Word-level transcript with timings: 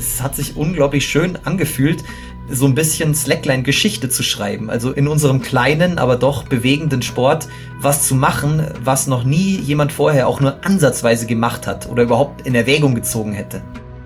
es 0.00 0.22
hat 0.22 0.34
sich 0.34 0.56
unglaublich 0.56 1.06
schön 1.06 1.38
angefühlt, 1.44 2.02
so 2.50 2.66
ein 2.66 2.74
bisschen 2.74 3.14
Slackline-Geschichte 3.14 4.08
zu 4.08 4.22
schreiben. 4.22 4.70
Also 4.70 4.90
in 4.92 5.06
unserem 5.06 5.40
kleinen, 5.40 5.98
aber 5.98 6.16
doch 6.16 6.44
bewegenden 6.44 7.02
Sport 7.02 7.48
was 7.80 8.06
zu 8.06 8.14
machen, 8.14 8.66
was 8.82 9.06
noch 9.06 9.24
nie 9.24 9.56
jemand 9.56 9.92
vorher 9.92 10.26
auch 10.26 10.40
nur 10.40 10.64
ansatzweise 10.64 11.26
gemacht 11.26 11.66
hat 11.66 11.88
oder 11.88 12.02
überhaupt 12.02 12.46
in 12.46 12.54
Erwägung 12.54 12.94
gezogen 12.94 13.32
hätte. 13.32 13.62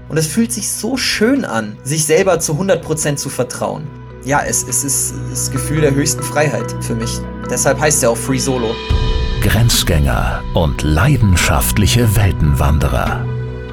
Und 0.09 0.19
es 0.19 0.27
fühlt 0.27 0.53
sich 0.53 0.71
so 0.71 0.97
schön 0.97 1.45
an, 1.45 1.77
sich 1.85 2.05
selber 2.05 2.39
zu 2.39 2.53
100% 2.53 3.17
zu 3.17 3.31
vertrauen. 3.31 3.85
Ja, 4.25 4.43
es, 4.47 4.67
es 4.69 4.85
ist 4.85 5.15
das 5.31 5.51
Gefühl 5.51 5.81
der 5.81 5.95
höchsten 5.95 6.23
Freiheit 6.23 6.75
für 6.81 6.95
mich. 6.95 7.11
Deshalb 7.51 7.81
heißt 7.81 8.03
er 8.03 8.11
auch 8.11 8.17
Free 8.17 8.39
Solo. 8.39 8.75
Grenzgänger 9.43 10.43
und 10.55 10.83
leidenschaftliche 10.83 12.17
Weltenwanderer 12.17 13.34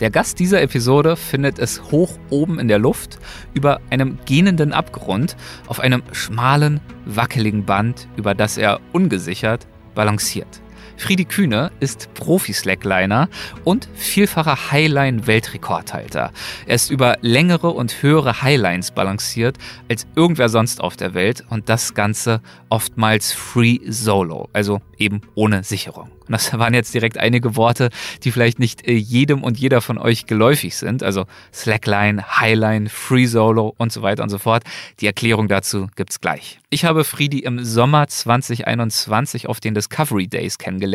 Der 0.00 0.10
Gast 0.10 0.38
dieser 0.38 0.62
Episode 0.62 1.14
findet 1.14 1.58
es 1.58 1.90
hoch 1.90 2.18
oben 2.30 2.58
in 2.58 2.68
der 2.68 2.78
Luft, 2.78 3.18
über 3.52 3.80
einem 3.90 4.18
gähnenden 4.24 4.72
Abgrund, 4.72 5.36
auf 5.66 5.78
einem 5.78 6.02
schmalen, 6.12 6.80
wackeligen 7.04 7.66
Band, 7.66 8.08
über 8.16 8.34
das 8.34 8.56
er 8.56 8.80
ungesichert 8.92 9.66
balanciert. 9.94 10.62
Friedi 11.00 11.24
Kühne 11.24 11.72
ist 11.80 12.12
Profi-Slackliner 12.12 13.30
und 13.64 13.88
vielfacher 13.94 14.70
Highline-Weltrekordhalter. 14.70 16.30
Er 16.66 16.74
ist 16.74 16.90
über 16.90 17.16
längere 17.22 17.70
und 17.70 18.02
höhere 18.02 18.42
Highlines 18.42 18.90
balanciert 18.90 19.56
als 19.88 20.06
irgendwer 20.14 20.50
sonst 20.50 20.82
auf 20.82 20.98
der 20.98 21.14
Welt 21.14 21.42
und 21.48 21.70
das 21.70 21.94
Ganze 21.94 22.42
oftmals 22.68 23.32
free 23.32 23.78
solo, 23.88 24.50
also 24.52 24.82
eben 24.98 25.22
ohne 25.34 25.64
Sicherung. 25.64 26.10
Und 26.26 26.32
das 26.34 26.52
waren 26.56 26.74
jetzt 26.74 26.92
direkt 26.92 27.16
einige 27.16 27.56
Worte, 27.56 27.88
die 28.22 28.30
vielleicht 28.30 28.58
nicht 28.58 28.86
äh, 28.86 28.92
jedem 28.92 29.42
und 29.42 29.58
jeder 29.58 29.80
von 29.80 29.98
euch 29.98 30.26
geläufig 30.26 30.76
sind. 30.76 31.02
Also 31.02 31.24
Slackline, 31.52 32.38
Highline, 32.38 32.88
Free 32.88 33.24
Solo 33.24 33.74
und 33.78 33.90
so 33.90 34.02
weiter 34.02 34.22
und 34.22 34.28
so 34.28 34.38
fort. 34.38 34.62
Die 35.00 35.06
Erklärung 35.06 35.48
dazu 35.48 35.88
gibt's 35.96 36.20
gleich. 36.20 36.60
Ich 36.68 36.84
habe 36.84 37.02
Friedi 37.02 37.40
im 37.40 37.64
Sommer 37.64 38.06
2021 38.06 39.48
auf 39.48 39.58
den 39.58 39.74
Discovery 39.74 40.28
Days 40.28 40.58
kennengelernt 40.58 40.89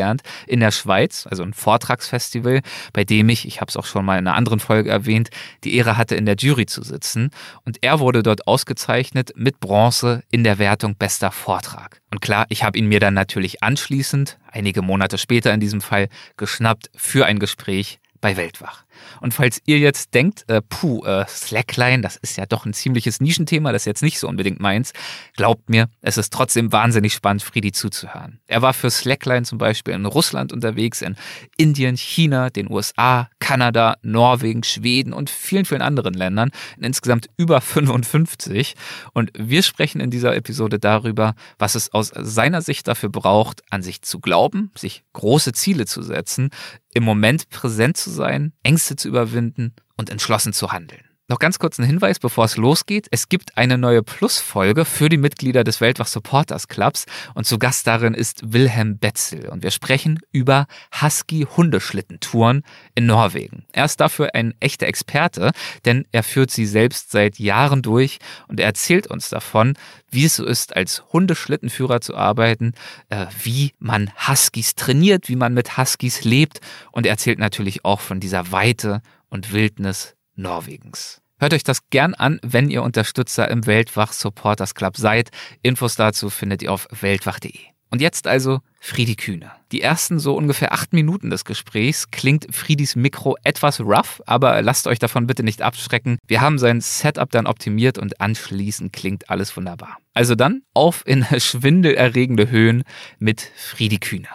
in 0.47 0.59
der 0.59 0.71
Schweiz, 0.71 1.27
also 1.29 1.43
ein 1.43 1.53
Vortragsfestival, 1.53 2.61
bei 2.93 3.03
dem 3.03 3.29
ich, 3.29 3.47
ich 3.47 3.61
habe 3.61 3.69
es 3.69 3.77
auch 3.77 3.85
schon 3.85 4.05
mal 4.05 4.17
in 4.17 4.27
einer 4.27 4.35
anderen 4.35 4.59
Folge 4.59 4.89
erwähnt, 4.89 5.29
die 5.63 5.75
Ehre 5.75 5.97
hatte, 5.97 6.15
in 6.15 6.25
der 6.25 6.35
Jury 6.35 6.65
zu 6.65 6.83
sitzen. 6.83 7.31
Und 7.63 7.77
er 7.81 7.99
wurde 7.99 8.23
dort 8.23 8.47
ausgezeichnet 8.47 9.31
mit 9.35 9.59
Bronze 9.59 10.23
in 10.31 10.43
der 10.43 10.59
Wertung 10.59 10.95
bester 10.95 11.31
Vortrag. 11.31 12.01
Und 12.11 12.21
klar, 12.21 12.45
ich 12.49 12.63
habe 12.63 12.77
ihn 12.77 12.87
mir 12.87 12.99
dann 12.99 13.13
natürlich 13.13 13.63
anschließend, 13.63 14.37
einige 14.51 14.81
Monate 14.81 15.17
später 15.17 15.53
in 15.53 15.59
diesem 15.59 15.81
Fall, 15.81 16.07
geschnappt 16.37 16.89
für 16.95 17.25
ein 17.25 17.39
Gespräch 17.39 17.99
bei 18.21 18.37
Weltwach. 18.37 18.84
Und 19.21 19.33
falls 19.33 19.61
ihr 19.65 19.77
jetzt 19.77 20.13
denkt, 20.15 20.45
äh, 20.49 20.61
puh, 20.67 21.05
äh, 21.05 21.25
Slackline, 21.27 22.01
das 22.01 22.15
ist 22.15 22.37
ja 22.37 22.45
doch 22.45 22.65
ein 22.65 22.73
ziemliches 22.73 23.21
Nischenthema, 23.21 23.71
das 23.71 23.83
ist 23.83 23.85
jetzt 23.85 24.03
nicht 24.03 24.19
so 24.19 24.27
unbedingt 24.27 24.59
meins, 24.59 24.91
glaubt 25.35 25.69
mir, 25.69 25.87
es 26.01 26.17
ist 26.17 26.33
trotzdem 26.33 26.71
wahnsinnig 26.71 27.13
spannend, 27.13 27.43
Friedi 27.43 27.71
zuzuhören. 27.71 28.39
Er 28.47 28.61
war 28.61 28.73
für 28.73 28.89
Slackline 28.89 29.43
zum 29.43 29.57
Beispiel 29.57 29.93
in 29.93 30.05
Russland 30.05 30.51
unterwegs, 30.51 31.01
in 31.01 31.15
Indien, 31.55 31.97
China, 31.97 32.49
den 32.49 32.69
USA, 32.71 33.29
Kanada, 33.39 33.97
Norwegen, 34.01 34.63
Schweden 34.63 35.13
und 35.13 35.29
vielen, 35.29 35.65
vielen 35.65 35.81
anderen 35.81 36.15
Ländern, 36.15 36.49
in 36.77 36.95
insgesamt 36.95 37.27
über 37.37 37.59
55. 37.59 38.75
Und 39.13 39.31
wir 39.37 39.63
sprechen 39.63 39.99
in 39.99 40.09
dieser 40.09 40.35
Episode 40.35 40.79
darüber, 40.79 41.35
was 41.59 41.75
es 41.75 41.93
aus 41.93 42.11
seiner 42.15 42.61
Sicht 42.61 42.87
dafür 42.87 43.09
braucht, 43.09 43.63
an 43.69 43.83
sich 43.83 44.01
zu 44.01 44.19
glauben, 44.19 44.71
sich 44.75 45.03
große 45.13 45.51
Ziele 45.51 45.85
zu 45.85 46.01
setzen, 46.01 46.51
im 46.93 47.03
Moment 47.03 47.49
präsent 47.49 47.97
zu 47.97 48.09
sein, 48.09 48.53
Ängste 48.63 48.84
zu 48.93 49.07
überwinden 49.07 49.73
und 49.97 50.11
entschlossen 50.11 50.53
zu 50.53 50.71
handeln. 50.71 51.04
Noch 51.27 51.39
ganz 51.39 51.57
kurz 51.57 51.79
ein 51.79 51.85
Hinweis, 51.85 52.19
bevor 52.19 52.45
es 52.45 52.55
losgeht. 52.55 53.07
Es 53.09 53.29
gibt 53.29 53.57
eine 53.57 53.79
neue 53.79 54.03
Plus-Folge 54.03 54.85
für 54.85 55.09
die 55.09 55.17
Mitglieder 55.17 55.63
des 55.63 55.81
Weltwach 55.81 56.05
Supporters 56.05 56.67
Clubs 56.67 57.07
und 57.33 57.47
zu 57.47 57.57
Gast 57.57 57.87
darin 57.87 58.13
ist 58.13 58.53
Wilhelm 58.53 58.99
Betzel 58.99 59.49
und 59.49 59.63
wir 59.63 59.71
sprechen 59.71 60.19
über 60.31 60.67
Husky-Hundeschlittentouren 61.01 62.61
in 62.93 63.07
Norwegen. 63.07 63.65
Er 63.71 63.85
ist 63.85 64.01
dafür 64.01 64.35
ein 64.35 64.53
echter 64.59 64.85
Experte, 64.85 65.49
denn 65.83 66.05
er 66.11 66.21
führt 66.21 66.51
sie 66.51 66.67
selbst 66.67 67.09
seit 67.09 67.39
Jahren 67.39 67.81
durch 67.81 68.19
und 68.47 68.59
er 68.59 68.67
erzählt 68.67 69.07
uns 69.07 69.29
davon, 69.29 69.73
wie 70.11 70.25
es 70.25 70.35
so 70.35 70.45
ist, 70.45 70.75
als 70.75 71.05
Hundeschlittenführer 71.11 72.01
zu 72.01 72.15
arbeiten, 72.15 72.73
äh, 73.09 73.25
wie 73.41 73.73
man 73.79 74.11
Huskies 74.27 74.75
trainiert, 74.75 75.27
wie 75.27 75.37
man 75.37 75.55
mit 75.55 75.75
Huskies 75.75 76.23
lebt 76.23 76.61
und 76.91 77.07
er 77.07 77.13
erzählt 77.13 77.39
natürlich 77.39 77.83
auch 77.83 77.99
von 77.99 78.19
dieser 78.19 78.51
Weite 78.51 79.01
und 79.29 79.53
Wildnis 79.53 80.15
Norwegens. 80.35 81.21
Hört 81.37 81.53
euch 81.53 81.63
das 81.63 81.89
gern 81.89 82.13
an, 82.13 82.39
wenn 82.43 82.69
ihr 82.69 82.83
Unterstützer 82.83 83.49
im 83.49 83.65
Weltwach 83.65 84.13
Supporters 84.13 84.73
Club 84.73 84.95
seid. 84.97 85.31
Infos 85.61 85.95
dazu 85.95 86.29
findet 86.29 86.61
ihr 86.61 86.71
auf 86.71 86.87
weltwach.de. 86.91 87.59
Und 87.91 88.01
jetzt 88.01 88.27
also 88.27 88.59
Friedi 88.79 89.15
Kühne. 89.15 89.51
Die 89.71 89.81
ersten 89.81 90.19
so 90.19 90.35
ungefähr 90.35 90.73
acht 90.73 90.93
Minuten 90.93 91.29
des 91.29 91.45
Gesprächs 91.45 92.11
klingt 92.11 92.53
Friedis 92.53 92.95
Mikro 92.95 93.35
etwas 93.43 93.79
rough, 93.79 94.21
aber 94.25 94.61
lasst 94.61 94.87
euch 94.87 94.99
davon 94.99 95.27
bitte 95.27 95.43
nicht 95.43 95.61
abschrecken. 95.61 96.17
Wir 96.27 96.41
haben 96.41 96.57
sein 96.57 96.81
Setup 96.81 97.29
dann 97.31 97.47
optimiert 97.47 97.97
und 97.97 98.19
anschließend 98.21 98.91
klingt 98.91 99.29
alles 99.29 99.55
wunderbar. 99.55 99.97
Also 100.13 100.35
dann 100.35 100.63
auf 100.73 101.03
in 101.05 101.25
schwindelerregende 101.37 102.49
Höhen 102.49 102.83
mit 103.19 103.49
Friedi 103.55 103.99
Kühne. 103.99 104.27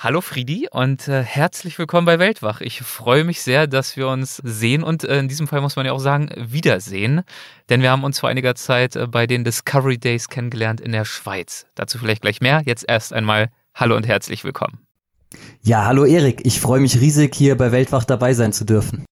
Hallo 0.00 0.20
Friedi 0.20 0.68
und 0.70 1.08
äh, 1.08 1.24
herzlich 1.24 1.76
willkommen 1.76 2.04
bei 2.04 2.20
Weltwach. 2.20 2.60
Ich 2.60 2.82
freue 2.82 3.24
mich 3.24 3.42
sehr, 3.42 3.66
dass 3.66 3.96
wir 3.96 4.06
uns 4.06 4.36
sehen 4.44 4.84
und 4.84 5.02
äh, 5.02 5.18
in 5.18 5.26
diesem 5.26 5.48
Fall 5.48 5.60
muss 5.60 5.74
man 5.74 5.86
ja 5.86 5.92
auch 5.92 5.98
sagen, 5.98 6.30
wiedersehen, 6.36 7.22
denn 7.68 7.82
wir 7.82 7.90
haben 7.90 8.04
uns 8.04 8.20
vor 8.20 8.28
einiger 8.28 8.54
Zeit 8.54 8.94
äh, 8.94 9.08
bei 9.08 9.26
den 9.26 9.42
Discovery 9.42 9.98
Days 9.98 10.28
kennengelernt 10.28 10.80
in 10.80 10.92
der 10.92 11.04
Schweiz. 11.04 11.66
Dazu 11.74 11.98
vielleicht 11.98 12.22
gleich 12.22 12.40
mehr. 12.40 12.62
Jetzt 12.64 12.84
erst 12.86 13.12
einmal 13.12 13.48
Hallo 13.74 13.96
und 13.96 14.06
herzlich 14.06 14.44
willkommen. 14.44 14.78
Ja, 15.62 15.86
hallo 15.86 16.04
Erik. 16.04 16.42
Ich 16.46 16.60
freue 16.60 16.78
mich 16.78 17.00
riesig, 17.00 17.34
hier 17.34 17.56
bei 17.56 17.72
Weltwach 17.72 18.04
dabei 18.04 18.34
sein 18.34 18.52
zu 18.52 18.64
dürfen. 18.64 19.04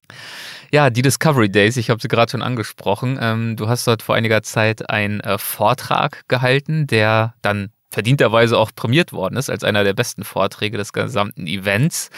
Ja, 0.71 0.91
die 0.91 1.03
Discovery 1.03 1.51
Days, 1.51 1.77
ich 1.79 1.91
habe 1.91 2.01
sie 2.01 2.07
gerade 2.07 2.31
schon 2.31 2.43
angesprochen. 2.43 3.19
Ähm, 3.21 3.57
du 3.57 3.69
hast 3.69 3.89
dort 3.89 4.03
vor 4.03 4.15
einiger 4.15 4.45
Zeit 4.45 4.89
einen 4.89 5.19
äh, 5.19 5.37
Vortrag 5.37 6.29
gehalten, 6.29 6.87
der 6.87 7.35
dann 7.43 7.71
verdienterweise 7.91 8.59
auch 8.59 8.71
prämiert 8.75 9.13
worden 9.13 9.37
ist 9.37 9.51
als 9.51 9.65
einer 9.65 9.85
der 9.85 9.95
besten 9.95 10.25
Vorträge 10.25 10.77
des 10.77 10.93
gesamten 10.93 11.47
Events. 11.47 12.11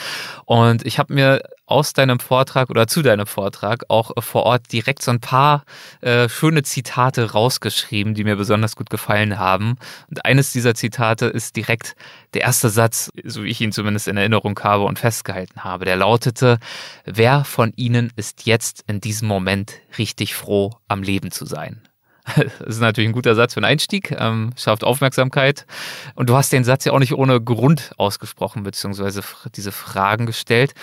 Und 0.45 0.84
ich 0.87 0.99
habe 0.99 1.15
mir 1.15 1.43
aus 1.67 1.93
deinem 1.93 2.19
Vortrag 2.19 2.71
oder 2.71 2.87
zu 2.87 3.03
deinem 3.03 3.27
Vortrag 3.27 3.84
auch 3.89 4.12
vor 4.21 4.45
Ort 4.45 4.73
direkt 4.73 5.03
so 5.03 5.11
ein 5.11 5.21
paar 5.21 5.65
äh, 6.01 6.28
schöne 6.28 6.62
Zitate 6.62 7.33
rausgeschrieben, 7.33 8.15
die 8.15 8.25
mir 8.25 8.37
besonders 8.37 8.75
gut 8.75 8.89
gefallen 8.89 9.39
haben. 9.39 9.77
Und 10.09 10.25
eines 10.25 10.53
dieser 10.53 10.75
Zitate 10.75 11.27
ist 11.27 11.57
direkt 11.57 11.95
der 12.34 12.43
erste 12.43 12.71
Satz, 12.71 13.11
so 13.25 13.45
wie 13.45 13.49
ich 13.49 13.61
ihn 13.61 13.73
zumindest 13.73 14.09
in 14.09 14.17
Erinnerung 14.17 14.59
habe 14.62 14.84
und 14.84 14.99
festgehalten 14.99 15.62
habe. 15.62 15.84
Der 15.84 15.97
lautete, 15.97 16.59
wer 17.05 17.45
von 17.45 17.73
Ihnen 17.77 18.12
ist 18.17 18.47
jetzt 18.47 18.84
in 18.87 19.01
diesem 19.01 19.28
Moment 19.28 19.75
richtig 19.99 20.34
froh, 20.34 20.73
am 20.89 21.03
Leben 21.03 21.31
zu 21.31 21.45
sein? 21.45 21.88
Das 22.59 22.77
ist 22.77 22.80
natürlich 22.80 23.09
ein 23.09 23.15
guter 23.15 23.34
Satz 23.34 23.54
für 23.54 23.59
einen 23.59 23.71
Einstieg, 23.71 24.15
ähm, 24.19 24.53
schafft 24.57 24.84
Aufmerksamkeit. 24.84 25.66
Und 26.15 26.28
du 26.28 26.36
hast 26.36 26.53
den 26.53 26.65
Satz 26.65 26.84
ja 26.84 26.92
auch 26.92 26.98
nicht 26.98 27.15
ohne 27.15 27.41
Grund 27.41 27.92
ausgesprochen, 27.97 28.63
beziehungsweise 28.63 29.22
diese 29.54 29.72
Fragen 29.72 30.27
gestellt. 30.27 30.75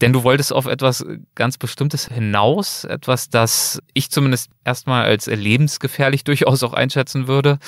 Denn 0.00 0.12
du 0.12 0.24
wolltest 0.24 0.52
auf 0.52 0.66
etwas 0.66 1.04
ganz 1.34 1.56
Bestimmtes 1.56 2.08
hinaus, 2.08 2.84
etwas, 2.84 3.30
das 3.30 3.80
ich 3.94 4.10
zumindest 4.10 4.50
erstmal 4.64 5.06
als 5.06 5.26
lebensgefährlich 5.26 6.24
durchaus 6.24 6.62
auch 6.62 6.74
einschätzen 6.74 7.28
würde. 7.28 7.58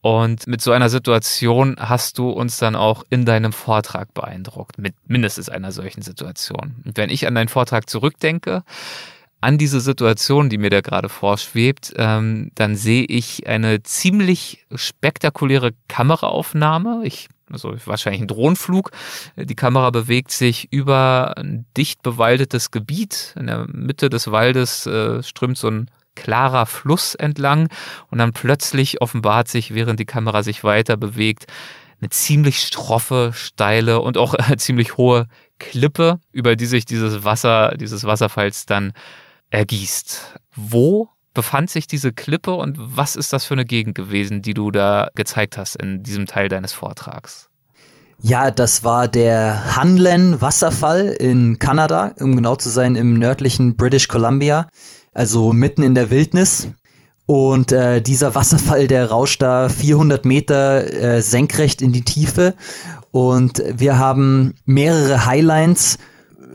Und 0.00 0.46
mit 0.46 0.60
so 0.60 0.70
einer 0.70 0.88
Situation 0.88 1.76
hast 1.80 2.18
du 2.18 2.30
uns 2.30 2.58
dann 2.58 2.76
auch 2.76 3.02
in 3.10 3.24
deinem 3.24 3.52
Vortrag 3.52 4.14
beeindruckt, 4.14 4.78
mit 4.78 4.94
mindestens 5.06 5.48
einer 5.48 5.72
solchen 5.72 6.02
Situation. 6.02 6.76
Und 6.84 6.96
wenn 6.96 7.10
ich 7.10 7.26
an 7.26 7.34
deinen 7.34 7.48
Vortrag 7.48 7.90
zurückdenke, 7.90 8.62
an 9.40 9.58
diese 9.58 9.80
Situation, 9.80 10.48
die 10.48 10.58
mir 10.58 10.70
da 10.70 10.80
gerade 10.80 11.08
vorschwebt, 11.08 11.92
ähm, 11.96 12.50
dann 12.54 12.74
sehe 12.76 13.04
ich 13.04 13.46
eine 13.46 13.82
ziemlich 13.82 14.66
spektakuläre 14.74 15.72
Kameraaufnahme. 15.88 17.02
Ich 17.04 17.28
also 17.50 17.76
wahrscheinlich 17.84 18.22
ein 18.22 18.28
Drohnenflug. 18.28 18.90
Die 19.36 19.54
Kamera 19.54 19.90
bewegt 19.90 20.32
sich 20.32 20.72
über 20.72 21.34
ein 21.36 21.64
dicht 21.76 22.02
bewaldetes 22.02 22.72
Gebiet. 22.72 23.34
In 23.38 23.46
der 23.46 23.66
Mitte 23.68 24.10
des 24.10 24.30
Waldes 24.32 24.86
äh, 24.86 25.22
strömt 25.22 25.56
so 25.56 25.68
ein 25.68 25.90
klarer 26.16 26.66
Fluss 26.66 27.14
entlang 27.14 27.68
und 28.10 28.18
dann 28.18 28.32
plötzlich 28.32 29.00
offenbart 29.00 29.48
sich, 29.48 29.74
während 29.74 30.00
die 30.00 30.06
Kamera 30.06 30.42
sich 30.42 30.64
weiter 30.64 30.96
bewegt, 30.96 31.46
eine 32.00 32.10
ziemlich 32.10 32.58
stroffe, 32.58 33.30
steile 33.34 34.00
und 34.00 34.18
auch 34.18 34.34
äh, 34.34 34.56
ziemlich 34.56 34.96
hohe 34.96 35.28
Klippe, 35.58 36.20
über 36.32 36.56
die 36.56 36.66
sich 36.66 36.84
dieses 36.84 37.24
Wasser, 37.24 37.76
dieses 37.76 38.04
Wasserfalls 38.04 38.66
dann 38.66 38.92
ergießt. 39.50 40.38
Wo 40.54 41.08
befand 41.34 41.70
sich 41.70 41.86
diese 41.86 42.12
Klippe 42.12 42.54
und 42.54 42.76
was 42.78 43.14
ist 43.14 43.32
das 43.32 43.44
für 43.44 43.54
eine 43.54 43.64
Gegend 43.64 43.94
gewesen, 43.94 44.42
die 44.42 44.54
du 44.54 44.70
da 44.70 45.08
gezeigt 45.14 45.58
hast 45.58 45.76
in 45.76 46.02
diesem 46.02 46.26
Teil 46.26 46.48
deines 46.48 46.72
Vortrags? 46.72 47.48
Ja, 48.22 48.50
das 48.50 48.82
war 48.82 49.08
der 49.08 49.76
Hanlen 49.76 50.40
Wasserfall 50.40 51.08
in 51.08 51.58
Kanada, 51.58 52.14
um 52.18 52.34
genau 52.34 52.56
zu 52.56 52.70
sein, 52.70 52.96
im 52.96 53.18
nördlichen 53.18 53.76
British 53.76 54.08
Columbia, 54.08 54.68
also 55.12 55.52
mitten 55.52 55.82
in 55.82 55.94
der 55.94 56.10
Wildnis. 56.10 56.68
Und 57.26 57.72
äh, 57.72 58.00
dieser 58.00 58.34
Wasserfall, 58.34 58.86
der 58.86 59.10
rauscht 59.10 59.42
da 59.42 59.68
400 59.68 60.24
Meter 60.24 60.92
äh, 60.92 61.20
senkrecht 61.20 61.82
in 61.82 61.92
die 61.92 62.04
Tiefe. 62.04 62.54
Und 63.10 63.62
wir 63.66 63.98
haben 63.98 64.54
mehrere 64.64 65.26
Highlines 65.26 65.98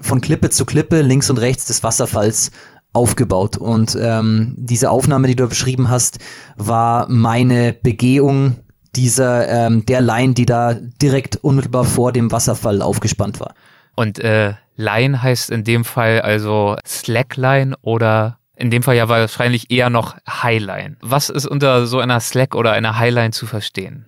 von 0.01 0.21
Klippe 0.21 0.49
zu 0.49 0.65
Klippe 0.65 1.01
links 1.01 1.29
und 1.29 1.37
rechts 1.37 1.65
des 1.65 1.83
Wasserfalls 1.83 2.51
aufgebaut. 2.93 3.57
Und 3.57 3.97
ähm, 3.99 4.55
diese 4.57 4.89
Aufnahme, 4.89 5.27
die 5.27 5.35
du 5.35 5.47
beschrieben 5.47 5.89
hast, 5.89 6.19
war 6.57 7.07
meine 7.09 7.73
Begehung 7.73 8.57
dieser 8.95 9.47
ähm, 9.47 9.85
der 9.85 10.01
Line, 10.01 10.33
die 10.33 10.45
da 10.45 10.73
direkt 10.73 11.37
unmittelbar 11.37 11.85
vor 11.85 12.11
dem 12.11 12.31
Wasserfall 12.31 12.81
aufgespannt 12.81 13.39
war. 13.39 13.53
Und 13.95 14.19
äh, 14.19 14.53
Line 14.75 15.21
heißt 15.21 15.49
in 15.49 15.63
dem 15.63 15.85
Fall 15.85 16.21
also 16.21 16.75
Slackline 16.85 17.75
oder 17.81 18.37
in 18.55 18.69
dem 18.69 18.83
Fall 18.83 18.95
ja 18.95 19.09
wahrscheinlich 19.09 19.71
eher 19.71 19.89
noch 19.89 20.17
Highline. 20.27 20.97
Was 21.01 21.29
ist 21.29 21.47
unter 21.47 21.87
so 21.87 21.99
einer 21.99 22.19
Slack 22.19 22.55
oder 22.55 22.73
einer 22.73 22.97
Highline 22.97 23.31
zu 23.31 23.47
verstehen? 23.47 24.07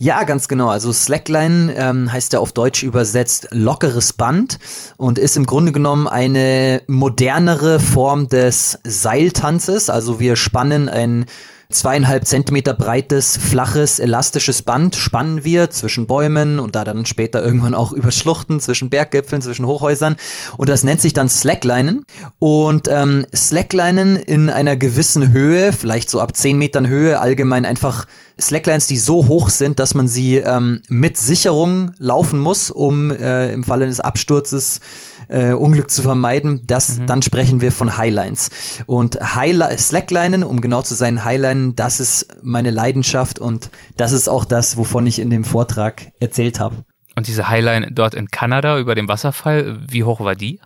Ja, 0.00 0.22
ganz 0.22 0.46
genau. 0.46 0.68
Also 0.68 0.92
Slackline 0.92 1.74
ähm, 1.76 2.12
heißt 2.12 2.32
ja 2.32 2.38
auf 2.38 2.52
Deutsch 2.52 2.84
übersetzt 2.84 3.48
lockeres 3.50 4.12
Band 4.12 4.58
und 4.96 5.18
ist 5.18 5.36
im 5.36 5.44
Grunde 5.44 5.72
genommen 5.72 6.06
eine 6.06 6.82
modernere 6.86 7.80
Form 7.80 8.28
des 8.28 8.78
Seiltanzes. 8.84 9.90
Also 9.90 10.20
wir 10.20 10.36
spannen 10.36 10.88
ein 10.88 11.26
zweieinhalb 11.70 12.26
Zentimeter 12.26 12.72
breites, 12.72 13.36
flaches, 13.36 13.98
elastisches 13.98 14.62
Band 14.62 14.96
spannen 14.96 15.44
wir 15.44 15.68
zwischen 15.68 16.06
Bäumen 16.06 16.60
und 16.60 16.74
da 16.74 16.82
dann 16.82 17.04
später 17.04 17.44
irgendwann 17.44 17.74
auch 17.74 17.92
über 17.92 18.10
Schluchten, 18.10 18.58
zwischen 18.58 18.88
Berggipfeln, 18.88 19.42
zwischen 19.42 19.66
Hochhäusern. 19.66 20.16
Und 20.56 20.70
das 20.70 20.82
nennt 20.82 21.02
sich 21.02 21.12
dann 21.12 21.28
Slacklinen. 21.28 22.06
Und 22.38 22.88
ähm, 22.88 23.26
Slacklinen 23.34 24.16
in 24.16 24.48
einer 24.48 24.76
gewissen 24.76 25.30
Höhe, 25.30 25.74
vielleicht 25.74 26.08
so 26.08 26.20
ab 26.20 26.34
zehn 26.34 26.56
Metern 26.56 26.88
Höhe, 26.88 27.20
allgemein 27.20 27.66
einfach 27.66 28.06
Slacklines, 28.40 28.86
die 28.86 28.96
so 28.96 29.26
hoch 29.26 29.50
sind, 29.50 29.78
dass 29.78 29.94
man 29.94 30.08
sie 30.08 30.36
ähm, 30.36 30.80
mit 30.88 31.18
Sicherung 31.18 31.90
laufen 31.98 32.38
muss, 32.38 32.70
um 32.70 33.10
äh, 33.10 33.52
im 33.52 33.62
Falle 33.62 33.84
des 33.84 34.00
Absturzes 34.00 34.80
äh, 35.28 35.52
Unglück 35.52 35.90
zu 35.90 36.02
vermeiden. 36.02 36.62
Das, 36.66 36.98
mhm. 36.98 37.06
dann 37.06 37.22
sprechen 37.22 37.60
wir 37.60 37.72
von 37.72 37.96
Highlines. 37.96 38.50
Und 38.86 39.18
Highli 39.36 39.76
Slacklinen, 39.78 40.42
um 40.44 40.60
genau 40.60 40.82
zu 40.82 40.94
sein, 40.94 41.24
Highlinen, 41.24 41.76
das 41.76 42.00
ist 42.00 42.28
meine 42.42 42.70
Leidenschaft 42.70 43.38
und 43.38 43.70
das 43.96 44.12
ist 44.12 44.28
auch 44.28 44.44
das, 44.44 44.76
wovon 44.76 45.06
ich 45.06 45.18
in 45.18 45.30
dem 45.30 45.44
Vortrag 45.44 46.12
erzählt 46.20 46.60
habe. 46.60 46.76
Und 47.16 47.26
diese 47.26 47.48
Highline 47.48 47.90
dort 47.90 48.14
in 48.14 48.28
Kanada 48.28 48.78
über 48.78 48.94
dem 48.94 49.08
Wasserfall, 49.08 49.78
wie 49.88 50.04
hoch 50.04 50.20
war 50.20 50.36
die? 50.36 50.60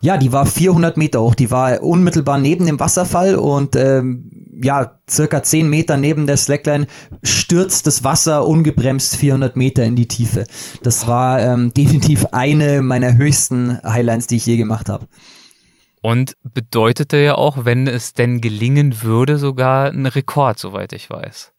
Ja, 0.00 0.16
die 0.16 0.32
war 0.32 0.46
400 0.46 0.96
Meter 0.96 1.22
hoch. 1.22 1.34
Die 1.34 1.50
war 1.50 1.82
unmittelbar 1.82 2.38
neben 2.38 2.66
dem 2.66 2.78
Wasserfall 2.78 3.34
und 3.34 3.74
ähm, 3.74 4.30
ja, 4.62 4.98
circa 5.08 5.42
10 5.42 5.68
Meter 5.68 5.96
neben 5.96 6.26
der 6.26 6.36
Slackline 6.36 6.86
stürzt 7.22 7.86
das 7.86 8.04
Wasser 8.04 8.46
ungebremst 8.46 9.16
400 9.16 9.56
Meter 9.56 9.84
in 9.84 9.96
die 9.96 10.08
Tiefe. 10.08 10.44
Das 10.82 11.06
war 11.06 11.40
ähm, 11.40 11.72
definitiv 11.76 12.26
eine 12.32 12.82
meiner 12.82 13.16
höchsten 13.16 13.80
Highlines, 13.82 14.26
die 14.26 14.36
ich 14.36 14.46
je 14.46 14.56
gemacht 14.56 14.88
habe. 14.88 15.06
Und 16.02 16.36
bedeutete 16.42 17.16
ja 17.16 17.34
auch, 17.34 17.64
wenn 17.64 17.86
es 17.86 18.12
denn 18.12 18.40
gelingen 18.40 19.02
würde, 19.02 19.38
sogar 19.38 19.90
ein 19.90 20.06
Rekord, 20.06 20.58
soweit 20.58 20.92
ich 20.92 21.10
weiß. 21.10 21.52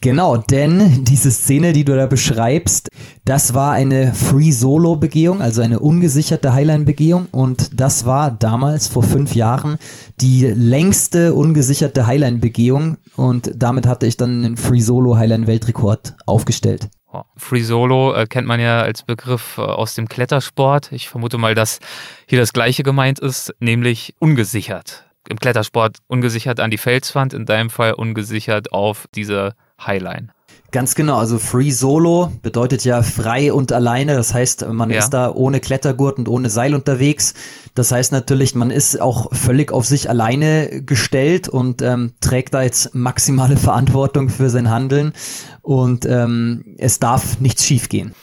Genau, 0.00 0.36
denn 0.36 1.04
diese 1.04 1.30
Szene, 1.30 1.72
die 1.72 1.84
du 1.84 1.96
da 1.96 2.06
beschreibst, 2.06 2.88
das 3.24 3.54
war 3.54 3.72
eine 3.72 4.12
Free-Solo-Begehung, 4.14 5.40
also 5.40 5.62
eine 5.62 5.80
ungesicherte 5.80 6.52
Highline-Begehung 6.52 7.26
und 7.30 7.80
das 7.80 8.04
war 8.04 8.30
damals 8.30 8.88
vor 8.88 9.02
fünf 9.02 9.34
Jahren 9.34 9.78
die 10.20 10.46
längste 10.46 11.34
ungesicherte 11.34 12.06
Highline-Begehung 12.06 12.96
und 13.16 13.52
damit 13.56 13.86
hatte 13.86 14.06
ich 14.06 14.16
dann 14.16 14.44
einen 14.44 14.56
Free-Solo-Highline-Weltrekord 14.56 16.16
aufgestellt. 16.26 16.88
Free 17.36 17.62
Solo 17.62 18.14
äh, 18.14 18.26
kennt 18.26 18.46
man 18.46 18.60
ja 18.60 18.82
als 18.82 19.02
Begriff 19.02 19.58
äh, 19.58 19.62
aus 19.62 19.94
dem 19.94 20.08
Klettersport. 20.08 20.92
Ich 20.92 21.08
vermute 21.08 21.38
mal, 21.38 21.54
dass 21.54 21.78
hier 22.26 22.38
das 22.38 22.52
gleiche 22.52 22.82
gemeint 22.82 23.18
ist, 23.18 23.54
nämlich 23.60 24.14
ungesichert 24.18 25.04
im 25.28 25.38
Klettersport 25.38 25.98
ungesichert 26.08 26.60
an 26.60 26.70
die 26.70 26.78
Felswand, 26.78 27.34
in 27.34 27.46
deinem 27.46 27.70
Fall 27.70 27.94
ungesichert 27.94 28.72
auf 28.72 29.06
diese 29.14 29.54
Highline. 29.84 30.32
Ganz 30.72 30.94
genau, 30.94 31.18
also 31.18 31.38
Free 31.38 31.70
Solo 31.70 32.32
bedeutet 32.40 32.82
ja 32.84 33.02
frei 33.02 33.52
und 33.52 33.72
alleine. 33.72 34.14
Das 34.14 34.32
heißt, 34.32 34.66
man 34.68 34.88
ja. 34.88 35.00
ist 35.00 35.10
da 35.10 35.30
ohne 35.30 35.60
Klettergurt 35.60 36.16
und 36.16 36.28
ohne 36.28 36.48
Seil 36.48 36.74
unterwegs. 36.74 37.34
Das 37.74 37.92
heißt 37.92 38.10
natürlich, 38.10 38.54
man 38.54 38.70
ist 38.70 38.98
auch 38.98 39.34
völlig 39.34 39.70
auf 39.70 39.84
sich 39.84 40.08
alleine 40.08 40.82
gestellt 40.82 41.46
und 41.46 41.82
ähm, 41.82 42.14
trägt 42.22 42.54
da 42.54 42.62
jetzt 42.62 42.94
maximale 42.94 43.56
Verantwortung 43.58 44.30
für 44.30 44.48
sein 44.48 44.70
Handeln. 44.70 45.12
Und 45.60 46.06
ähm, 46.06 46.64
es 46.78 46.98
darf 46.98 47.38
nichts 47.38 47.66
schiefgehen 47.66 48.14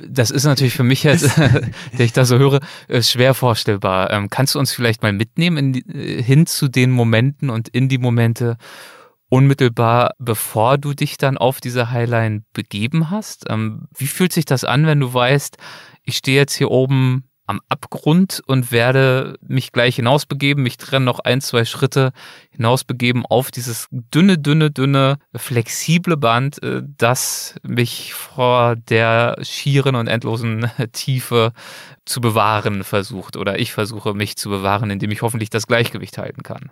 das 0.00 0.30
ist 0.30 0.44
natürlich 0.44 0.74
für 0.74 0.84
mich 0.84 1.02
jetzt, 1.02 1.36
der 1.36 2.04
ich 2.04 2.12
da 2.12 2.24
so 2.24 2.38
höre, 2.38 2.60
äh, 2.88 3.02
schwer 3.02 3.34
vorstellbar. 3.34 4.10
Ähm, 4.10 4.30
kannst 4.30 4.54
du 4.54 4.58
uns 4.58 4.72
vielleicht 4.72 5.02
mal 5.02 5.12
mitnehmen 5.12 5.74
in, 5.74 5.98
äh, 5.98 6.22
hin 6.22 6.46
zu 6.46 6.68
den 6.68 6.90
Momenten 6.90 7.50
und 7.50 7.68
in 7.68 7.88
die 7.88 7.98
Momente 7.98 8.56
unmittelbar, 9.32 10.10
bevor 10.18 10.76
du 10.76 10.92
dich 10.92 11.16
dann 11.16 11.38
auf 11.38 11.62
diese 11.62 11.90
Highline 11.90 12.44
begeben 12.52 13.08
hast? 13.08 13.46
Ähm, 13.48 13.88
wie 13.96 14.06
fühlt 14.06 14.30
sich 14.30 14.44
das 14.44 14.62
an, 14.62 14.84
wenn 14.84 15.00
du 15.00 15.14
weißt, 15.14 15.56
ich 16.02 16.18
stehe 16.18 16.36
jetzt 16.36 16.54
hier 16.54 16.70
oben 16.70 17.24
am 17.46 17.62
Abgrund 17.70 18.42
und 18.46 18.72
werde 18.72 19.38
mich 19.40 19.72
gleich 19.72 19.96
hinausbegeben, 19.96 20.62
mich 20.62 20.76
trennen 20.76 21.06
noch 21.06 21.18
ein, 21.18 21.40
zwei 21.40 21.64
Schritte 21.64 22.12
hinausbegeben 22.50 23.24
auf 23.24 23.50
dieses 23.50 23.88
dünne, 23.90 24.36
dünne, 24.36 24.70
dünne, 24.70 25.16
flexible 25.34 26.18
Band, 26.18 26.62
äh, 26.62 26.82
das 26.84 27.54
mich 27.62 28.12
vor 28.12 28.76
der 28.76 29.38
schieren 29.40 29.94
und 29.94 30.08
endlosen 30.08 30.70
Tiefe 30.92 31.52
zu 32.04 32.20
bewahren 32.20 32.84
versucht 32.84 33.38
oder 33.38 33.58
ich 33.58 33.72
versuche 33.72 34.12
mich 34.12 34.36
zu 34.36 34.50
bewahren, 34.50 34.90
indem 34.90 35.10
ich 35.10 35.22
hoffentlich 35.22 35.48
das 35.48 35.66
Gleichgewicht 35.66 36.18
halten 36.18 36.42
kann. 36.42 36.70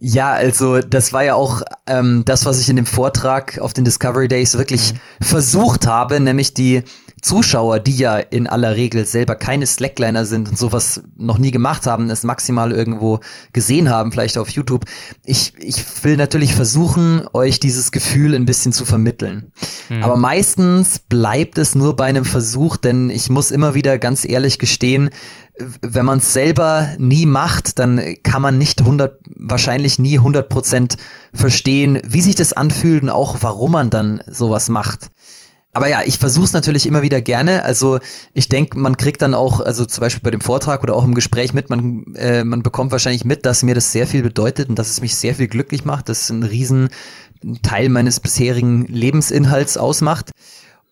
Ja, 0.00 0.32
also 0.32 0.80
das 0.80 1.12
war 1.12 1.24
ja 1.24 1.34
auch 1.34 1.62
ähm, 1.86 2.22
das, 2.24 2.46
was 2.46 2.60
ich 2.60 2.68
in 2.68 2.76
dem 2.76 2.86
Vortrag 2.86 3.58
auf 3.58 3.74
den 3.74 3.84
Discovery 3.84 4.28
Days 4.28 4.56
wirklich 4.56 4.94
mhm. 4.94 5.24
versucht 5.24 5.86
habe, 5.86 6.20
nämlich 6.20 6.54
die 6.54 6.84
Zuschauer, 7.22 7.80
die 7.80 7.96
ja 7.96 8.18
in 8.18 8.46
aller 8.46 8.76
Regel 8.76 9.04
selber 9.04 9.34
keine 9.34 9.66
Slackliner 9.66 10.24
sind 10.24 10.48
und 10.48 10.58
sowas 10.58 11.02
noch 11.16 11.38
nie 11.38 11.50
gemacht 11.50 11.86
haben, 11.86 12.10
es 12.10 12.22
maximal 12.22 12.72
irgendwo 12.72 13.20
gesehen 13.52 13.90
haben, 13.90 14.12
vielleicht 14.12 14.38
auf 14.38 14.50
YouTube. 14.50 14.84
Ich, 15.24 15.52
ich 15.58 15.84
will 16.04 16.16
natürlich 16.16 16.54
versuchen, 16.54 17.26
euch 17.32 17.58
dieses 17.58 17.90
Gefühl 17.90 18.34
ein 18.34 18.46
bisschen 18.46 18.72
zu 18.72 18.84
vermitteln. 18.84 19.50
Mhm. 19.88 20.04
Aber 20.04 20.16
meistens 20.16 21.00
bleibt 21.00 21.58
es 21.58 21.74
nur 21.74 21.96
bei 21.96 22.04
einem 22.04 22.24
Versuch, 22.24 22.76
denn 22.76 23.10
ich 23.10 23.30
muss 23.30 23.50
immer 23.50 23.74
wieder 23.74 23.98
ganz 23.98 24.24
ehrlich 24.24 24.58
gestehen, 24.58 25.10
wenn 25.82 26.06
man 26.06 26.18
es 26.18 26.32
selber 26.32 26.88
nie 26.98 27.26
macht, 27.26 27.78
dann 27.78 28.00
kann 28.22 28.42
man 28.42 28.58
nicht 28.58 28.80
100, 28.80 29.20
wahrscheinlich 29.36 29.98
nie 29.98 30.18
100 30.18 30.48
Prozent 30.48 30.96
verstehen, 31.32 32.00
wie 32.06 32.20
sich 32.20 32.34
das 32.34 32.52
anfühlt 32.52 33.02
und 33.02 33.10
auch 33.10 33.38
warum 33.40 33.72
man 33.72 33.90
dann 33.90 34.22
sowas 34.26 34.68
macht. 34.68 35.10
Aber 35.74 35.88
ja, 35.88 36.00
ich 36.04 36.18
versuche 36.18 36.46
es 36.46 36.52
natürlich 36.52 36.86
immer 36.86 37.02
wieder 37.02 37.20
gerne. 37.20 37.62
Also 37.62 37.98
ich 38.32 38.48
denke, 38.48 38.78
man 38.78 38.96
kriegt 38.96 39.22
dann 39.22 39.34
auch, 39.34 39.60
also 39.60 39.84
zum 39.84 40.00
Beispiel 40.00 40.22
bei 40.22 40.30
dem 40.30 40.40
Vortrag 40.40 40.82
oder 40.82 40.96
auch 40.96 41.04
im 41.04 41.14
Gespräch 41.14 41.52
mit, 41.52 41.70
man, 41.70 42.04
äh, 42.16 42.42
man 42.42 42.62
bekommt 42.62 42.90
wahrscheinlich 42.90 43.24
mit, 43.24 43.44
dass 43.46 43.62
mir 43.62 43.74
das 43.74 43.92
sehr 43.92 44.06
viel 44.06 44.22
bedeutet 44.22 44.68
und 44.68 44.78
dass 44.78 44.90
es 44.90 45.00
mich 45.00 45.14
sehr 45.14 45.34
viel 45.34 45.46
glücklich 45.46 45.84
macht. 45.84 46.08
Das 46.08 46.22
ist 46.22 46.30
ein 46.30 46.42
riesen 46.42 46.88
Teil 47.62 47.90
meines 47.90 48.18
bisherigen 48.18 48.86
Lebensinhalts 48.86 49.76
ausmacht. 49.76 50.30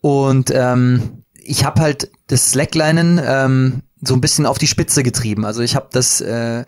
Und 0.03 0.53
ähm, 0.55 1.25
ich 1.35 1.65
habe 1.65 1.81
halt 1.81 2.11
das 2.27 2.51
Slacklinen 2.51 3.21
ähm, 3.25 3.83
so 4.03 4.15
ein 4.15 4.21
bisschen 4.21 4.47
auf 4.47 4.59
die 4.59 4.67
Spitze 4.67 5.03
getrieben. 5.03 5.45
Also 5.45 5.63
ich 5.63 5.75
habe 5.75 5.89
das 5.91 6.21
äh, 6.21 6.65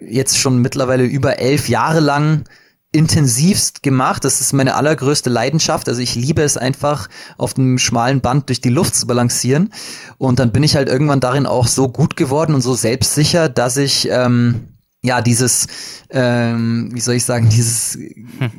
jetzt 0.00 0.38
schon 0.38 0.58
mittlerweile 0.58 1.04
über 1.04 1.38
elf 1.38 1.68
Jahre 1.68 2.00
lang 2.00 2.44
intensivst 2.92 3.82
gemacht. 3.82 4.24
Das 4.24 4.40
ist 4.40 4.52
meine 4.52 4.74
allergrößte 4.74 5.28
Leidenschaft. 5.28 5.88
Also 5.88 6.00
ich 6.00 6.14
liebe 6.14 6.42
es 6.42 6.56
einfach, 6.56 7.08
auf 7.36 7.54
dem 7.54 7.78
schmalen 7.78 8.20
Band 8.20 8.48
durch 8.48 8.60
die 8.60 8.70
Luft 8.70 8.94
zu 8.94 9.06
balancieren. 9.06 9.72
Und 10.16 10.38
dann 10.38 10.52
bin 10.52 10.62
ich 10.62 10.76
halt 10.76 10.88
irgendwann 10.88 11.20
darin 11.20 11.46
auch 11.46 11.66
so 11.66 11.88
gut 11.88 12.16
geworden 12.16 12.54
und 12.54 12.62
so 12.62 12.74
selbstsicher, 12.74 13.48
dass 13.48 13.76
ich 13.76 14.08
ähm, 14.10 14.77
ja, 15.02 15.22
dieses, 15.22 15.68
ähm, 16.10 16.90
wie 16.92 17.00
soll 17.00 17.14
ich 17.14 17.24
sagen, 17.24 17.48
dieses 17.48 17.98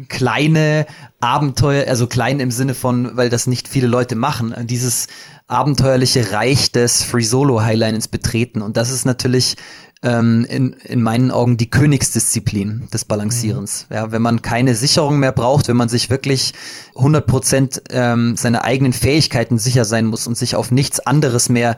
kleine 0.08 0.86
Abenteuer, 1.20 1.88
also 1.88 2.08
klein 2.08 2.40
im 2.40 2.52
Sinne 2.52 2.74
von, 2.74 3.18
weil 3.18 3.30
das 3.30 3.46
nicht 3.46 3.68
viele 3.68 3.88
Leute 3.88 4.16
machen, 4.16 4.56
dieses 4.66 5.08
abenteuerliche 5.48 6.32
Reich 6.32 6.72
des 6.72 7.04
Free 7.04 7.24
Solo 7.24 7.62
Highlines 7.62 8.08
betreten. 8.08 8.62
Und 8.62 8.78
das 8.78 8.90
ist 8.90 9.06
natürlich 9.06 9.58
ähm, 10.02 10.46
in, 10.48 10.74
in 10.74 11.02
meinen 11.02 11.32
Augen 11.32 11.58
die 11.58 11.70
Königsdisziplin 11.70 12.88
des 12.94 13.04
Balancierens. 13.04 13.88
Mhm. 13.90 13.96
Ja, 13.96 14.12
wenn 14.12 14.22
man 14.22 14.42
keine 14.42 14.76
Sicherung 14.76 15.20
mehr 15.20 15.34
braucht, 15.34 15.68
wenn 15.68 15.76
man 15.76 15.90
sich 15.90 16.10
wirklich 16.10 16.54
100 16.96 17.28
Prozent 17.28 17.82
ähm, 17.90 18.38
seiner 18.38 18.64
eigenen 18.64 18.94
Fähigkeiten 18.94 19.58
sicher 19.58 19.84
sein 19.84 20.06
muss 20.06 20.28
und 20.28 20.38
sich 20.38 20.56
auf 20.56 20.72
nichts 20.72 21.00
anderes 21.02 21.50
mehr 21.50 21.76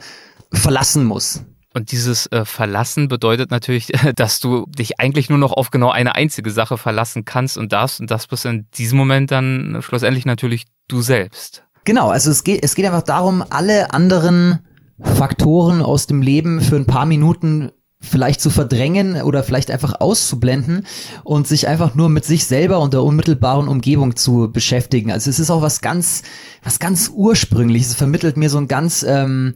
verlassen 0.54 1.06
muss. 1.06 1.42
Und 1.74 1.92
dieses 1.92 2.28
äh, 2.28 2.44
Verlassen 2.44 3.08
bedeutet 3.08 3.52
natürlich, 3.52 3.88
dass 4.16 4.40
du 4.40 4.66
dich 4.68 5.00
eigentlich 5.00 5.30
nur 5.30 5.40
noch 5.40 5.54
auf 5.54 5.72
genau 5.72 5.90
eine 5.90 6.16
einzige 6.16 6.52
Sache 6.52 6.78
verlassen 6.78 7.26
kannst 7.26 7.58
und 7.58 7.72
darfst. 7.72 8.00
Und 8.00 8.12
das 8.12 8.28
bist 8.28 8.46
in 8.46 8.68
diesem 8.74 8.98
Moment 8.98 9.32
dann 9.32 9.80
schlussendlich 9.82 10.26
natürlich 10.26 10.66
du 10.88 11.02
selbst. 11.02 11.64
Genau, 11.84 12.10
also 12.10 12.30
es 12.30 12.44
geht, 12.44 12.64
es 12.64 12.76
geht 12.76 12.86
einfach 12.86 13.02
darum, 13.02 13.44
alle 13.50 13.94
anderen 13.94 14.60
Faktoren 15.00 15.82
aus 15.82 16.06
dem 16.06 16.22
Leben 16.22 16.62
für 16.62 16.76
ein 16.76 16.86
paar 16.86 17.06
Minuten 17.06 17.72
vielleicht 18.02 18.42
zu 18.42 18.50
verdrängen 18.50 19.22
oder 19.22 19.44
vielleicht 19.44 19.70
einfach 19.70 20.02
auszublenden 20.02 20.86
und 21.24 21.48
sich 21.48 21.68
einfach 21.68 21.94
nur 21.94 22.10
mit 22.10 22.26
sich 22.26 22.46
selber 22.46 22.80
und 22.80 22.94
der 22.94 23.04
unmittelbaren 23.04 23.68
Umgebung 23.68 24.16
zu 24.16 24.52
beschäftigen. 24.52 25.12
Also 25.12 25.30
es 25.30 25.40
ist 25.40 25.52
auch 25.52 25.62
was 25.62 25.82
ganz, 25.82 26.24
was 26.64 26.80
ganz 26.80 27.12
ursprüngliches. 27.14 27.90
Es 27.90 27.96
vermittelt 27.96 28.38
mir 28.38 28.50
so 28.50 28.58
ein 28.58 28.68
ganz, 28.68 29.04
ähm, 29.08 29.54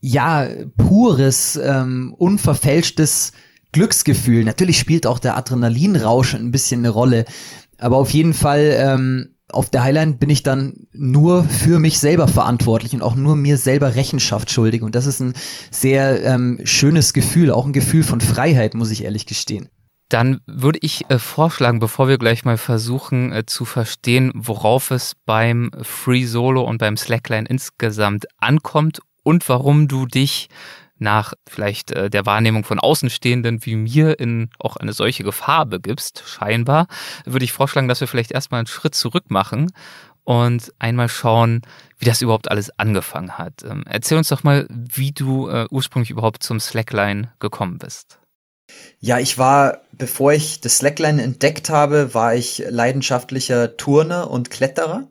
ja, 0.00 0.46
pures, 0.76 1.60
ähm, 1.62 2.14
unverfälschtes 2.16 3.32
Glücksgefühl. 3.72 4.44
Natürlich 4.44 4.78
spielt 4.78 5.06
auch 5.06 5.18
der 5.18 5.36
Adrenalinrausch 5.36 6.34
ein 6.34 6.50
bisschen 6.50 6.80
eine 6.80 6.90
Rolle, 6.90 7.24
aber 7.78 7.96
auf 7.96 8.10
jeden 8.10 8.34
Fall 8.34 8.74
ähm, 8.76 9.34
auf 9.52 9.70
der 9.70 9.82
Highline 9.82 10.14
bin 10.14 10.30
ich 10.30 10.42
dann 10.42 10.86
nur 10.92 11.44
für 11.44 11.78
mich 11.78 11.98
selber 11.98 12.28
verantwortlich 12.28 12.94
und 12.94 13.02
auch 13.02 13.14
nur 13.14 13.36
mir 13.36 13.56
selber 13.56 13.94
Rechenschaft 13.94 14.50
schuldig. 14.50 14.82
Und 14.82 14.94
das 14.94 15.06
ist 15.06 15.20
ein 15.20 15.34
sehr 15.70 16.22
ähm, 16.24 16.60
schönes 16.64 17.12
Gefühl, 17.12 17.50
auch 17.50 17.66
ein 17.66 17.72
Gefühl 17.72 18.02
von 18.02 18.20
Freiheit, 18.20 18.74
muss 18.74 18.90
ich 18.90 19.04
ehrlich 19.04 19.26
gestehen. 19.26 19.68
Dann 20.08 20.40
würde 20.46 20.80
ich 20.82 21.08
äh, 21.08 21.18
vorschlagen, 21.18 21.78
bevor 21.78 22.08
wir 22.08 22.18
gleich 22.18 22.44
mal 22.44 22.58
versuchen 22.58 23.32
äh, 23.32 23.46
zu 23.46 23.64
verstehen, 23.64 24.32
worauf 24.34 24.90
es 24.90 25.14
beim 25.24 25.70
Free 25.82 26.24
Solo 26.24 26.62
und 26.62 26.78
beim 26.78 26.96
Slackline 26.96 27.46
insgesamt 27.48 28.26
ankommt 28.38 29.00
und 29.22 29.48
warum 29.48 29.88
du 29.88 30.06
dich 30.06 30.48
nach 31.00 31.32
vielleicht 31.48 31.90
äh, 31.92 32.10
der 32.10 32.26
Wahrnehmung 32.26 32.64
von 32.64 32.78
Außenstehenden 32.78 33.64
wie 33.64 33.74
mir 33.74 34.20
in 34.20 34.50
auch 34.58 34.76
eine 34.76 34.92
solche 34.92 35.24
Gefahr 35.24 35.66
begibst, 35.66 36.22
scheinbar, 36.26 36.86
würde 37.24 37.44
ich 37.44 37.52
vorschlagen, 37.52 37.88
dass 37.88 38.00
wir 38.00 38.08
vielleicht 38.08 38.32
erstmal 38.32 38.58
einen 38.58 38.66
Schritt 38.66 38.94
zurück 38.94 39.30
machen 39.30 39.72
und 40.24 40.72
einmal 40.78 41.08
schauen, 41.08 41.62
wie 41.98 42.04
das 42.04 42.22
überhaupt 42.22 42.50
alles 42.50 42.70
angefangen 42.78 43.38
hat. 43.38 43.64
Ähm, 43.64 43.82
erzähl 43.86 44.18
uns 44.18 44.28
doch 44.28 44.44
mal, 44.44 44.66
wie 44.68 45.12
du 45.12 45.48
äh, 45.48 45.66
ursprünglich 45.70 46.10
überhaupt 46.10 46.42
zum 46.42 46.60
Slackline 46.60 47.32
gekommen 47.40 47.78
bist. 47.78 48.18
Ja, 49.00 49.18
ich 49.18 49.38
war, 49.38 49.80
bevor 49.92 50.32
ich 50.32 50.60
das 50.60 50.78
Slackline 50.78 51.22
entdeckt 51.22 51.70
habe, 51.70 52.14
war 52.14 52.34
ich 52.34 52.62
leidenschaftlicher 52.68 53.76
Turner 53.76 54.30
und 54.30 54.50
Kletterer. 54.50 55.08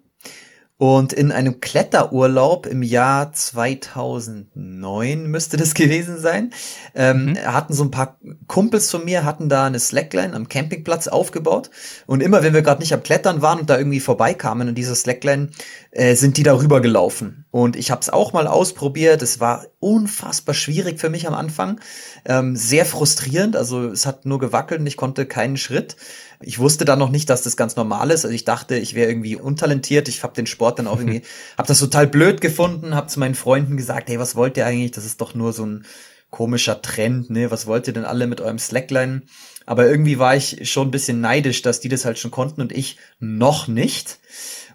Und 0.79 1.12
in 1.12 1.33
einem 1.33 1.59
Kletterurlaub 1.59 2.65
im 2.65 2.83
Jahr 2.83 3.33
2009 3.33 5.27
müsste 5.27 5.57
das 5.57 5.74
gewesen 5.75 6.17
sein, 6.17 6.53
ähm, 6.95 7.25
mhm. 7.25 7.38
hatten 7.39 7.74
so 7.74 7.83
ein 7.83 7.91
paar 7.91 8.17
Kumpels 8.48 8.89
von 8.89 9.03
mir, 9.03 9.25
hatten 9.25 9.50
da 9.50 9.65
eine 9.65 9.77
Slackline 9.77 10.33
am 10.33 10.48
Campingplatz 10.48 11.09
aufgebaut. 11.09 11.69
Und 12.07 12.24
immer, 12.24 12.43
wenn 12.43 12.53
wir 12.53 12.62
gerade 12.62 12.79
nicht 12.79 12.93
am 12.93 13.03
Klettern 13.03 13.41
waren 13.41 13.59
und 13.59 13.69
da 13.69 13.77
irgendwie 13.77 14.00
vorbeikamen 14.00 14.69
an 14.69 14.75
dieser 14.75 14.95
Slackline, 14.95 15.50
äh, 15.91 16.15
sind 16.15 16.38
die 16.38 16.43
darüber 16.43 16.79
gelaufen. 16.79 17.45
Und 17.51 17.75
ich 17.75 17.91
habe 17.91 18.00
es 18.00 18.09
auch 18.09 18.31
mal 18.31 18.48
ausprobiert. 18.48 19.21
Es 19.21 19.41
war 19.41 19.65
unfassbar 19.79 20.55
schwierig 20.55 21.01
für 21.01 21.09
mich 21.09 21.27
am 21.27 21.33
Anfang. 21.33 21.81
Ähm, 22.24 22.55
sehr 22.55 22.86
frustrierend. 22.86 23.57
Also 23.57 23.89
es 23.89 24.05
hat 24.05 24.25
nur 24.25 24.39
gewackelt 24.39 24.79
und 24.79 24.88
ich 24.88 24.95
konnte 24.95 25.25
keinen 25.25 25.57
Schritt. 25.57 25.98
Ich 26.41 26.60
wusste 26.60 26.86
dann 26.86 27.00
noch 27.00 27.10
nicht, 27.10 27.29
dass 27.29 27.41
das 27.41 27.58
ganz 27.58 27.75
normal 27.75 28.12
ist. 28.12 28.24
Also 28.24 28.34
ich 28.34 28.46
dachte, 28.46 28.77
ich 28.77 28.93
wäre 28.93 29.10
irgendwie 29.10 29.36
untalentiert. 29.36 30.08
Ich 30.08 30.24
habe 30.24 30.34
den 30.34 30.46
Sport 30.46 30.79
dann 30.79 30.88
auch 30.88 31.00
irgendwie, 31.00 31.24
habe 31.58 31.67
das 31.67 31.79
total 31.79 32.08
blöd 32.08 32.41
gefunden, 32.41 32.96
habe 32.96 33.08
zu 33.08 33.19
meinen 33.19 33.36
Freunden 33.36 33.77
gesagt, 33.77 34.10
hey, 34.10 34.19
was 34.19 34.36
wollt 34.36 34.58
ihr 34.58 34.65
eigentlich? 34.65 34.91
Das 34.91 35.05
ist 35.05 35.22
doch 35.22 35.36
nur 35.36 35.53
so 35.53 35.65
ein 35.65 35.86
komischer 36.29 36.81
Trend, 36.81 37.29
ne? 37.29 37.51
Was 37.51 37.65
wollt 37.65 37.88
ihr 37.88 37.93
denn 37.93 38.05
alle 38.05 38.27
mit 38.27 38.39
eurem 38.39 38.60
Slackline? 38.60 39.24
Aber 39.65 39.88
irgendwie 39.88 40.19
war 40.19 40.36
ich 40.36 40.69
schon 40.69 40.88
ein 40.88 40.91
bisschen 40.91 41.22
neidisch, 41.22 41.62
dass 41.62 41.79
die 41.79 41.89
das 41.89 42.05
halt 42.05 42.19
schon 42.19 42.31
konnten 42.31 42.62
und 42.62 42.72
ich 42.72 42.98
noch 43.19 43.67
nicht. 43.67 44.19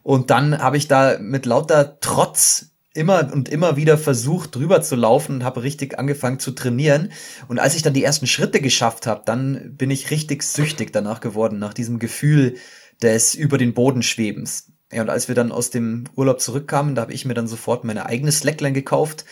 Und 0.03 0.31
dann 0.31 0.59
habe 0.59 0.77
ich 0.77 0.89
da 0.89 1.19
mit 1.19 1.47
lauter 1.47 1.99
Trotz 2.01 2.74
immer 2.95 3.31
und 3.33 3.49
immer 3.49 3.77
wieder 3.77 3.99
versucht, 3.99 4.55
drüber 4.55 4.81
zu 4.81 4.95
laufen 4.97 5.37
und 5.37 5.45
habe 5.45 5.63
richtig 5.63 5.99
angefangen 5.99 6.39
zu 6.39 6.53
trainieren. 6.53 7.11
Und 7.49 7.59
als 7.59 7.75
ich 7.75 7.83
dann 7.83 7.93
die 7.93 8.05
ersten 8.05 8.27
Schritte 8.27 8.61
geschafft 8.61 9.07
habe, 9.07 9.23
dann 9.27 9.77
bin 9.77 9.91
ich 9.91 10.11
richtig 10.11 10.45
süchtig 10.45 10.93
danach 10.93 11.21
geworden, 11.21 11.59
nach 11.59 11.75
diesem 11.75 11.99
Gefühl 11.99 12.57
des 13.03 13.35
über 13.35 13.59
den 13.59 13.75
Boden 13.75 14.03
schwebens. 14.03 14.73
Ja, 14.93 15.03
und 15.03 15.11
als 15.11 15.27
wir 15.27 15.35
dann 15.35 15.51
aus 15.51 15.71
dem 15.71 16.05
Urlaub 16.15 16.41
zurückkamen, 16.41 16.95
da 16.95 17.03
habe 17.03 17.13
ich 17.13 17.25
mir 17.25 17.35
dann 17.35 17.49
sofort 17.49 17.83
meine 17.83 18.07
eigene 18.07 18.31
Slackline 18.31 18.75
gekauft 18.75 19.25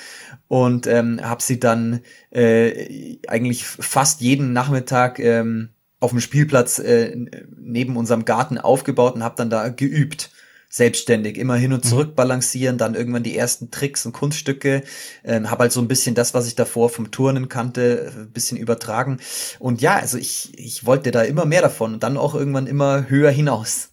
und 0.48 0.88
ähm, 0.88 1.20
habe 1.22 1.42
sie 1.42 1.60
dann 1.60 2.00
äh, 2.30 3.18
eigentlich 3.28 3.64
fast 3.64 4.20
jeden 4.20 4.52
Nachmittag 4.52 5.20
ähm, 5.20 5.68
auf 6.00 6.10
dem 6.10 6.20
Spielplatz 6.20 6.80
äh, 6.80 7.16
neben 7.56 7.96
unserem 7.96 8.24
Garten 8.24 8.58
aufgebaut 8.58 9.14
und 9.14 9.22
habe 9.22 9.36
dann 9.36 9.50
da 9.50 9.68
geübt 9.68 10.30
selbstständig, 10.72 11.36
immer 11.36 11.56
hin 11.56 11.74
und 11.74 11.84
mhm. 11.84 11.88
zurück 11.88 12.16
balancieren, 12.16 12.78
dann 12.78 12.94
irgendwann 12.94 13.22
die 13.22 13.36
ersten 13.36 13.70
Tricks 13.70 14.06
und 14.06 14.12
Kunststücke, 14.12 14.82
ähm, 15.22 15.50
habe 15.50 15.64
halt 15.64 15.72
so 15.72 15.80
ein 15.82 15.86
bisschen 15.86 16.14
das, 16.14 16.32
was 16.32 16.46
ich 16.46 16.54
davor 16.54 16.88
vom 16.88 17.10
Turnen 17.10 17.50
kannte, 17.50 18.10
ein 18.16 18.32
bisschen 18.32 18.56
übertragen. 18.56 19.18
Und 19.58 19.82
ja, 19.82 19.96
also 19.96 20.16
ich, 20.16 20.58
ich 20.58 20.86
wollte 20.86 21.10
da 21.10 21.22
immer 21.22 21.44
mehr 21.44 21.60
davon 21.60 21.92
und 21.92 22.02
dann 22.02 22.16
auch 22.16 22.34
irgendwann 22.34 22.66
immer 22.66 23.10
höher 23.10 23.30
hinaus. 23.30 23.90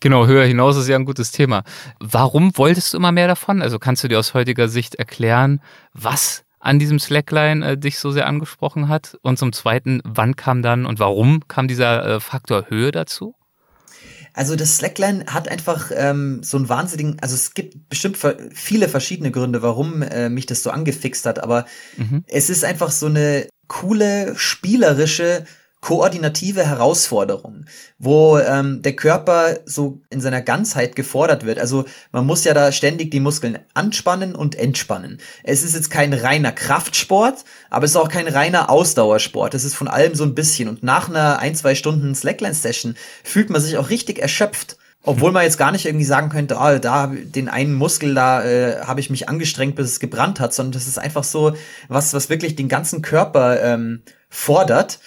Genau, 0.00 0.26
höher 0.26 0.46
hinaus 0.46 0.76
ist 0.76 0.88
ja 0.88 0.96
ein 0.96 1.04
gutes 1.04 1.32
Thema. 1.32 1.64
Warum 1.98 2.56
wolltest 2.56 2.92
du 2.92 2.96
immer 2.96 3.12
mehr 3.12 3.26
davon? 3.26 3.60
Also 3.60 3.80
kannst 3.80 4.04
du 4.04 4.08
dir 4.08 4.20
aus 4.20 4.34
heutiger 4.34 4.68
Sicht 4.68 4.94
erklären, 4.94 5.60
was 5.92 6.44
an 6.60 6.78
diesem 6.78 7.00
Slackline 7.00 7.72
äh, 7.72 7.76
dich 7.76 7.98
so 7.98 8.12
sehr 8.12 8.28
angesprochen 8.28 8.88
hat? 8.88 9.18
Und 9.22 9.36
zum 9.36 9.52
Zweiten, 9.52 10.00
wann 10.04 10.36
kam 10.36 10.62
dann 10.62 10.86
und 10.86 11.00
warum 11.00 11.46
kam 11.48 11.66
dieser 11.66 12.06
äh, 12.06 12.20
Faktor 12.20 12.66
Höhe 12.68 12.92
dazu? 12.92 13.34
Also 14.38 14.54
das 14.54 14.76
Slackline 14.76 15.26
hat 15.26 15.48
einfach 15.48 15.90
ähm, 15.92 16.44
so 16.44 16.58
einen 16.58 16.68
wahnsinnigen, 16.68 17.16
also 17.20 17.34
es 17.34 17.54
gibt 17.54 17.88
bestimmt 17.88 18.16
viele 18.52 18.88
verschiedene 18.88 19.32
Gründe, 19.32 19.62
warum 19.62 20.00
äh, 20.00 20.28
mich 20.28 20.46
das 20.46 20.62
so 20.62 20.70
angefixt 20.70 21.26
hat, 21.26 21.42
aber 21.42 21.66
mhm. 21.96 22.22
es 22.28 22.48
ist 22.48 22.64
einfach 22.64 22.92
so 22.92 23.06
eine 23.06 23.48
coole, 23.66 24.34
spielerische 24.36 25.44
koordinative 25.80 26.66
Herausforderung, 26.66 27.64
wo 27.98 28.38
ähm, 28.38 28.82
der 28.82 28.96
Körper 28.96 29.58
so 29.64 30.00
in 30.10 30.20
seiner 30.20 30.42
Ganzheit 30.42 30.96
gefordert 30.96 31.46
wird. 31.46 31.58
Also 31.58 31.84
man 32.10 32.26
muss 32.26 32.44
ja 32.44 32.52
da 32.52 32.72
ständig 32.72 33.10
die 33.10 33.20
Muskeln 33.20 33.58
anspannen 33.74 34.34
und 34.34 34.56
entspannen. 34.56 35.18
Es 35.44 35.62
ist 35.62 35.74
jetzt 35.74 35.90
kein 35.90 36.12
reiner 36.12 36.52
Kraftsport, 36.52 37.44
aber 37.70 37.84
es 37.84 37.92
ist 37.92 37.96
auch 37.96 38.08
kein 38.08 38.26
reiner 38.26 38.70
Ausdauersport. 38.70 39.54
Es 39.54 39.64
ist 39.64 39.74
von 39.74 39.88
allem 39.88 40.14
so 40.14 40.24
ein 40.24 40.34
bisschen. 40.34 40.68
Und 40.68 40.82
nach 40.82 41.08
einer 41.08 41.38
ein, 41.38 41.54
zwei 41.54 41.74
Stunden 41.74 42.14
Slackline-Session 42.14 42.96
fühlt 43.22 43.50
man 43.50 43.60
sich 43.60 43.76
auch 43.76 43.90
richtig 43.90 44.18
erschöpft. 44.18 44.78
Obwohl 45.04 45.30
man 45.30 45.44
jetzt 45.44 45.58
gar 45.58 45.70
nicht 45.70 45.86
irgendwie 45.86 46.04
sagen 46.04 46.28
könnte, 46.28 46.58
ah, 46.58 46.78
da 46.78 47.06
den 47.06 47.48
einen 47.48 47.72
Muskel, 47.72 48.14
da 48.14 48.44
äh, 48.44 48.80
habe 48.80 48.98
ich 49.00 49.10
mich 49.10 49.28
angestrengt, 49.28 49.76
bis 49.76 49.86
es 49.86 50.00
gebrannt 50.00 50.40
hat, 50.40 50.52
sondern 50.52 50.72
das 50.72 50.88
ist 50.88 50.98
einfach 50.98 51.22
so 51.24 51.54
was, 51.86 52.12
was 52.14 52.28
wirklich 52.28 52.56
den 52.56 52.68
ganzen 52.68 53.00
Körper 53.00 53.62
ähm, 53.62 54.02
fordert. 54.28 54.98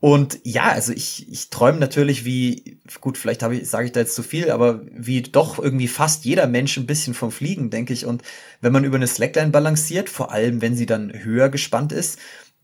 Und 0.00 0.38
ja, 0.44 0.70
also 0.70 0.92
ich, 0.92 1.28
ich 1.30 1.50
träume 1.50 1.80
natürlich 1.80 2.24
wie, 2.24 2.80
gut, 3.00 3.18
vielleicht 3.18 3.42
habe 3.42 3.56
ich, 3.56 3.68
sage 3.68 3.86
ich 3.86 3.92
da 3.92 4.00
jetzt 4.00 4.14
zu 4.14 4.22
viel, 4.22 4.50
aber 4.50 4.82
wie 4.92 5.22
doch 5.22 5.58
irgendwie 5.58 5.88
fast 5.88 6.24
jeder 6.24 6.46
Mensch 6.46 6.76
ein 6.76 6.86
bisschen 6.86 7.14
vom 7.14 7.32
Fliegen, 7.32 7.70
denke 7.70 7.92
ich. 7.92 8.06
Und 8.06 8.22
wenn 8.60 8.72
man 8.72 8.84
über 8.84 8.96
eine 8.96 9.08
Slackline 9.08 9.50
balanciert, 9.50 10.08
vor 10.08 10.30
allem 10.30 10.62
wenn 10.62 10.76
sie 10.76 10.86
dann 10.86 11.12
höher 11.12 11.48
gespannt 11.48 11.90
ist, 11.90 12.18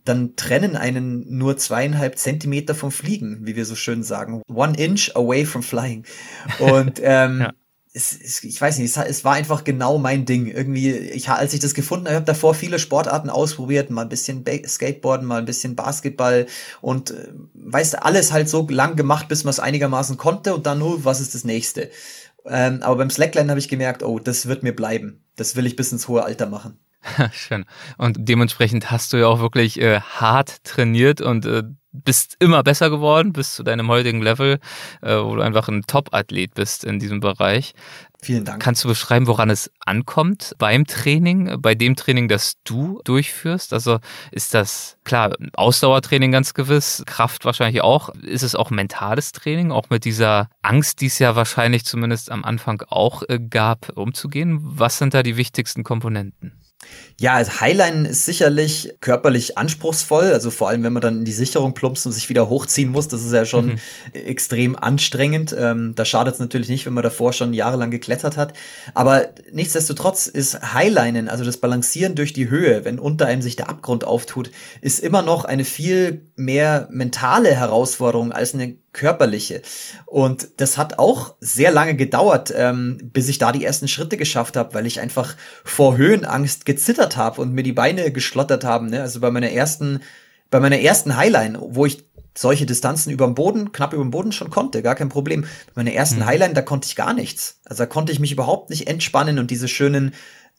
dann 0.05 0.37
trennen 0.37 0.77
einen 0.77 1.39
nur 1.39 1.57
zweieinhalb 1.57 2.19
Zentimeter 2.19 2.75
vom 2.75 2.93
Fliegen, 2.93 3.47
wie 3.47 3.57
wir 3.57 3.65
so 3.65 3.75
schön 3.75 4.03
sagen. 4.03 4.43
One 4.49 4.77
inch 4.77 5.17
away 5.17 5.45
from 5.45 5.63
flying. 5.63 6.05
Und 6.61 7.01
ähm, 7.03 7.41
ja 7.41 7.53
es, 7.97 8.13
es, 8.21 8.43
ich 8.43 8.61
weiß 8.61 8.79
nicht, 8.79 8.95
es, 8.95 9.03
es, 9.03 9.25
war 9.25 9.35
einfach 9.35 9.63
genau 9.63 9.99
mein 9.99 10.27
Ding. 10.27 10.49
Irgendwie, 10.49 10.91
ich, 10.91 11.29
als 11.29 11.55
ich 11.55 11.61
das 11.61 11.75
gefunden 11.75 12.07
habe, 12.07 12.17
habe 12.17 12.27
davor 12.27 12.55
viele 12.55 12.81
Sportarten 12.81 13.31
ausprobiert, 13.31 13.89
mal 13.89 14.03
ein 14.03 14.09
bisschen 14.09 14.43
ba 14.43 14.53
Skateboarden, 14.67 15.27
mal 15.27 15.39
ein 15.39 15.45
bisschen 15.45 15.77
Basketball 15.77 16.47
und 16.81 17.13
äh, 17.13 17.29
weißt 17.55 18.03
alles 18.03 18.33
halt 18.33 18.49
so 18.49 18.67
lang 18.69 18.97
gemacht, 18.97 19.29
bis 19.29 19.45
man 19.45 19.51
es 19.51 19.61
einigermaßen 19.61 20.17
konnte 20.17 20.55
und 20.55 20.67
dann 20.67 20.81
nur, 20.81 20.97
oh, 20.97 21.01
was 21.05 21.21
ist 21.21 21.35
das 21.35 21.45
nächste? 21.45 21.91
Ähm, 22.47 22.83
aber 22.83 22.97
beim 22.97 23.11
Slackline 23.11 23.49
habe 23.49 23.61
ich 23.61 23.69
gemerkt, 23.69 24.03
oh, 24.03 24.19
das 24.19 24.47
wird 24.47 24.65
mir 24.65 24.75
bleiben. 24.75 25.23
Das 25.37 25.55
will 25.55 25.65
ich 25.65 25.77
bis 25.77 25.93
ins 25.93 26.09
hohe 26.09 26.25
Alter 26.25 26.47
machen. 26.47 26.79
Schön. 27.33 27.65
Und 27.97 28.17
dementsprechend 28.19 28.91
hast 28.91 29.13
du 29.13 29.19
ja 29.19 29.29
auch 29.29 29.39
wirklich 29.39 29.81
äh, 29.81 30.01
hart 30.01 30.65
trainiert 30.65 31.21
und 31.21 31.47
äh, 31.47 31.63
bist 31.95 32.37
immer 32.41 32.63
besser 32.63 32.91
geworden 32.91 33.33
bis 33.33 33.55
zu 33.55 33.63
deinem 33.63 33.89
heutigen 33.89 34.21
Level, 34.21 34.59
äh, 35.01 35.17
wo 35.17 35.37
du 35.37 35.43
einfach 35.43 35.69
ein 35.69 35.83
Top-Athlet 35.87 36.55
bist 36.55 36.85
in 36.85 36.99
diesem 36.99 37.21
Bereich. 37.21 37.75
Vielen 38.21 38.45
Dank. 38.45 38.63
Kannst 38.63 38.83
du 38.85 38.89
beschreiben, 38.89 39.27
woran 39.27 39.51
es 39.51 39.71
ankommt 39.85 40.55
beim 40.59 40.87
Training, 40.87 41.61
bei 41.61 41.75
dem 41.75 41.95
Training, 41.95 42.27
das 42.27 42.55
du 42.65 43.01
durchführst? 43.05 43.73
Also 43.75 43.99
ist 44.33 44.55
das 44.55 44.97
klar 45.05 45.37
Ausdauertraining 45.53 46.33
ganz 46.33 46.55
gewiss, 46.55 47.03
Kraft 47.07 47.45
wahrscheinlich 47.45 47.83
auch. 47.83 48.09
Ist 48.23 48.43
es 48.43 48.55
auch 48.55 48.71
mentales 48.71 49.33
Training, 49.33 49.73
auch 49.73 49.91
mit 49.91 50.07
dieser 50.07 50.49
Angst, 50.63 51.03
die 51.03 51.07
es 51.07 51.19
ja 51.19 51.37
wahrscheinlich 51.37 51.85
zumindest 51.85 52.31
am 52.31 52.45
Anfang 52.45 52.83
auch 52.89 53.23
äh, 53.29 53.39
gab, 53.39 53.91
umzugehen? 53.95 54.59
Was 54.63 54.99
sind 54.99 55.13
da 55.13 55.23
die 55.23 55.37
wichtigsten 55.37 55.85
Komponenten? 55.85 56.53
Ja, 57.21 57.35
also 57.35 57.61
Highline 57.61 58.09
ist 58.09 58.25
sicherlich 58.25 58.95
körperlich 59.01 59.57
anspruchsvoll, 59.57 60.33
also 60.33 60.51
vor 60.51 60.69
allem, 60.69 60.83
wenn 60.83 60.93
man 60.93 61.01
dann 61.01 61.19
in 61.19 61.25
die 61.25 61.33
Sicherung 61.33 61.73
plumpst 61.73 62.05
und 62.07 62.13
sich 62.13 62.29
wieder 62.29 62.49
hochziehen 62.49 62.91
muss, 62.91 63.07
das 63.07 63.23
ist 63.23 63.33
ja 63.33 63.45
schon 63.45 63.67
mhm. 63.67 63.79
extrem 64.13 64.75
anstrengend. 64.77 65.55
Ähm, 65.57 65.95
da 65.95 66.05
schadet 66.05 66.35
es 66.35 66.41
natürlich 66.41 66.69
nicht, 66.69 66.87
wenn 66.87 66.93
man 66.93 67.05
davor 67.05 67.33
schon 67.33 67.55
jahrelang 67.55 67.93
geklettert 67.93 68.37
hat. 68.37 68.55
Aber 68.95 69.29
nichtsdestotrotz 69.53 70.27
ist 70.27 70.75
Highlinen, 70.75 71.29
also 71.29 71.45
das 71.45 71.59
Balancieren 71.59 72.17
durch 72.17 72.33
die 72.33 72.51
Höhe, 72.51 72.85
wenn 72.85 72.99
unter 72.99 73.27
einem 73.27 73.43
sich 73.43 73.55
der 73.55 73.69
Abgrund 73.69 74.05
auftut, 74.05 74.51
ist 74.81 74.99
immer 74.99 75.23
noch 75.23 75.45
eine 75.45 75.65
viel 75.65 76.23
mehr 76.35 76.89
mentale 76.91 77.55
Herausforderung 77.55 78.33
als 78.33 78.55
eine 78.55 78.77
körperliche. 78.95 79.61
Und 80.07 80.49
das 80.57 80.79
hat 80.79 80.99
auch 80.99 81.35
sehr 81.41 81.71
lange 81.71 81.97
gedauert, 81.97 82.55
ähm, 82.57 82.99
bis 83.03 83.29
ich 83.29 83.39
da 83.39 83.53
die 83.53 83.65
ersten 83.65 83.89
Schritte 83.89 84.17
geschafft 84.17 84.57
habe, 84.57 84.73
weil 84.73 84.87
ich 84.87 85.01
einfach 85.01 85.37
vor 85.65 85.99
Höhenangst 85.99 86.65
gezittert 86.75 87.17
habe 87.17 87.41
und 87.41 87.53
mir 87.53 87.63
die 87.63 87.73
Beine 87.73 88.11
geschlottert 88.11 88.65
haben. 88.65 88.89
Ne? 88.89 89.01
Also 89.01 89.21
bei 89.21 89.31
meiner 89.31 89.51
ersten, 89.51 90.01
bei 90.51 90.61
meiner 90.61 90.81
ersten 90.81 91.17
Highline, 91.17 91.59
wo 91.61 91.87
ich 91.87 92.05
solche 92.37 92.67
Distanzen 92.67 93.13
über 93.13 93.27
dem 93.27 93.35
Boden, 93.35 93.71
knapp 93.73 93.93
über 93.93 94.03
dem 94.03 94.11
Boden 94.11 94.33
schon 94.33 94.51
konnte, 94.51 94.83
gar 94.83 94.97
kein 94.97 95.09
Problem. 95.09 95.43
Bei 95.75 95.83
meiner 95.83 95.93
ersten 95.93 96.21
mhm. 96.21 96.27
Highline, 96.27 96.55
da 96.55 96.63
konnte 96.63 96.87
ich 96.87 96.97
gar 96.97 97.15
nichts. 97.15 97.61
Also 97.65 97.85
da 97.85 97.87
konnte 97.87 98.13
ich 98.13 98.19
mich 98.19 98.33
überhaupt 98.33 98.71
nicht 98.71 98.89
entspannen 98.89 99.39
und 99.39 99.51
diese 99.51 99.69
schönen 99.69 100.15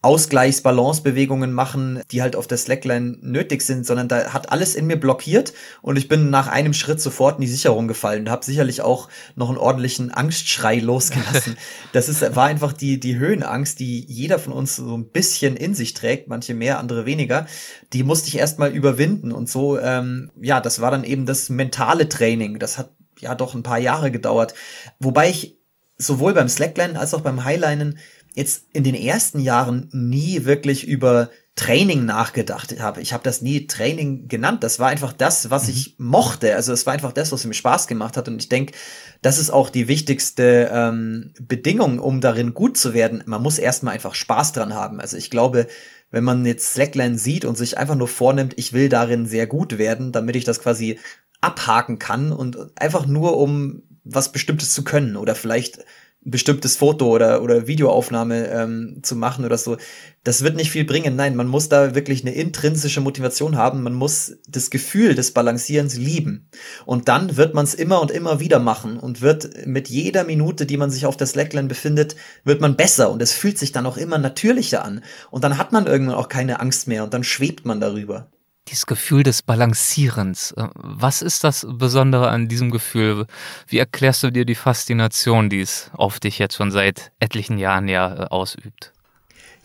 Ausgleichsbalancebewegungen 0.06 1.52
machen, 1.52 2.04
die 2.12 2.22
halt 2.22 2.36
auf 2.36 2.46
der 2.46 2.60
Slackline 2.60 3.18
nötig 3.22 3.64
sind, 3.64 3.88
sondern 3.88 4.08
da 4.08 4.34
hat 4.34 4.52
alles 4.52 4.76
in 4.76 4.86
mir 4.86 4.98
blockiert 4.98 5.54
und 5.82 5.98
ich 5.98 6.08
bin 6.08 6.30
nach 6.30 6.48
einem 6.48 6.74
Schritt 6.74 7.02
sofort 7.02 7.38
in 7.38 7.42
die 7.42 7.48
Sicherung 7.48 7.88
gefallen. 7.88 8.30
Habe 8.30 8.46
sicherlich 8.46 8.84
auch 8.84 9.10
noch 9.36 9.50
einen 9.50 9.58
ordentlichen 9.58 10.12
Angstschrei 10.12 10.78
losgelassen. 10.78 11.58
das 11.92 12.08
ist 12.08 12.36
war 12.36 12.46
einfach 12.46 12.72
die 12.72 13.00
die 13.00 13.18
Höhenangst, 13.18 13.80
die 13.80 14.06
jeder 14.06 14.38
von 14.38 14.54
uns 14.54 14.76
so 14.76 14.96
ein 14.96 15.10
bisschen 15.10 15.58
in 15.58 15.74
sich 15.74 15.96
trägt, 15.96 16.28
manche 16.28 16.54
mehr, 16.54 16.78
andere 16.78 17.08
weniger. 17.08 17.48
Die 17.92 18.04
musste 18.04 18.28
ich 18.28 18.38
erstmal 18.38 18.72
überwinden 18.72 19.32
und 19.32 19.50
so 19.50 19.80
ähm, 19.80 20.30
ja, 20.40 20.62
das 20.62 20.82
war 20.82 20.92
dann 20.92 21.04
eben 21.04 21.26
das 21.26 21.50
mentale 21.50 22.08
Training. 22.08 22.60
Das 22.60 22.78
hat 22.78 22.92
ja 23.20 23.34
doch 23.34 23.56
ein 23.56 23.64
paar 23.64 23.80
Jahre 23.80 24.12
gedauert, 24.12 24.54
wobei 25.00 25.32
ich 25.32 25.58
sowohl 25.98 26.34
beim 26.34 26.50
Slackline 26.50 27.00
als 27.00 27.14
auch 27.14 27.22
beim 27.22 27.44
Highlinen 27.44 27.98
jetzt 28.36 28.65
in 28.74 28.84
den 28.84 28.96
ersten 28.96 29.39
Jahren 29.39 29.89
nie 29.92 30.46
wirklich 30.46 30.88
über 30.88 31.30
Training 31.56 32.04
nachgedacht 32.04 32.77
habe. 32.82 33.01
Ich 33.01 33.13
habe 33.13 33.24
das 33.24 33.42
nie 33.42 33.65
Training 33.65 34.27
genannt. 34.27 34.62
Das 34.62 34.77
war 34.77 34.89
einfach 34.89 35.13
das, 35.13 35.50
was 35.50 35.63
mhm. 35.63 35.70
ich 35.70 35.96
mochte. 35.98 36.54
Also 36.54 36.74
es 36.74 36.86
war 36.86 36.94
einfach 36.94 37.13
das, 37.13 37.32
was 37.32 37.46
mir 37.46 37.54
Spaß 37.54 37.88
gemacht 37.88 38.18
hat. 38.18 38.27
Und 38.27 38.42
ich 38.42 38.50
denke, 38.50 38.74
das 39.22 39.39
ist 39.39 39.51
auch 39.51 39.70
die 39.70 39.88
wichtigste 39.88 40.70
ähm, 40.72 41.34
Bedingung, 41.39 42.00
um 42.00 42.20
darin 42.20 42.54
gut 42.54 42.77
zu 42.77 42.94
werden. 42.94 43.24
Man 43.25 43.42
muss 43.42 43.58
erstmal 43.58 43.94
einfach 43.94 44.15
Spaß 44.15 44.51
dran 44.51 44.74
haben. 44.74 45.00
Also 45.00 45.15
ich 45.15 45.30
glaube, 45.30 45.68
wenn 46.12 46.25
man 46.25 46.46
jetzt 46.46 46.74
Slackline 46.74 47.18
sieht 47.18 47.46
und 47.46 47.58
sich 47.58 47.77
einfach 47.77 47.96
nur 47.96 48.10
vornimmt, 48.10 48.54
ich 48.58 48.74
will 48.74 48.89
darin 48.89 49.25
sehr 49.25 49.48
gut 49.48 49.77
werden, 49.77 50.12
damit 50.12 50.36
ich 50.36 50.44
das 50.44 50.60
quasi 50.60 51.00
abhaken 51.39 52.00
kann 52.00 52.34
und 52.34 52.58
einfach 52.80 53.06
nur 53.06 53.38
um 53.38 53.84
was 54.04 54.32
Bestimmtes 54.32 54.74
zu 54.74 54.84
können 54.84 55.15
oder 55.15 55.36
vielleicht 55.36 55.86
bestimmtes 56.25 56.75
Foto 56.75 57.08
oder, 57.08 57.43
oder 57.43 57.67
Videoaufnahme 57.67 58.47
ähm, 58.50 59.00
zu 59.04 59.15
machen 59.15 59.45
oder 59.45 59.58
so. 59.58 59.78
Das 60.23 60.43
wird 60.43 60.56
nicht 60.56 60.71
viel 60.71 60.84
bringen. 60.84 61.15
Nein, 61.15 61.36
man 61.36 61.47
muss 61.47 61.69
da 61.69 61.93
wirklich 61.93 62.23
eine 62.23 62.34
intrinsische 62.34 63.00
Motivation 63.00 63.56
haben. 63.56 63.84
Man 63.84 63.93
muss 63.93 64.38
das 64.47 64.71
Gefühl 64.71 65.13
des 65.13 65.32
Balancierens 65.32 65.95
lieben. 65.95 66.50
Und 66.88 67.08
dann 67.10 67.38
wird 67.38 67.54
man 67.54 67.63
es 67.63 67.76
immer 67.76 68.02
und 68.02 68.10
immer 68.10 68.39
wieder 68.39 68.60
machen 68.60 68.97
und 68.97 69.21
wird 69.21 69.67
mit 69.67 69.88
jeder 69.88 70.23
Minute, 70.23 70.65
die 70.65 70.78
man 70.78 70.89
sich 70.89 71.06
auf 71.06 71.15
der 71.15 71.28
Slackline 71.28 71.67
befindet, 71.67 72.15
wird 72.43 72.60
man 72.60 72.76
besser 72.76 73.12
und 73.12 73.21
es 73.21 73.32
fühlt 73.32 73.60
sich 73.60 73.71
dann 73.71 73.86
auch 73.86 73.97
immer 73.97 74.17
natürlicher 74.17 74.84
an. 74.84 75.04
Und 75.30 75.43
dann 75.43 75.60
hat 75.60 75.71
man 75.71 75.86
irgendwann 75.86 76.15
auch 76.15 76.30
keine 76.30 76.60
Angst 76.60 76.88
mehr 76.88 77.04
und 77.04 77.13
dann 77.13 77.23
schwebt 77.23 77.65
man 77.65 77.80
darüber. 77.80 78.32
Dieses 78.67 78.86
Gefühl 78.86 79.23
des 79.23 79.41
Balancierens. 79.41 80.51
Äh, 80.51 80.67
was 80.73 81.21
ist 81.21 81.43
das 81.43 81.65
Besondere 81.69 82.30
an 82.30 82.47
diesem 82.47 82.71
Gefühl? 82.71 83.28
Wie 83.67 83.78
erklärst 83.78 84.23
du 84.23 84.32
dir 84.32 84.45
die 84.45 84.56
Faszination, 84.56 85.49
die 85.49 85.62
es 85.62 85.91
auf 85.93 86.19
dich 86.19 86.39
jetzt 86.39 86.56
schon 86.56 86.71
seit 86.71 87.12
etlichen 87.19 87.58
Jahren 87.58 87.88
ja 87.88 88.23
äh, 88.23 88.28
ausübt? 88.28 88.91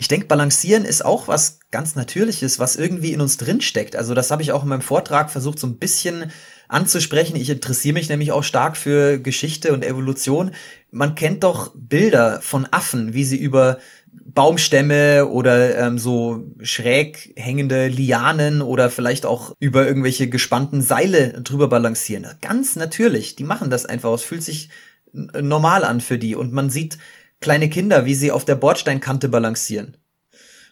Ich 0.00 0.08
denke, 0.08 0.26
Balancieren 0.26 0.86
ist 0.86 1.04
auch 1.04 1.28
was 1.28 1.58
ganz 1.70 1.94
Natürliches, 1.94 2.58
was 2.58 2.74
irgendwie 2.76 3.12
in 3.12 3.20
uns 3.20 3.36
drinsteckt. 3.36 3.96
Also 3.96 4.14
das 4.14 4.30
habe 4.30 4.40
ich 4.40 4.50
auch 4.52 4.62
in 4.62 4.70
meinem 4.70 4.80
Vortrag 4.80 5.30
versucht, 5.30 5.58
so 5.58 5.66
ein 5.66 5.76
bisschen 5.76 6.32
anzusprechen. 6.68 7.36
Ich 7.36 7.50
interessiere 7.50 7.92
mich 7.92 8.08
nämlich 8.08 8.32
auch 8.32 8.42
stark 8.42 8.78
für 8.78 9.18
Geschichte 9.18 9.74
und 9.74 9.84
Evolution. 9.84 10.52
Man 10.90 11.16
kennt 11.16 11.44
doch 11.44 11.72
Bilder 11.74 12.40
von 12.40 12.66
Affen, 12.70 13.12
wie 13.12 13.24
sie 13.24 13.36
über 13.36 13.78
Baumstämme 14.12 15.26
oder 15.26 15.78
ähm, 15.78 15.98
so 15.98 16.44
schräg 16.62 17.32
hängende 17.36 17.88
Lianen 17.88 18.62
oder 18.62 18.90
vielleicht 18.90 19.26
auch 19.26 19.54
über 19.58 19.86
irgendwelche 19.86 20.28
gespannten 20.28 20.82
Seile 20.82 21.40
drüber 21.42 21.68
balancieren. 21.68 22.26
Ganz 22.40 22.76
natürlich, 22.76 23.36
die 23.36 23.44
machen 23.44 23.70
das 23.70 23.86
einfach. 23.86 24.12
Es 24.12 24.22
fühlt 24.22 24.42
sich 24.42 24.70
normal 25.12 25.84
an 25.84 26.00
für 26.00 26.18
die 26.18 26.36
und 26.36 26.52
man 26.52 26.70
sieht 26.70 26.98
kleine 27.40 27.68
Kinder, 27.68 28.04
wie 28.04 28.14
sie 28.14 28.30
auf 28.30 28.44
der 28.44 28.54
Bordsteinkante 28.54 29.28
balancieren 29.28 29.96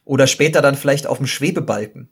oder 0.04 0.26
später 0.26 0.62
dann 0.62 0.76
vielleicht 0.76 1.06
auf 1.06 1.18
dem 1.18 1.26
Schwebebalken. 1.26 2.08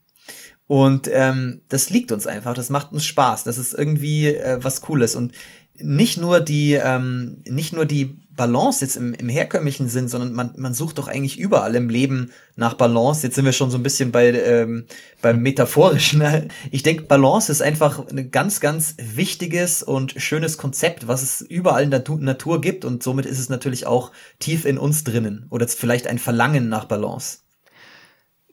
Und 0.67 1.09
ähm, 1.13 1.63
das 1.69 1.91
liegt 1.91 2.11
uns 2.11 2.27
einfach, 2.27 2.55
das 2.55 2.71
macht 2.71 2.93
uns 2.93 3.07
Spaß, 3.07 3.45
das 3.45 3.57
ist 3.57 3.73
irgendwie 3.73 4.35
äh, 4.35 4.59
was 4.61 4.81
Cooles 4.81 5.15
und 5.15 5.33
nicht 5.79 6.19
nur 6.19 6.41
die 6.41 6.75
ähm, 6.75 7.43
nicht 7.47 7.73
nur 7.73 7.87
die 7.87 8.19
Balance 8.37 8.85
jetzt 8.85 8.97
im, 8.97 9.15
im 9.15 9.29
herkömmlichen 9.29 9.89
Sinn, 9.89 10.09
sondern 10.09 10.33
man, 10.33 10.53
man 10.57 10.75
sucht 10.75 10.99
doch 10.99 11.09
eigentlich 11.09 11.39
überall 11.39 11.75
im 11.75 11.89
Leben 11.89 12.33
nach 12.55 12.75
Balance. 12.75 13.27
Jetzt 13.27 13.35
sind 13.35 13.45
wir 13.45 13.53
schon 13.53 13.71
so 13.71 13.79
ein 13.79 13.83
bisschen 13.83 14.13
bei 14.13 14.31
ähm, 14.31 14.87
beim 15.23 15.41
metaphorischen. 15.41 16.23
Ich 16.71 16.83
denke, 16.83 17.05
Balance 17.05 17.51
ist 17.51 17.63
einfach 17.63 18.07
ein 18.09 18.31
ganz, 18.31 18.61
ganz 18.61 18.95
wichtiges 18.99 19.83
und 19.83 20.15
schönes 20.17 20.59
Konzept, 20.59 21.09
was 21.09 21.23
es 21.23 21.41
überall 21.41 21.83
in 21.83 21.91
der 21.91 22.05
Natur 22.19 22.61
gibt 22.61 22.85
und 22.85 23.03
somit 23.03 23.27
ist 23.27 23.39
es 23.39 23.49
natürlich 23.49 23.87
auch 23.87 24.13
tief 24.39 24.65
in 24.65 24.79
uns 24.79 25.05
drinnen 25.05 25.47
oder 25.51 25.67
vielleicht 25.69 26.07
ein 26.07 26.19
Verlangen 26.19 26.69
nach 26.69 26.85
Balance. 26.85 27.39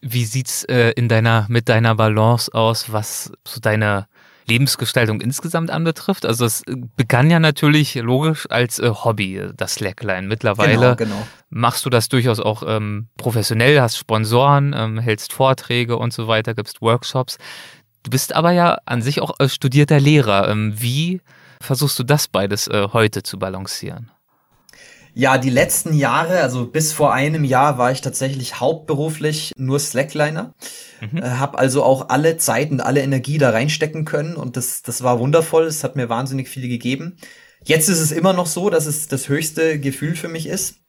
Wie 0.00 0.24
sieht's 0.24 0.64
äh, 0.64 0.90
in 0.96 1.08
deiner 1.08 1.46
mit 1.48 1.68
deiner 1.68 1.94
Balance 1.94 2.52
aus, 2.52 2.92
was 2.92 3.32
so 3.46 3.60
deine 3.60 4.06
Lebensgestaltung 4.46 5.20
insgesamt 5.20 5.70
anbetrifft. 5.70 6.26
Also 6.26 6.44
es 6.44 6.62
begann 6.96 7.30
ja 7.30 7.40
natürlich 7.40 7.94
logisch 7.94 8.46
als 8.50 8.78
äh, 8.78 8.90
Hobby, 8.90 9.42
das 9.56 9.74
Slackline. 9.74 10.28
Mittlerweile 10.28 10.96
genau, 10.96 10.96
genau. 10.96 11.26
machst 11.50 11.84
du 11.86 11.90
das 11.90 12.08
durchaus 12.08 12.40
auch 12.40 12.62
ähm, 12.66 13.08
professionell, 13.16 13.80
hast 13.80 13.96
Sponsoren, 13.96 14.74
ähm, 14.76 14.98
hältst 14.98 15.32
Vorträge 15.32 15.96
und 15.96 16.12
so 16.12 16.28
weiter, 16.28 16.54
gibst 16.54 16.82
Workshops. 16.82 17.38
Du 18.02 18.10
bist 18.10 18.34
aber 18.34 18.52
ja 18.52 18.78
an 18.84 19.02
sich 19.02 19.20
auch 19.20 19.38
äh, 19.38 19.48
studierter 19.48 19.98
Lehrer. 19.98 20.48
Ähm, 20.48 20.74
wie 20.76 21.20
versuchst 21.60 21.98
du 21.98 22.02
das 22.02 22.28
beides 22.28 22.68
äh, 22.68 22.88
heute 22.92 23.22
zu 23.22 23.38
balancieren? 23.38 24.10
Ja, 25.16 25.38
die 25.38 25.50
letzten 25.50 25.94
Jahre, 25.94 26.40
also 26.40 26.66
bis 26.66 26.92
vor 26.92 27.12
einem 27.14 27.44
Jahr 27.44 27.78
war 27.78 27.92
ich 27.92 28.00
tatsächlich 28.00 28.58
hauptberuflich 28.58 29.52
nur 29.56 29.78
Slackliner. 29.78 30.54
Mhm. 31.00 31.18
Äh, 31.18 31.22
habe 31.22 31.58
also 31.58 31.84
auch 31.84 32.08
alle 32.08 32.36
Zeit 32.36 32.72
und 32.72 32.80
alle 32.80 33.00
Energie 33.00 33.38
da 33.38 33.50
reinstecken 33.50 34.04
können 34.04 34.34
und 34.34 34.56
das, 34.56 34.82
das 34.82 35.02
war 35.02 35.20
wundervoll. 35.20 35.64
Es 35.64 35.84
hat 35.84 35.94
mir 35.94 36.08
wahnsinnig 36.08 36.48
viel 36.48 36.68
gegeben. 36.68 37.16
Jetzt 37.64 37.88
ist 37.88 38.00
es 38.00 38.12
immer 38.12 38.32
noch 38.32 38.46
so, 38.46 38.70
dass 38.70 38.86
es 38.86 39.08
das 39.08 39.28
höchste 39.28 39.78
Gefühl 39.78 40.16
für 40.16 40.28
mich 40.28 40.46
ist. 40.46 40.83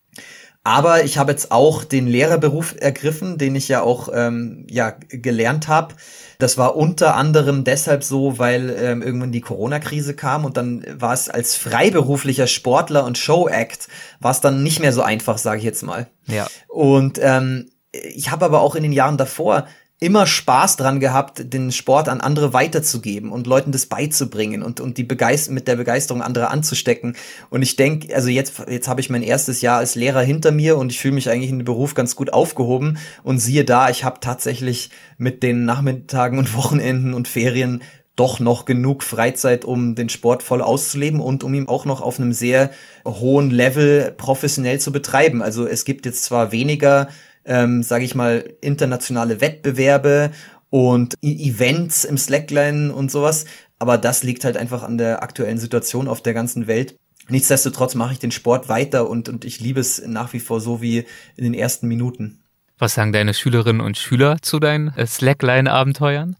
Aber 0.65 1.03
ich 1.03 1.19
habe 1.19 1.31
jetzt 1.31 1.51
auch 1.51 1.83
den 1.83 2.07
Lehrerberuf 2.07 2.73
ergriffen, 2.79 3.37
den 3.37 3.55
ich 3.55 3.67
ja 3.67 3.83
auch 3.83 4.09
ähm, 4.11 4.65
ja, 4.67 4.95
gelernt 5.09 5.67
habe. 5.67 5.93
Das 6.39 6.57
war 6.57 6.75
unter 6.75 7.15
anderem 7.15 7.63
deshalb 7.63 8.03
so, 8.03 8.39
weil 8.39 8.75
ähm, 8.79 9.03
irgendwann 9.03 9.31
die 9.31 9.41
Corona-Krise 9.41 10.15
kam 10.15 10.43
und 10.43 10.57
dann 10.57 10.83
war 10.97 11.13
es 11.13 11.29
als 11.29 11.55
freiberuflicher 11.55 12.47
Sportler 12.47 13.05
und 13.05 13.19
Show-Act, 13.19 13.87
war 14.19 14.31
es 14.31 14.41
dann 14.41 14.63
nicht 14.63 14.79
mehr 14.79 14.91
so 14.91 15.03
einfach, 15.03 15.37
sage 15.37 15.59
ich 15.59 15.63
jetzt 15.63 15.83
mal. 15.83 16.07
Ja. 16.25 16.47
Und 16.67 17.19
ähm, 17.21 17.69
ich 17.91 18.31
habe 18.31 18.43
aber 18.43 18.61
auch 18.61 18.73
in 18.73 18.81
den 18.81 18.91
Jahren 18.91 19.17
davor 19.17 19.67
immer 19.99 20.27
Spaß 20.27 20.75
dran 20.75 20.99
gehabt, 20.99 21.53
den 21.53 21.71
Sport 21.71 22.09
an 22.09 22.19
andere 22.19 22.51
weiterzugeben 22.51 23.31
und 23.31 23.47
Leuten 23.47 23.71
das 23.71 23.85
beizubringen 23.85 24.61
und, 24.61 24.81
und 24.81 24.97
die 24.97 25.03
Begeist 25.03 25.49
mit 25.51 25.69
der 25.69 25.77
Begeisterung 25.77 26.21
anderer 26.21 26.51
anzustecken. 26.51 27.15
Und 27.49 27.61
ich 27.61 27.77
denke, 27.77 28.13
also 28.13 28.27
jetzt, 28.27 28.61
jetzt 28.69 28.89
habe 28.89 28.99
ich 28.99 29.09
mein 29.09 29.23
erstes 29.23 29.61
Jahr 29.61 29.77
als 29.77 29.95
Lehrer 29.95 30.21
hinter 30.21 30.51
mir 30.51 30.77
und 30.77 30.91
ich 30.91 30.99
fühle 30.99 31.13
mich 31.13 31.29
eigentlich 31.29 31.49
in 31.49 31.59
dem 31.59 31.65
Beruf 31.65 31.93
ganz 31.93 32.15
gut 32.17 32.33
aufgehoben. 32.33 32.97
Und 33.23 33.39
siehe 33.39 33.63
da, 33.63 33.89
ich 33.89 34.03
habe 34.03 34.19
tatsächlich 34.19 34.89
mit 35.17 35.43
den 35.43 35.63
Nachmittagen 35.63 36.39
und 36.39 36.53
Wochenenden 36.55 37.13
und 37.13 37.29
Ferien 37.29 37.81
doch 38.17 38.39
noch 38.39 38.65
genug 38.65 39.03
Freizeit, 39.03 39.65
um 39.65 39.95
den 39.95 40.09
Sport 40.09 40.43
voll 40.43 40.61
auszuleben 40.61 41.19
und 41.19 41.43
um 41.43 41.53
ihn 41.53 41.67
auch 41.67 41.85
noch 41.85 42.01
auf 42.01 42.19
einem 42.19 42.33
sehr 42.33 42.71
hohen 43.05 43.49
Level 43.49 44.13
professionell 44.15 44.79
zu 44.79 44.91
betreiben. 44.91 45.41
Also 45.41 45.67
es 45.67 45.85
gibt 45.85 46.05
jetzt 46.05 46.23
zwar 46.23 46.51
weniger, 46.51 47.09
ähm, 47.45 47.83
sage 47.83 48.05
ich 48.05 48.15
mal, 48.15 48.53
internationale 48.61 49.41
Wettbewerbe 49.41 50.31
und 50.69 51.15
e 51.21 51.49
Events 51.49 52.03
im 52.03 52.17
Slackline 52.17 52.93
und 52.93 53.11
sowas, 53.11 53.45
aber 53.79 53.97
das 53.97 54.23
liegt 54.23 54.43
halt 54.45 54.57
einfach 54.57 54.83
an 54.83 54.97
der 54.97 55.23
aktuellen 55.23 55.57
Situation 55.57 56.07
auf 56.07 56.21
der 56.21 56.33
ganzen 56.33 56.67
Welt. 56.67 56.95
Nichtsdestotrotz 57.27 57.95
mache 57.95 58.13
ich 58.13 58.19
den 58.19 58.31
Sport 58.31 58.69
weiter 58.69 59.09
und, 59.09 59.29
und 59.29 59.45
ich 59.45 59.59
liebe 59.59 59.79
es 59.79 60.05
nach 60.05 60.33
wie 60.33 60.39
vor 60.39 60.61
so 60.61 60.81
wie 60.81 61.05
in 61.35 61.43
den 61.43 61.53
ersten 61.53 61.87
Minuten. 61.87 62.43
Was 62.77 62.93
sagen 62.93 63.13
deine 63.13 63.33
Schülerinnen 63.33 63.81
und 63.81 63.97
Schüler 63.97 64.37
zu 64.41 64.59
deinen 64.59 64.89
äh, 64.89 65.07
Slackline-Abenteuern? 65.07 66.35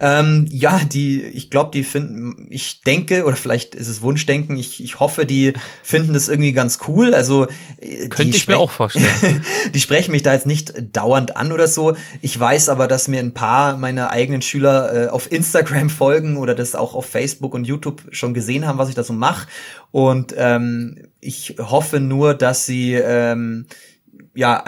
Ähm, 0.00 0.46
ja, 0.50 0.80
die, 0.84 1.22
ich 1.22 1.50
glaube, 1.50 1.70
die 1.72 1.84
finden, 1.84 2.46
ich 2.50 2.82
denke, 2.82 3.24
oder 3.24 3.36
vielleicht 3.36 3.74
ist 3.74 3.88
es 3.88 4.02
Wunschdenken, 4.02 4.56
ich, 4.56 4.82
ich 4.82 5.00
hoffe, 5.00 5.26
die 5.26 5.52
finden 5.82 6.14
das 6.14 6.28
irgendwie 6.28 6.52
ganz 6.52 6.78
cool. 6.88 7.14
Also 7.14 7.46
äh, 7.80 8.08
könnte 8.08 8.36
ich 8.36 8.48
mir 8.48 8.58
auch 8.58 8.70
vorstellen. 8.70 9.44
die 9.74 9.80
sprechen 9.80 10.12
mich 10.12 10.22
da 10.22 10.32
jetzt 10.32 10.46
nicht 10.46 10.74
dauernd 10.96 11.36
an 11.36 11.52
oder 11.52 11.68
so. 11.68 11.96
Ich 12.22 12.38
weiß 12.38 12.68
aber, 12.68 12.88
dass 12.88 13.08
mir 13.08 13.20
ein 13.20 13.34
paar 13.34 13.76
meiner 13.76 14.10
eigenen 14.10 14.42
Schüler 14.42 15.06
äh, 15.06 15.08
auf 15.08 15.30
Instagram 15.30 15.90
folgen 15.90 16.36
oder 16.36 16.54
das 16.54 16.74
auch 16.74 16.94
auf 16.94 17.06
Facebook 17.06 17.54
und 17.54 17.66
YouTube 17.66 18.02
schon 18.10 18.34
gesehen 18.34 18.66
haben, 18.66 18.78
was 18.78 18.88
ich 18.88 18.94
da 18.94 19.04
so 19.04 19.12
mache. 19.12 19.48
Und 19.90 20.34
ähm, 20.36 21.08
ich 21.20 21.56
hoffe 21.58 22.00
nur, 22.00 22.34
dass 22.34 22.66
sie 22.66 22.94
ähm, 22.94 23.66
ja 24.34 24.64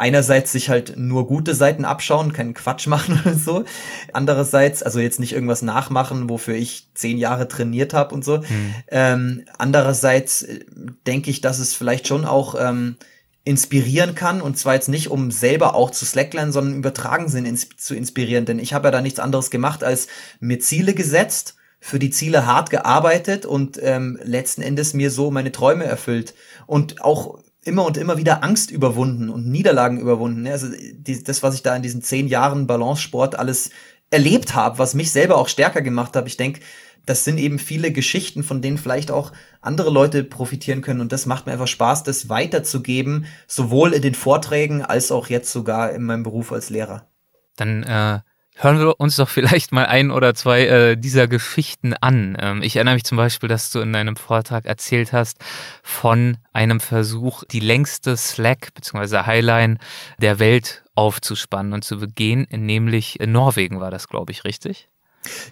einerseits 0.00 0.50
sich 0.50 0.70
halt 0.70 0.94
nur 0.96 1.26
gute 1.26 1.54
Seiten 1.54 1.84
abschauen, 1.84 2.32
keinen 2.32 2.54
Quatsch 2.54 2.86
machen 2.88 3.20
oder 3.24 3.34
so. 3.34 3.64
Andererseits, 4.12 4.82
also 4.82 4.98
jetzt 4.98 5.20
nicht 5.20 5.32
irgendwas 5.32 5.62
nachmachen, 5.62 6.28
wofür 6.28 6.54
ich 6.54 6.88
zehn 6.94 7.18
Jahre 7.18 7.46
trainiert 7.46 7.94
habe 7.94 8.14
und 8.14 8.24
so. 8.24 8.42
Hm. 8.42 8.74
Ähm, 8.88 9.44
andererseits 9.58 10.42
äh, 10.42 10.60
denke 11.06 11.30
ich, 11.30 11.40
dass 11.40 11.58
es 11.58 11.74
vielleicht 11.74 12.08
schon 12.08 12.24
auch 12.24 12.54
ähm, 12.58 12.96
inspirieren 13.44 14.14
kann 14.14 14.42
und 14.42 14.58
zwar 14.58 14.74
jetzt 14.74 14.88
nicht 14.88 15.10
um 15.10 15.30
selber 15.30 15.74
auch 15.74 15.90
zu 15.90 16.04
slackline, 16.04 16.52
sondern 16.52 16.78
übertragen 16.78 17.28
Sinn 17.28 17.46
ins 17.46 17.68
zu 17.76 17.94
inspirieren, 17.94 18.44
denn 18.44 18.58
ich 18.58 18.74
habe 18.74 18.88
ja 18.88 18.92
da 18.92 19.00
nichts 19.00 19.18
anderes 19.18 19.50
gemacht 19.50 19.82
als 19.82 20.08
mir 20.40 20.60
Ziele 20.60 20.92
gesetzt, 20.94 21.56
für 21.80 21.98
die 21.98 22.10
Ziele 22.10 22.44
hart 22.44 22.68
gearbeitet 22.68 23.46
und 23.46 23.78
ähm, 23.82 24.18
letzten 24.22 24.60
Endes 24.60 24.92
mir 24.92 25.10
so 25.10 25.30
meine 25.30 25.52
Träume 25.52 25.84
erfüllt 25.84 26.34
und 26.66 27.02
auch 27.02 27.38
immer 27.64 27.84
und 27.84 27.96
immer 27.96 28.16
wieder 28.16 28.42
Angst 28.42 28.70
überwunden 28.70 29.28
und 29.28 29.46
Niederlagen 29.46 30.00
überwunden. 30.00 30.46
Also 30.46 30.68
die, 30.70 31.22
das, 31.22 31.42
was 31.42 31.54
ich 31.54 31.62
da 31.62 31.76
in 31.76 31.82
diesen 31.82 32.02
zehn 32.02 32.26
Jahren 32.26 32.66
Balance-Sport 32.66 33.38
alles 33.38 33.70
erlebt 34.10 34.54
habe, 34.54 34.78
was 34.78 34.94
mich 34.94 35.10
selber 35.10 35.36
auch 35.36 35.48
stärker 35.48 35.82
gemacht 35.82 36.16
hat. 36.16 36.26
Ich 36.26 36.36
denke, 36.36 36.60
das 37.06 37.24
sind 37.24 37.38
eben 37.38 37.58
viele 37.58 37.92
Geschichten, 37.92 38.42
von 38.42 38.62
denen 38.62 38.78
vielleicht 38.78 39.10
auch 39.10 39.32
andere 39.60 39.90
Leute 39.90 40.24
profitieren 40.24 40.82
können. 40.82 41.00
Und 41.00 41.12
das 41.12 41.26
macht 41.26 41.46
mir 41.46 41.52
einfach 41.52 41.66
Spaß, 41.66 42.02
das 42.02 42.28
weiterzugeben, 42.28 43.26
sowohl 43.46 43.92
in 43.92 44.02
den 44.02 44.14
Vorträgen 44.14 44.82
als 44.82 45.10
auch 45.10 45.28
jetzt 45.28 45.52
sogar 45.52 45.92
in 45.92 46.02
meinem 46.02 46.22
Beruf 46.22 46.52
als 46.52 46.70
Lehrer. 46.70 47.08
Dann 47.56 47.82
äh, 47.82 48.20
hören 48.62 48.78
wir 48.78 49.00
uns 49.00 49.16
doch 49.16 49.28
vielleicht 49.28 49.72
mal 49.72 49.86
ein 49.86 50.10
oder 50.10 50.34
zwei 50.34 50.66
äh, 50.66 50.96
dieser 50.96 51.26
Geschichten 51.28 51.94
an. 51.94 52.36
Ähm, 52.40 52.62
ich 52.62 52.76
erinnere 52.76 52.94
mich 52.94 53.04
zum 53.04 53.16
Beispiel, 53.16 53.48
dass 53.48 53.70
du 53.70 53.80
in 53.80 53.92
deinem 53.92 54.16
Vortrag 54.16 54.66
erzählt 54.66 55.12
hast 55.12 55.38
von 55.82 56.36
einem 56.52 56.80
Versuch, 56.80 57.44
die 57.44 57.60
längste 57.60 58.16
Slack 58.16 58.74
bzw. 58.74 59.24
Highline 59.26 59.78
der 60.18 60.38
Welt 60.38 60.84
aufzuspannen 60.94 61.72
und 61.72 61.84
zu 61.84 61.98
begehen, 61.98 62.46
nämlich 62.50 63.18
in 63.20 63.32
Norwegen 63.32 63.80
war 63.80 63.90
das, 63.90 64.08
glaube 64.08 64.32
ich, 64.32 64.44
richtig? 64.44 64.88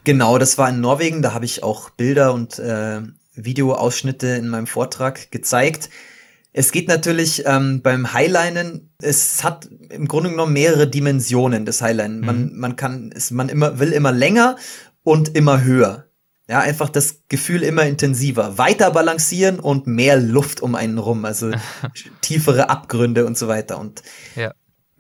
Genau, 0.05 0.39
das 0.39 0.59
war 0.59 0.69
in 0.69 0.81
Norwegen. 0.81 1.23
Da 1.23 1.33
habe 1.33 1.45
ich 1.45 1.63
auch 1.63 1.91
Bilder 1.91 2.33
und 2.33 2.59
äh, 2.59 3.01
Videoausschnitte 3.35 4.29
in 4.29 4.49
meinem 4.49 4.67
Vortrag 4.67 5.31
gezeigt. 5.31 5.91
Es 6.59 6.73
geht 6.73 6.89
natürlich 6.89 7.45
ähm, 7.47 7.83
beim 7.83 8.13
Highlinen, 8.13 8.93
es 9.01 9.45
hat 9.45 9.69
im 9.91 10.09
Grunde 10.09 10.31
genommen 10.31 10.55
mehrere 10.55 10.89
Dimensionen 10.89 11.65
des 11.65 11.81
Highlinen. 11.81 12.19
Mhm. 12.19 12.27
Man, 12.27 12.57
man 12.57 12.75
kann, 12.75 13.13
es, 13.15 13.31
man 13.31 13.49
immer, 13.49 13.79
will 13.79 13.93
immer 13.93 14.11
länger 14.11 14.57
und 15.05 15.37
immer 15.37 15.63
höher. 15.63 16.09
Ja, 16.49 16.59
einfach 16.59 16.89
das 16.89 17.23
Gefühl 17.29 17.63
immer 17.63 17.85
intensiver. 17.85 18.59
Weiter 18.59 18.91
balancieren 18.91 19.61
und 19.61 19.87
mehr 19.87 20.17
Luft 20.17 20.61
um 20.61 20.75
einen 20.75 20.99
rum, 20.99 21.25
also 21.25 21.53
tiefere 22.23 22.71
Abgründe 22.71 23.25
und 23.25 23.39
so 23.39 23.47
weiter. 23.47 23.79
Und 23.79 24.03
ja. 24.35 24.53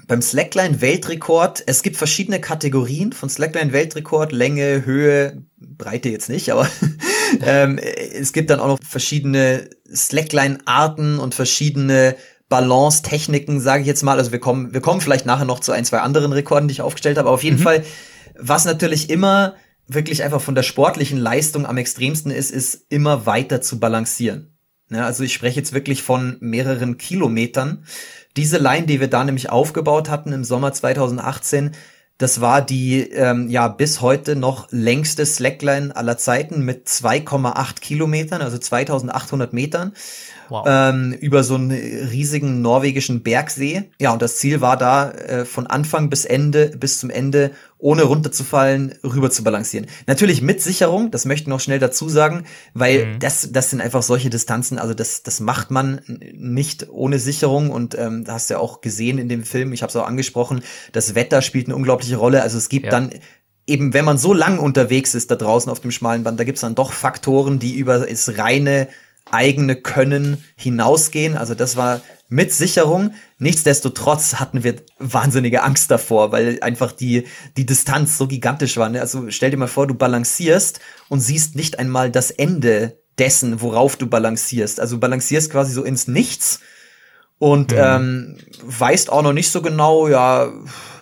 beim 0.07 0.23
Slackline 0.23 0.81
Weltrekord, 0.81 1.65
es 1.67 1.83
gibt 1.83 1.97
verschiedene 1.97 2.41
Kategorien 2.41 3.13
von 3.13 3.29
Slackline 3.29 3.73
Weltrekord, 3.73 4.31
Länge, 4.31 4.87
Höhe, 4.87 5.43
Breite 5.57 6.09
jetzt 6.09 6.29
nicht, 6.29 6.53
aber 6.53 6.71
ähm, 7.43 7.79
es 7.79 8.33
gibt 8.33 8.51
dann 8.51 8.61
auch 8.61 8.67
noch 8.67 8.79
verschiedene 8.83 9.69
Slackline-Arten 9.93 11.19
und 11.19 11.35
verschiedene 11.35 12.17
Balance-Techniken, 12.49 13.61
sage 13.61 13.83
ich 13.83 13.87
jetzt 13.87 14.03
mal. 14.03 14.19
Also 14.19 14.33
wir 14.33 14.41
kommen, 14.41 14.73
wir 14.73 14.81
kommen 14.81 15.01
vielleicht 15.01 15.27
nachher 15.27 15.45
noch 15.45 15.61
zu 15.61 15.73
ein, 15.73 15.85
zwei 15.85 16.01
anderen 16.01 16.33
Rekorden, 16.33 16.69
die 16.69 16.73
ich 16.73 16.83
aufgestellt 16.83 17.19
habe. 17.19 17.29
Aber 17.29 17.35
auf 17.35 17.45
jeden 17.45 17.59
mhm. 17.59 17.63
Fall, 17.63 17.85
was 18.39 18.65
natürlich 18.65 19.11
immer 19.11 19.55
wirklich 19.87 20.23
einfach 20.23 20.41
von 20.41 20.55
der 20.55 20.63
sportlichen 20.63 21.19
Leistung 21.19 21.67
am 21.67 21.79
extremsten 21.79 22.31
ist, 22.31 22.51
ist 22.51 22.87
immer 22.91 23.27
weiter 23.27 23.61
zu 23.61 23.81
balancieren. 23.81 24.55
Ja, 24.91 25.05
also 25.05 25.25
ich 25.25 25.35
spreche 25.35 25.59
jetzt 25.59 25.73
wirklich 25.73 26.03
von 26.03 26.37
mehreren 26.41 26.97
Kilometern. 26.97 27.85
Diese 28.37 28.59
Line, 28.59 28.87
die 28.87 29.01
wir 29.01 29.09
da 29.09 29.25
nämlich 29.25 29.51
aufgebaut 29.51 30.09
hatten 30.09 30.33
im 30.33 30.45
Sommer 30.45 30.73
2018, 30.73 31.73
das 32.19 32.41
war 32.41 32.63
die 32.63 33.03
ähm, 33.11 33.49
ja 33.49 33.69
bis 33.69 34.01
heute 34.01 34.35
noch 34.35 34.67
längste 34.71 35.25
Slackline 35.25 35.95
aller 35.95 36.19
Zeiten 36.19 36.65
mit 36.65 36.89
2,8 36.89 37.81
Kilometern, 37.81 38.43
also 38.43 38.59
2800 38.59 39.53
Metern. 39.53 39.93
Wow. 40.49 40.65
Ähm, 40.67 41.13
über 41.13 41.45
so 41.45 41.55
einen 41.55 41.71
riesigen 41.71 42.63
norwegischen 42.63 43.23
Bergsee. 43.23 43.91
Ja, 44.01 44.13
und 44.13 44.23
das 44.23 44.37
Ziel 44.37 44.61
war 44.61 44.77
da, 44.77 45.11
äh, 45.11 45.45
von 45.45 45.67
Anfang 45.67 46.11
bis 46.11 46.25
Ende, 46.25 46.69
bis 46.77 46.99
zum 46.99 47.11
Ende, 47.11 47.51
ohne 47.79 48.03
runterzufallen, 48.03 48.95
rüber 49.05 49.31
zu 49.31 49.45
balancieren. 49.45 49.87
Natürlich 50.07 50.43
mit 50.43 50.61
Sicherung, 50.61 51.11
das 51.11 51.27
möchte 51.27 51.43
ich 51.43 51.49
noch 51.49 51.61
schnell 51.61 51.79
dazu 51.79 52.09
sagen, 52.09 52.45
weil 52.75 53.07
mhm. 53.07 53.19
das, 53.21 53.53
das 53.53 53.71
sind 53.71 53.81
einfach 53.81 54.03
solche 54.03 54.31
Distanzen, 54.31 54.79
also 54.79 54.95
das, 54.95 55.23
das 55.23 55.41
macht 55.41 55.71
man 55.71 56.01
nicht 56.09 56.89
ohne 56.91 57.19
Sicherung 57.19 57.71
und 57.71 57.97
ähm, 57.97 58.25
da 58.25 58.35
hast 58.35 58.51
du 58.51 58.55
ja 58.55 58.61
auch 58.61 58.81
gesehen 58.81 59.19
in 59.19 59.29
dem 59.29 59.45
Film, 59.45 59.73
ich 59.73 59.83
habe 59.83 59.91
es 59.91 59.97
auch 59.97 60.07
angesprochen, 60.07 60.63
das 60.93 61.15
Wetter 61.15 61.41
spielt 61.43 61.67
eine 61.67 61.77
unglaubliche 61.77 62.17
Rolle. 62.17 62.43
Also 62.43 62.59
es 62.59 62.69
gibt 62.69 62.87
ja. 62.87 62.91
dann 62.91 63.11
eben, 63.67 63.95
wenn 63.95 64.05
man 64.05 64.19
so 64.19 64.33
lang 64.33 64.59
unterwegs 64.59 65.15
ist 65.15 65.31
da 65.31 65.37
draußen 65.37 65.71
auf 65.71 65.81
dem 65.81 65.91
schmalen 65.91 66.25
Band, 66.25 66.41
da 66.41 66.45
gibt's 66.45 66.63
dann 66.63 66.75
doch 66.75 66.93
Faktoren, 66.93 67.59
die 67.59 67.77
über 67.77 68.01
das 68.01 68.39
reine 68.39 68.89
eigene 69.31 69.77
Können 69.77 70.45
hinausgehen. 70.57 71.37
Also 71.37 71.55
das 71.55 71.77
war 71.77 72.01
mit 72.29 72.53
Sicherung. 72.53 73.15
Nichtsdestotrotz 73.39 74.35
hatten 74.35 74.65
wir 74.65 74.77
wahnsinnige 74.99 75.63
Angst 75.63 75.91
davor, 75.91 76.33
weil 76.33 76.59
einfach 76.63 76.93
die, 76.93 77.27
die 77.57 77.67
Distanz 77.67 78.19
so 78.19 78.27
gigantisch 78.27 78.77
war. 78.77 78.89
Ne? 78.89 79.01
Also 79.01 79.31
stell 79.31 79.51
dir 79.51 79.57
mal 79.57 79.69
vor, 79.69 79.87
du 79.87 79.95
balancierst 79.95 80.81
und 81.09 81.21
siehst 81.21 81.57
nicht 81.57 81.79
einmal 81.79 82.11
das 82.11 82.31
Ende 82.31 82.99
dessen, 83.19 83.61
worauf 83.61 83.97
du 83.97 84.07
balancierst. 84.07 84.81
Also 84.81 84.97
du 84.97 85.01
balancierst 85.01 85.51
quasi 85.51 85.73
so 85.73 85.83
ins 85.83 86.07
Nichts 86.09 86.61
und 87.39 87.73
mhm. 87.73 87.79
ähm, 87.79 88.37
weißt 88.63 89.11
auch 89.11 89.23
noch 89.23 89.33
nicht 89.33 89.51
so 89.51 89.63
genau, 89.63 90.09
ja, 90.09 90.53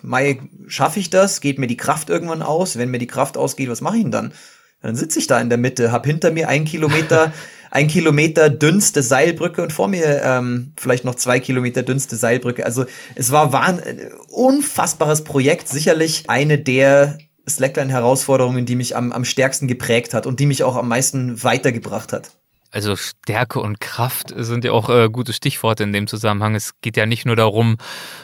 Mai, 0.03 0.39
schaffe 0.67 0.99
ich 0.99 1.09
das? 1.09 1.41
Geht 1.41 1.59
mir 1.59 1.67
die 1.67 1.77
Kraft 1.77 2.09
irgendwann 2.09 2.41
aus? 2.41 2.77
Wenn 2.77 2.91
mir 2.91 2.99
die 2.99 3.07
Kraft 3.07 3.37
ausgeht, 3.37 3.69
was 3.69 3.81
mache 3.81 3.97
ich 3.97 4.03
denn 4.03 4.11
dann? 4.11 4.33
Dann 4.81 4.95
sitze 4.95 5.19
ich 5.19 5.27
da 5.27 5.39
in 5.39 5.49
der 5.49 5.57
Mitte, 5.57 5.91
hab 5.91 6.05
hinter 6.05 6.31
mir 6.31 6.47
einen 6.47 6.65
Kilometer, 6.65 7.33
ein 7.71 7.87
Kilometer 7.87 8.49
dünnste 8.49 9.01
Seilbrücke 9.03 9.61
und 9.61 9.73
vor 9.73 9.87
mir 9.87 10.21
ähm, 10.23 10.73
vielleicht 10.77 11.05
noch 11.05 11.15
zwei 11.15 11.39
Kilometer 11.39 11.83
dünnste 11.83 12.15
Seilbrücke. 12.15 12.65
Also 12.65 12.85
es 13.15 13.31
war 13.31 13.53
ein 13.53 13.81
unfassbares 14.29 15.23
Projekt, 15.23 15.67
sicherlich 15.67 16.29
eine 16.29 16.57
der 16.57 17.17
Slackline-Herausforderungen, 17.47 18.65
die 18.65 18.75
mich 18.75 18.95
am, 18.95 19.11
am 19.11 19.25
stärksten 19.25 19.67
geprägt 19.67 20.13
hat 20.13 20.25
und 20.25 20.39
die 20.39 20.45
mich 20.45 20.63
auch 20.63 20.75
am 20.75 20.87
meisten 20.87 21.43
weitergebracht 21.43 22.13
hat. 22.13 22.36
Also 22.71 22.95
Stärke 22.95 23.59
und 23.59 23.79
Kraft 23.79 24.33
sind 24.35 24.65
ja 24.65 24.73
auch 24.73 24.89
äh, 24.89 25.09
gute 25.09 25.31
Stichworte 25.31 25.83
in 25.83 25.93
dem 25.93 26.07
Zusammenhang. 26.07 26.53
Es 26.53 26.73
geht 26.81 26.97
ja 26.97 27.05
nicht 27.05 27.25
nur 27.25 27.35
darum, 27.35 27.77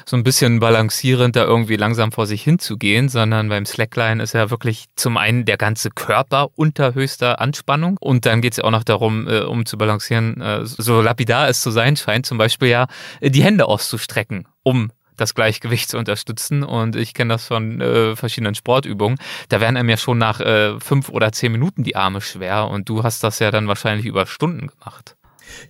so 0.06 0.17
ein 0.17 0.23
bisschen 0.23 0.60
balancierend 0.60 1.36
da 1.36 1.45
irgendwie 1.45 1.77
langsam 1.77 2.12
vor 2.12 2.27
sich 2.27 2.43
hinzugehen, 2.43 3.08
sondern 3.08 3.49
beim 3.49 3.65
Slackline 3.65 4.21
ist 4.21 4.34
ja 4.34 4.49
wirklich 4.49 4.86
zum 4.95 5.17
einen 5.17 5.45
der 5.45 5.58
ganze 5.58 5.89
Körper 5.89 6.49
unter 6.56 6.93
höchster 6.93 7.39
Anspannung 7.39 7.97
und 7.99 8.25
dann 8.25 8.41
geht 8.41 8.53
es 8.53 8.58
ja 8.58 8.65
auch 8.65 8.71
noch 8.71 8.84
darum, 8.84 9.27
äh, 9.27 9.39
um 9.41 9.65
zu 9.65 9.77
balancieren, 9.77 10.41
äh, 10.41 10.65
so 10.65 11.01
lapidar 11.01 11.47
es 11.47 11.62
zu 11.62 11.71
sein 11.71 11.95
scheint, 11.95 12.25
zum 12.25 12.38
Beispiel 12.38 12.67
ja 12.67 12.88
äh, 13.21 13.29
die 13.29 13.43
Hände 13.43 13.65
auszustrecken, 13.65 14.47
um 14.63 14.91
das 15.17 15.36
Gleichgewicht 15.36 15.89
zu 15.89 15.97
unterstützen. 15.97 16.63
Und 16.63 16.95
ich 16.95 17.13
kenne 17.13 17.34
das 17.34 17.47
von 17.47 17.82
äh, 17.82 18.15
verschiedenen 18.15 18.56
Sportübungen. 18.56 19.17
Da 19.49 19.62
werden 19.62 19.78
einem 19.78 19.89
ja 19.89 19.97
schon 19.97 20.17
nach 20.17 20.39
äh, 20.39 20.80
fünf 20.80 21.10
oder 21.10 21.32
zehn 21.32 21.52
Minuten 21.52 21.84
die 21.84 21.95
Arme 21.95 22.21
schwer. 22.21 22.67
Und 22.67 22.89
du 22.89 23.04
hast 23.04 23.23
das 23.23 23.39
ja 23.39 23.52
dann 23.52 23.67
wahrscheinlich 23.67 24.06
über 24.06 24.26
Stunden 24.26 24.67
gemacht. 24.67 25.15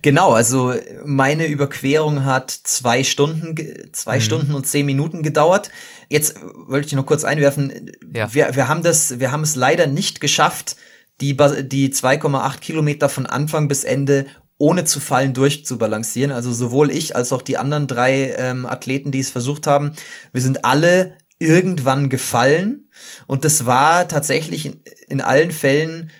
Genau, 0.02 0.32
also 0.32 0.74
meine 1.04 1.46
Überquerung 1.46 2.24
hat 2.24 2.50
zwei 2.50 3.04
Stunden, 3.04 3.54
zwei 3.92 4.16
mhm. 4.16 4.22
Stunden 4.22 4.54
und 4.54 4.66
zehn 4.66 4.86
Minuten 4.86 5.22
gedauert. 5.22 5.70
Jetzt 6.08 6.38
wollte 6.66 6.86
ich 6.86 6.92
noch 6.94 7.06
kurz 7.06 7.24
einwerfen. 7.24 7.92
Ja. 8.12 8.32
Wir, 8.32 8.54
wir 8.54 8.68
haben 8.68 8.82
das, 8.82 9.18
wir 9.20 9.32
haben 9.32 9.42
es 9.42 9.56
leider 9.56 9.86
nicht 9.86 10.20
geschafft, 10.20 10.76
die, 11.20 11.36
die 11.36 11.92
2,8 11.92 12.60
Kilometer 12.60 13.08
von 13.08 13.26
Anfang 13.26 13.68
bis 13.68 13.84
Ende 13.84 14.26
ohne 14.58 14.84
zu 14.84 15.00
fallen 15.00 15.34
durchzubalancieren. 15.34 16.32
Also 16.32 16.52
sowohl 16.52 16.90
ich 16.90 17.16
als 17.16 17.32
auch 17.32 17.42
die 17.42 17.58
anderen 17.58 17.86
drei 17.86 18.34
ähm, 18.36 18.66
Athleten, 18.66 19.10
die 19.10 19.20
es 19.20 19.30
versucht 19.30 19.66
haben, 19.66 19.92
wir 20.32 20.40
sind 20.40 20.64
alle 20.64 21.16
irgendwann 21.38 22.08
gefallen. 22.08 22.88
Und 23.26 23.44
das 23.44 23.66
war 23.66 24.08
tatsächlich 24.08 24.66
in, 24.66 24.80
in 25.08 25.20
allen 25.20 25.50
Fällen 25.50 26.10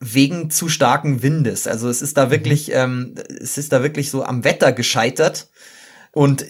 wegen 0.00 0.50
zu 0.50 0.68
starken 0.68 1.22
Windes. 1.22 1.66
Also 1.66 1.88
es 1.88 2.02
ist 2.02 2.16
da 2.16 2.26
mhm. 2.26 2.30
wirklich, 2.30 2.72
ähm, 2.72 3.14
es 3.40 3.58
ist 3.58 3.72
da 3.72 3.82
wirklich 3.82 4.10
so 4.10 4.24
am 4.24 4.44
Wetter 4.44 4.72
gescheitert. 4.72 5.48
Und 6.12 6.44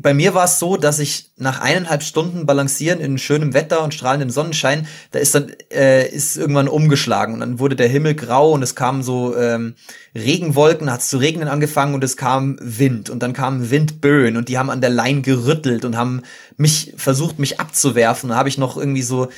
bei 0.00 0.14
mir 0.14 0.34
war 0.34 0.44
es 0.44 0.58
so, 0.58 0.76
dass 0.76 0.98
ich 0.98 1.30
nach 1.36 1.60
eineinhalb 1.60 2.02
Stunden 2.02 2.46
balancieren 2.46 3.00
in 3.00 3.18
schönem 3.18 3.54
Wetter 3.54 3.82
und 3.82 3.94
strahlendem 3.94 4.30
Sonnenschein, 4.30 4.86
da 5.10 5.18
ist 5.18 5.34
dann 5.34 5.52
äh, 5.72 6.08
ist 6.08 6.36
irgendwann 6.36 6.68
umgeschlagen 6.68 7.34
und 7.34 7.40
dann 7.40 7.58
wurde 7.58 7.76
der 7.76 7.88
Himmel 7.88 8.14
grau 8.14 8.52
und 8.52 8.62
es 8.62 8.74
kamen 8.74 9.02
so 9.02 9.36
ähm, 9.36 9.74
Regenwolken, 10.14 10.90
hat 10.90 11.00
es 11.00 11.08
zu 11.08 11.18
regnen 11.18 11.48
angefangen 11.48 11.94
und 11.94 12.04
es 12.04 12.16
kam 12.16 12.58
Wind 12.60 13.10
und 13.10 13.22
dann 13.22 13.32
kamen 13.32 13.70
Windböen 13.70 14.36
und 14.36 14.48
die 14.48 14.58
haben 14.58 14.70
an 14.70 14.80
der 14.80 14.90
Leine 14.90 15.22
gerüttelt 15.22 15.84
und 15.84 15.96
haben 15.96 16.22
mich 16.56 16.94
versucht, 16.96 17.38
mich 17.38 17.60
abzuwerfen. 17.60 18.30
Da 18.30 18.36
habe 18.36 18.48
ich 18.48 18.58
noch 18.58 18.76
irgendwie 18.76 19.02
so 19.02 19.28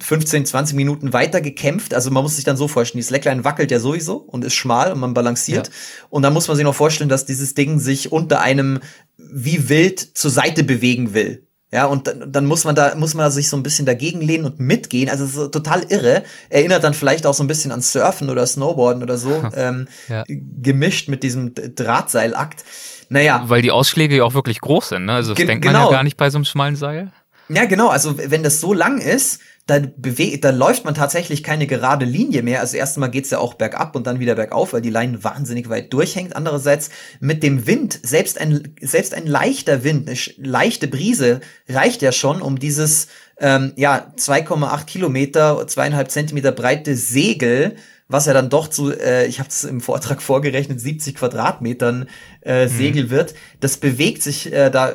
15, 0.00 0.46
20 0.46 0.76
Minuten 0.76 1.12
weiter 1.12 1.40
gekämpft. 1.40 1.94
Also 1.94 2.10
man 2.10 2.22
muss 2.22 2.36
sich 2.36 2.44
dann 2.44 2.56
so 2.56 2.68
vorstellen, 2.68 3.00
die 3.00 3.06
Slackline 3.06 3.44
wackelt 3.44 3.70
ja 3.70 3.80
sowieso 3.80 4.16
und 4.16 4.44
ist 4.44 4.54
schmal 4.54 4.92
und 4.92 5.00
man 5.00 5.14
balanciert. 5.14 5.68
Ja. 5.68 5.74
Und 6.10 6.22
dann 6.22 6.32
muss 6.32 6.48
man 6.48 6.56
sich 6.56 6.64
noch 6.64 6.74
vorstellen, 6.74 7.10
dass 7.10 7.26
dieses 7.26 7.54
Ding 7.54 7.78
sich 7.78 8.12
unter 8.12 8.40
einem 8.40 8.80
wie 9.16 9.68
wild 9.68 10.00
zur 10.00 10.30
Seite 10.30 10.64
bewegen 10.64 11.14
will. 11.14 11.46
Ja, 11.72 11.86
und 11.86 12.06
dann, 12.06 12.30
dann 12.30 12.44
muss 12.44 12.64
man 12.64 12.74
da, 12.74 12.94
muss 12.96 13.14
man 13.14 13.30
sich 13.30 13.48
so 13.48 13.56
ein 13.56 13.62
bisschen 13.62 13.86
dagegen 13.86 14.20
lehnen 14.20 14.44
und 14.44 14.60
mitgehen. 14.60 15.08
Also 15.08 15.24
so 15.24 15.48
total 15.48 15.84
irre. 15.88 16.22
Erinnert 16.50 16.84
dann 16.84 16.92
vielleicht 16.92 17.24
auch 17.24 17.32
so 17.32 17.42
ein 17.42 17.46
bisschen 17.46 17.72
an 17.72 17.80
Surfen 17.80 18.28
oder 18.28 18.46
Snowboarden 18.46 19.02
oder 19.02 19.16
so, 19.16 19.42
ähm, 19.56 19.88
ja. 20.06 20.24
gemischt 20.28 21.08
mit 21.08 21.22
diesem 21.22 21.54
Drahtseilakt. 21.54 22.62
Naja. 23.08 23.44
Weil 23.46 23.62
die 23.62 23.70
Ausschläge 23.70 24.16
ja 24.16 24.24
auch 24.24 24.34
wirklich 24.34 24.60
groß 24.60 24.90
sind, 24.90 25.06
ne? 25.06 25.14
Also 25.14 25.34
das 25.34 25.46
denkt 25.46 25.64
man 25.64 25.74
ja 25.74 25.80
genau. 25.80 25.90
gar 25.90 26.02
nicht 26.02 26.18
bei 26.18 26.28
so 26.28 26.36
einem 26.36 26.44
schmalen 26.44 26.76
Seil. 26.76 27.10
Ja, 27.48 27.64
genau. 27.64 27.88
Also 27.88 28.18
wenn 28.18 28.42
das 28.42 28.60
so 28.60 28.74
lang 28.74 28.98
ist, 28.98 29.40
da 29.66 29.78
bewegt, 29.96 30.44
da 30.44 30.50
läuft 30.50 30.84
man 30.84 30.94
tatsächlich 30.94 31.44
keine 31.44 31.68
gerade 31.68 32.04
Linie 32.04 32.42
mehr. 32.42 32.60
Also 32.60 32.76
erstmal 32.76 33.10
geht's 33.10 33.30
ja 33.30 33.38
auch 33.38 33.54
bergab 33.54 33.94
und 33.94 34.06
dann 34.06 34.18
wieder 34.18 34.34
bergauf, 34.34 34.72
weil 34.72 34.80
die 34.82 34.90
Leine 34.90 35.22
wahnsinnig 35.22 35.68
weit 35.68 35.92
durchhängt. 35.92 36.34
Andererseits 36.34 36.90
mit 37.20 37.44
dem 37.44 37.66
Wind, 37.66 37.98
selbst 38.02 38.40
ein, 38.40 38.74
selbst 38.80 39.14
ein 39.14 39.26
leichter 39.26 39.84
Wind, 39.84 40.08
eine 40.08 40.18
leichte 40.36 40.88
Brise 40.88 41.40
reicht 41.68 42.02
ja 42.02 42.10
schon, 42.10 42.42
um 42.42 42.58
dieses 42.58 43.06
ähm, 43.42 43.72
ja 43.76 44.12
2,8 44.16 44.86
Kilometer, 44.86 45.66
zweieinhalb 45.66 46.10
Zentimeter 46.10 46.52
breite 46.52 46.96
Segel 46.96 47.76
was 48.12 48.26
ja 48.26 48.34
dann 48.34 48.50
doch 48.50 48.68
zu, 48.68 48.92
äh, 48.92 49.26
ich 49.26 49.38
habe 49.38 49.48
es 49.48 49.64
im 49.64 49.80
Vortrag 49.80 50.22
vorgerechnet, 50.22 50.80
70 50.80 51.16
Quadratmetern 51.16 52.08
äh, 52.42 52.66
mhm. 52.66 52.68
Segel 52.68 53.10
wird. 53.10 53.34
Das 53.60 53.78
bewegt 53.78 54.22
sich 54.22 54.52
äh, 54.52 54.70
da 54.70 54.94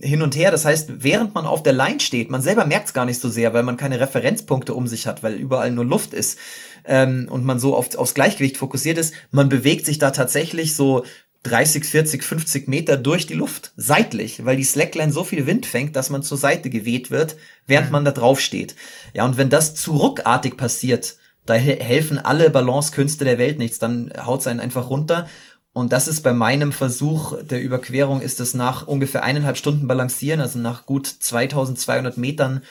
hin 0.00 0.22
und 0.22 0.34
her. 0.34 0.50
Das 0.50 0.64
heißt, 0.64 1.04
während 1.04 1.34
man 1.34 1.44
auf 1.44 1.62
der 1.62 1.74
Line 1.74 2.00
steht, 2.00 2.30
man 2.30 2.42
selber 2.42 2.64
merkt 2.64 2.88
es 2.88 2.94
gar 2.94 3.04
nicht 3.04 3.20
so 3.20 3.28
sehr, 3.28 3.52
weil 3.52 3.62
man 3.62 3.76
keine 3.76 4.00
Referenzpunkte 4.00 4.74
um 4.74 4.86
sich 4.86 5.06
hat, 5.06 5.22
weil 5.22 5.34
überall 5.34 5.70
nur 5.70 5.84
Luft 5.84 6.14
ist 6.14 6.38
ähm, 6.84 7.28
und 7.30 7.44
man 7.44 7.58
so 7.58 7.76
auf, 7.76 7.94
aufs 7.96 8.14
Gleichgewicht 8.14 8.56
fokussiert 8.56 8.98
ist. 8.98 9.14
Man 9.30 9.48
bewegt 9.48 9.84
sich 9.84 9.98
da 9.98 10.10
tatsächlich 10.10 10.74
so 10.74 11.04
30, 11.48 11.84
40, 11.84 12.24
50 12.24 12.68
Meter 12.68 12.96
durch 12.96 13.26
die 13.26 13.34
Luft, 13.34 13.72
seitlich, 13.76 14.44
weil 14.44 14.56
die 14.56 14.64
Slackline 14.64 15.12
so 15.12 15.24
viel 15.24 15.46
Wind 15.46 15.66
fängt, 15.66 15.96
dass 15.96 16.10
man 16.10 16.22
zur 16.22 16.38
Seite 16.38 16.70
geweht 16.70 17.10
wird, 17.10 17.36
während 17.66 17.88
mhm. 17.88 17.92
man 17.92 18.04
da 18.04 18.10
drauf 18.10 18.40
steht. 18.40 18.74
Ja, 19.14 19.24
und 19.24 19.36
wenn 19.36 19.50
das 19.50 19.74
zu 19.74 19.96
ruckartig 19.96 20.56
passiert, 20.56 21.16
da 21.46 21.54
helfen 21.54 22.18
alle 22.18 22.50
Balancekünste 22.50 23.24
der 23.24 23.38
Welt 23.38 23.58
nichts, 23.58 23.78
dann 23.78 24.12
haut's 24.24 24.46
einen 24.46 24.60
einfach 24.60 24.90
runter. 24.90 25.28
Und 25.72 25.92
das 25.92 26.08
ist 26.08 26.22
bei 26.22 26.32
meinem 26.32 26.72
Versuch 26.72 27.40
der 27.42 27.62
Überquerung, 27.62 28.20
ist 28.20 28.40
es 28.40 28.54
nach 28.54 28.86
ungefähr 28.86 29.22
eineinhalb 29.22 29.56
Stunden 29.56 29.86
Balancieren, 29.86 30.40
also 30.40 30.58
nach 30.58 30.86
gut 30.86 31.06
2200 31.06 32.16
Metern 32.16 32.62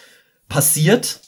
passiert. 0.49 1.21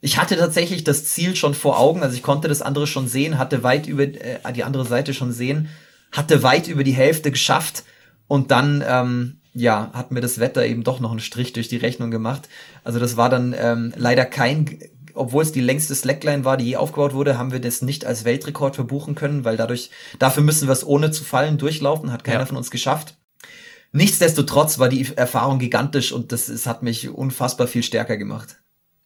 Ich 0.00 0.18
hatte 0.18 0.36
tatsächlich 0.36 0.84
das 0.84 1.06
Ziel 1.06 1.34
schon 1.34 1.54
vor 1.54 1.80
Augen, 1.80 2.02
also 2.02 2.14
ich 2.14 2.22
konnte 2.22 2.46
das 2.46 2.62
andere 2.62 2.86
schon 2.86 3.08
sehen, 3.08 3.38
hatte 3.38 3.62
weit 3.62 3.86
über 3.86 4.02
äh, 4.02 4.52
die 4.54 4.64
andere 4.64 4.84
Seite 4.84 5.14
schon 5.14 5.32
sehen, 5.32 5.70
hatte 6.14 6.42
weit 6.42 6.68
über 6.68 6.84
die 6.84 6.92
Hälfte 6.92 7.30
geschafft 7.30 7.84
und 8.26 8.50
dann 8.50 8.82
ähm, 8.86 9.40
ja 9.52 9.90
hat 9.92 10.10
mir 10.10 10.20
das 10.20 10.40
Wetter 10.40 10.64
eben 10.64 10.84
doch 10.84 11.00
noch 11.00 11.10
einen 11.10 11.20
Strich 11.20 11.52
durch 11.52 11.68
die 11.68 11.76
Rechnung 11.76 12.10
gemacht. 12.10 12.48
Also 12.82 12.98
das 12.98 13.16
war 13.16 13.28
dann 13.28 13.54
ähm, 13.56 13.92
leider 13.96 14.24
kein 14.24 14.78
obwohl 15.14 15.42
es 15.42 15.52
die 15.52 15.60
längste 15.60 15.94
Slackline 15.94 16.44
war, 16.44 16.56
die 16.56 16.64
je 16.64 16.76
aufgebaut 16.76 17.14
wurde, 17.14 17.38
haben 17.38 17.52
wir 17.52 17.60
das 17.60 17.82
nicht 17.82 18.04
als 18.04 18.24
Weltrekord 18.24 18.74
verbuchen 18.74 19.14
können, 19.14 19.44
weil 19.44 19.56
dadurch, 19.56 19.90
dafür 20.18 20.42
müssen 20.42 20.68
wir 20.68 20.72
es 20.72 20.84
ohne 20.84 21.12
zu 21.12 21.24
fallen 21.24 21.56
durchlaufen, 21.56 22.12
hat 22.12 22.24
keiner 22.24 22.40
ja. 22.40 22.46
von 22.46 22.56
uns 22.56 22.70
geschafft. 22.70 23.16
Nichtsdestotrotz 23.92 24.80
war 24.80 24.88
die 24.88 25.16
Erfahrung 25.16 25.60
gigantisch 25.60 26.10
und 26.10 26.32
das, 26.32 26.48
es 26.48 26.66
hat 26.66 26.82
mich 26.82 27.10
unfassbar 27.10 27.68
viel 27.68 27.84
stärker 27.84 28.16
gemacht. 28.16 28.56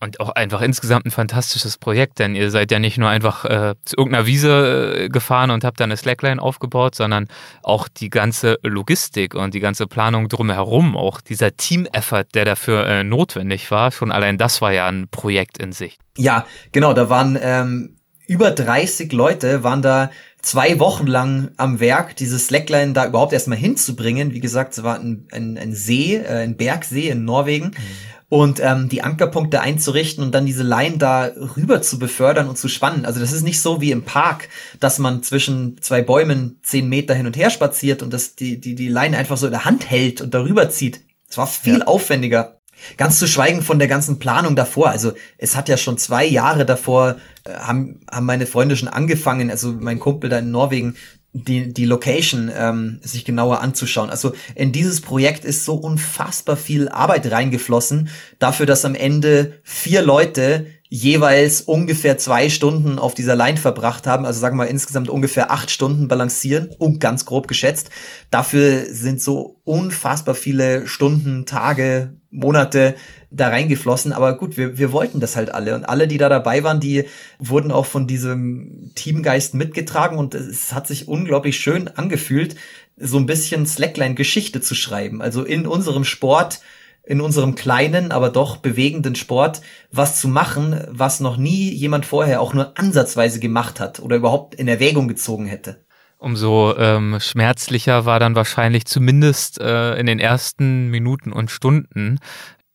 Und 0.00 0.20
auch 0.20 0.30
einfach 0.30 0.61
insgesamt 0.61 1.06
ein 1.06 1.11
fantastisches 1.11 1.76
Projekt, 1.76 2.20
denn 2.20 2.37
ihr 2.37 2.52
seid 2.52 2.70
ja 2.70 2.78
nicht 2.78 2.98
nur 2.98 3.08
einfach 3.08 3.44
äh, 3.44 3.74
zu 3.84 3.96
irgendeiner 3.96 4.26
Wiese 4.26 4.96
äh, 4.96 5.08
gefahren 5.08 5.50
und 5.50 5.64
habt 5.64 5.80
da 5.80 5.84
eine 5.84 5.96
Slackline 5.96 6.40
aufgebaut, 6.40 6.94
sondern 6.94 7.26
auch 7.64 7.88
die 7.88 8.08
ganze 8.08 8.61
Logistik 8.62 9.34
und 9.34 9.54
die 9.54 9.61
ganze 9.61 9.88
Planung 9.88 10.28
drumherum, 10.28 10.96
auch 10.96 11.20
dieser 11.20 11.56
Team-Effort, 11.56 12.26
der 12.34 12.44
dafür 12.44 12.87
äh, 12.87 13.02
notwendig 13.02 13.72
war, 13.72 13.90
schon 13.90 14.12
allein 14.12 14.38
das 14.38 14.61
war 14.61 14.72
ja 14.72 14.87
ein 14.87 15.08
Projekt 15.11 15.58
in 15.58 15.72
sich. 15.72 15.98
Ja, 16.16 16.46
genau, 16.70 16.92
da 16.92 17.11
waren 17.11 17.37
ähm, 17.42 17.96
über 18.28 18.52
30 18.52 19.12
Leute, 19.12 19.64
waren 19.64 19.82
da 19.82 20.12
zwei 20.42 20.78
Wochen 20.78 21.08
lang 21.08 21.50
am 21.56 21.80
Werk, 21.80 22.14
diese 22.14 22.38
Slackline 22.38 22.92
da 22.92 23.06
überhaupt 23.06 23.32
erstmal 23.32 23.58
hinzubringen. 23.58 24.32
Wie 24.32 24.40
gesagt, 24.40 24.74
es 24.74 24.84
war 24.84 25.00
ein, 25.00 25.26
ein, 25.32 25.58
ein 25.58 25.74
See, 25.74 26.14
äh, 26.16 26.44
ein 26.44 26.56
Bergsee 26.56 27.08
in 27.08 27.24
Norwegen. 27.24 27.68
Mhm 27.68 28.17
und 28.28 28.60
ähm, 28.60 28.88
die 28.88 29.02
Ankerpunkte 29.02 29.60
einzurichten 29.60 30.22
und 30.22 30.34
dann 30.34 30.44
diese 30.44 30.62
Line 30.62 30.98
da 30.98 31.30
rüber 31.56 31.80
zu 31.80 31.98
befördern 31.98 32.48
und 32.48 32.58
zu 32.58 32.68
spannen. 32.68 33.06
Also 33.06 33.20
das 33.20 33.32
ist 33.32 33.42
nicht 33.42 33.60
so 33.60 33.80
wie 33.80 33.90
im 33.90 34.04
Park, 34.04 34.48
dass 34.80 34.98
man 34.98 35.22
zwischen 35.22 35.80
zwei 35.80 36.02
Bäumen 36.02 36.60
zehn 36.62 36.88
Meter 36.88 37.14
hin 37.14 37.26
und 37.26 37.36
her 37.36 37.50
spaziert 37.50 38.02
und 38.02 38.12
das 38.12 38.34
die 38.34 38.60
die 38.60 38.74
die 38.74 38.88
Line 38.88 39.16
einfach 39.16 39.36
so 39.36 39.46
in 39.46 39.52
der 39.52 39.64
Hand 39.64 39.90
hält 39.90 40.20
und 40.20 40.34
darüber 40.34 40.68
zieht. 40.68 41.00
Es 41.28 41.38
war 41.38 41.46
viel 41.46 41.80
ja. 41.80 41.86
aufwendiger. 41.86 42.58
Ganz 42.96 43.18
zu 43.18 43.26
schweigen 43.26 43.62
von 43.62 43.80
der 43.80 43.88
ganzen 43.88 44.20
Planung 44.20 44.54
davor. 44.54 44.90
Also 44.90 45.12
es 45.36 45.56
hat 45.56 45.68
ja 45.68 45.76
schon 45.76 45.98
zwei 45.98 46.24
Jahre 46.24 46.64
davor 46.64 47.16
äh, 47.44 47.54
haben 47.54 48.00
haben 48.10 48.26
meine 48.26 48.46
Freunde 48.46 48.76
schon 48.76 48.88
angefangen. 48.88 49.50
Also 49.50 49.72
mein 49.72 49.98
Kumpel 49.98 50.30
da 50.30 50.38
in 50.38 50.50
Norwegen 50.50 50.96
die, 51.32 51.72
die 51.72 51.84
Location 51.84 52.50
ähm, 52.54 53.00
sich 53.02 53.24
genauer 53.24 53.60
anzuschauen. 53.60 54.10
Also 54.10 54.32
in 54.54 54.72
dieses 54.72 55.00
Projekt 55.00 55.44
ist 55.44 55.64
so 55.64 55.74
unfassbar 55.74 56.56
viel 56.56 56.88
Arbeit 56.88 57.30
reingeflossen, 57.30 58.08
dafür, 58.38 58.66
dass 58.66 58.84
am 58.84 58.94
Ende 58.94 59.60
vier 59.62 60.02
Leute 60.02 60.66
jeweils 60.90 61.61
ungefähr 61.61 62.16
zwei 62.16 62.48
Stunden 62.48 62.98
auf 62.98 63.14
dieser 63.14 63.37
Line 63.37 63.59
verbracht 63.59 64.07
haben, 64.07 64.24
also 64.24 64.40
sagen 64.40 64.57
wir 64.57 64.64
mal 64.64 64.70
insgesamt 64.70 65.11
ungefähr 65.11 65.51
acht 65.51 65.70
Stunden 65.70 66.09
balancieren, 66.09 66.70
um 66.79 66.98
ganz 66.98 67.27
grob 67.27 67.46
geschätzt. 67.46 67.90
Dafür 68.31 68.87
sind 68.90 69.20
so 69.20 69.61
unfassbar 69.64 70.35
viele 70.35 70.87
Stunden, 70.87 71.44
Tage, 71.44 72.14
Monate 72.31 72.94
da 73.31 73.48
reingeflossen. 73.48 74.12
Aber 74.12 74.37
gut, 74.38 74.57
wir, 74.57 74.79
wir 74.79 74.92
wollten 74.92 75.20
das 75.20 75.37
halt 75.37 75.53
alle. 75.53 75.74
Und 75.74 75.85
alle, 75.85 76.09
die 76.09 76.18
da 76.18 76.29
dabei 76.29 76.62
waren, 76.62 76.81
die 76.81 77.05
wurden 77.38 77.70
auch 77.70 77.87
von 77.87 78.07
diesem 78.07 78.90
Teamgeist 78.94 79.55
mitgetragen 79.55 80.18
und 80.18 80.35
es 80.35 80.72
hat 80.72 80.87
sich 80.87 81.09
unglaublich 81.09 81.59
schön 81.59 81.88
angefühlt, 81.88 82.57
so 82.96 83.18
ein 83.18 83.27
bisschen 83.27 83.66
Slackline-Geschichte 83.66 84.61
zu 84.61 84.74
schreiben. 84.74 85.22
Also 85.22 85.44
in 85.44 85.66
unserem 85.66 86.05
Sport 86.05 86.61
in 87.08 87.22
unserem 87.22 87.54
kleinen, 87.54 88.12
aber 88.12 88.28
doch 88.28 88.58
bewegenden 88.58 89.14
Sport 89.14 89.62
was 89.90 90.20
zu 90.20 90.28
machen, 90.28 90.78
was 90.88 91.20
noch 91.20 91.38
nie 91.38 91.70
jemand 91.72 92.04
vorher 92.04 92.42
auch 92.42 92.52
nur 92.52 92.78
ansatzweise 92.78 93.40
gemacht 93.40 93.80
hat 93.80 93.98
oder 93.98 94.16
überhaupt 94.16 94.54
in 94.54 94.68
Erwägung 94.68 95.08
gezogen 95.08 95.46
hätte. 95.46 95.82
Umso 96.18 96.76
ähm, 96.76 97.16
schmerzlicher 97.18 98.04
war 98.04 98.20
dann 98.20 98.34
wahrscheinlich 98.34 98.84
zumindest 98.84 99.58
äh, 99.58 99.94
in 99.94 100.04
den 100.04 100.18
ersten 100.18 100.88
Minuten 100.90 101.32
und 101.32 101.50
Stunden 101.50 102.18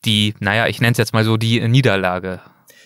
die, 0.04 0.34
naja, 0.40 0.68
ich 0.68 0.82
nenne 0.82 0.94
es 0.94 0.98
jetzt 0.98 1.14
mal 1.14 1.24
so, 1.24 1.38
die 1.38 1.66
Niederlage. 1.68 2.42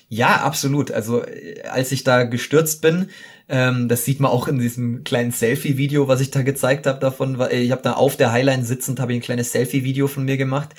Ja, 0.10 0.42
absolut. 0.42 0.92
Also 0.92 1.24
äh, 1.24 1.62
als 1.64 1.94
ich 1.94 2.04
da 2.04 2.24
gestürzt 2.24 2.82
bin, 2.82 3.10
ähm, 3.48 3.88
das 3.88 4.04
sieht 4.04 4.20
man 4.20 4.32
auch 4.32 4.50
in 4.50 4.60
diesem 4.60 5.06
kleinen 5.06 5.32
Selfie-Video, 5.32 6.10
was 6.10 6.20
ich 6.20 6.30
da 6.30 6.42
gezeigt 6.42 6.88
habe 6.88 7.00
davon. 7.00 7.42
Ich 7.52 7.72
habe 7.72 7.82
da 7.82 7.94
auf 7.94 8.18
der 8.18 8.34
Highline 8.34 8.66
sitzend, 8.66 9.00
habe 9.00 9.14
ich 9.14 9.20
ein 9.20 9.24
kleines 9.24 9.54
Selfie-Video 9.54 10.08
von 10.08 10.26
mir 10.26 10.36
gemacht 10.36 10.76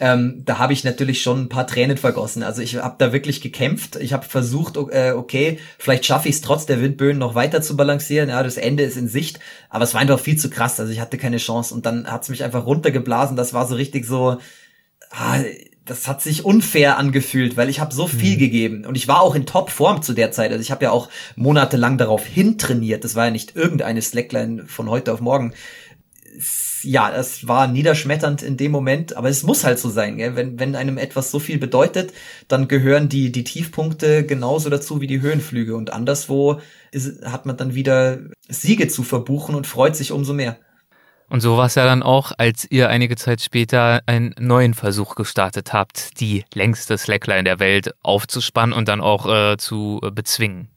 ähm, 0.00 0.42
da 0.46 0.58
habe 0.58 0.72
ich 0.72 0.82
natürlich 0.82 1.20
schon 1.20 1.42
ein 1.42 1.48
paar 1.50 1.66
Tränen 1.66 1.98
vergossen. 1.98 2.42
Also 2.42 2.62
ich 2.62 2.76
habe 2.76 2.96
da 2.96 3.12
wirklich 3.12 3.42
gekämpft. 3.42 3.96
Ich 3.96 4.14
habe 4.14 4.24
versucht, 4.24 4.76
äh, 4.76 5.12
okay, 5.14 5.58
vielleicht 5.78 6.06
schaffe 6.06 6.28
ich 6.30 6.36
es 6.36 6.40
trotz 6.40 6.64
der 6.64 6.80
Windböen 6.80 7.18
noch 7.18 7.34
weiter 7.34 7.60
zu 7.60 7.76
balancieren. 7.76 8.30
Ja, 8.30 8.42
das 8.42 8.56
Ende 8.56 8.82
ist 8.82 8.96
in 8.96 9.08
Sicht, 9.08 9.40
aber 9.68 9.84
es 9.84 9.92
war 9.92 10.00
einfach 10.00 10.18
viel 10.18 10.36
zu 10.36 10.48
krass. 10.48 10.80
Also 10.80 10.90
ich 10.90 11.00
hatte 11.00 11.18
keine 11.18 11.36
Chance 11.36 11.74
und 11.74 11.84
dann 11.84 12.10
hat 12.10 12.22
es 12.22 12.30
mich 12.30 12.42
einfach 12.42 12.64
runtergeblasen. 12.64 13.36
Das 13.36 13.52
war 13.52 13.68
so 13.68 13.74
richtig 13.74 14.06
so. 14.06 14.38
Ah, 15.10 15.40
das 15.84 16.08
hat 16.08 16.22
sich 16.22 16.44
unfair 16.46 16.96
angefühlt, 16.96 17.56
weil 17.58 17.68
ich 17.68 17.80
habe 17.80 17.92
so 17.92 18.06
viel 18.06 18.36
mhm. 18.36 18.38
gegeben 18.38 18.84
und 18.86 18.96
ich 18.96 19.08
war 19.08 19.20
auch 19.20 19.34
in 19.34 19.44
Topform 19.44 20.02
zu 20.02 20.14
der 20.14 20.30
Zeit. 20.30 20.50
Also 20.50 20.62
ich 20.62 20.70
habe 20.70 20.84
ja 20.84 20.92
auch 20.92 21.08
monatelang 21.36 21.98
darauf 21.98 22.24
hintrainiert. 22.24 23.04
Das 23.04 23.16
war 23.16 23.26
ja 23.26 23.30
nicht 23.30 23.54
irgendeine 23.54 24.00
Slackline 24.00 24.64
von 24.66 24.88
heute 24.88 25.12
auf 25.12 25.20
morgen. 25.20 25.52
Ja, 26.82 27.12
es 27.12 27.46
war 27.46 27.66
niederschmetternd 27.66 28.42
in 28.42 28.56
dem 28.56 28.72
Moment, 28.72 29.16
aber 29.16 29.28
es 29.28 29.42
muss 29.42 29.64
halt 29.64 29.78
so 29.78 29.90
sein. 29.90 30.16
Gell? 30.16 30.36
Wenn, 30.36 30.58
wenn 30.58 30.76
einem 30.76 30.96
etwas 30.96 31.30
so 31.30 31.38
viel 31.38 31.58
bedeutet, 31.58 32.12
dann 32.48 32.68
gehören 32.68 33.08
die, 33.08 33.32
die 33.32 33.44
Tiefpunkte 33.44 34.24
genauso 34.24 34.70
dazu 34.70 35.00
wie 35.00 35.06
die 35.06 35.20
Höhenflüge. 35.20 35.76
Und 35.76 35.92
anderswo 35.92 36.60
ist, 36.92 37.24
hat 37.24 37.46
man 37.46 37.56
dann 37.56 37.74
wieder 37.74 38.20
Siege 38.48 38.88
zu 38.88 39.02
verbuchen 39.02 39.54
und 39.54 39.66
freut 39.66 39.96
sich 39.96 40.12
umso 40.12 40.32
mehr. 40.32 40.58
Und 41.30 41.40
so 41.40 41.56
war 41.56 41.66
es 41.66 41.76
ja 41.76 41.84
dann 41.84 42.02
auch, 42.02 42.32
als 42.38 42.66
ihr 42.70 42.88
einige 42.88 43.14
Zeit 43.14 43.40
später 43.40 44.02
einen 44.06 44.34
neuen 44.38 44.74
Versuch 44.74 45.14
gestartet 45.14 45.72
habt, 45.72 46.20
die 46.20 46.44
längste 46.54 46.98
Slackline 46.98 47.44
der 47.44 47.60
Welt 47.60 47.94
aufzuspannen 48.02 48.72
und 48.72 48.88
dann 48.88 49.00
auch 49.00 49.26
äh, 49.26 49.56
zu 49.56 50.00
bezwingen. 50.12 50.68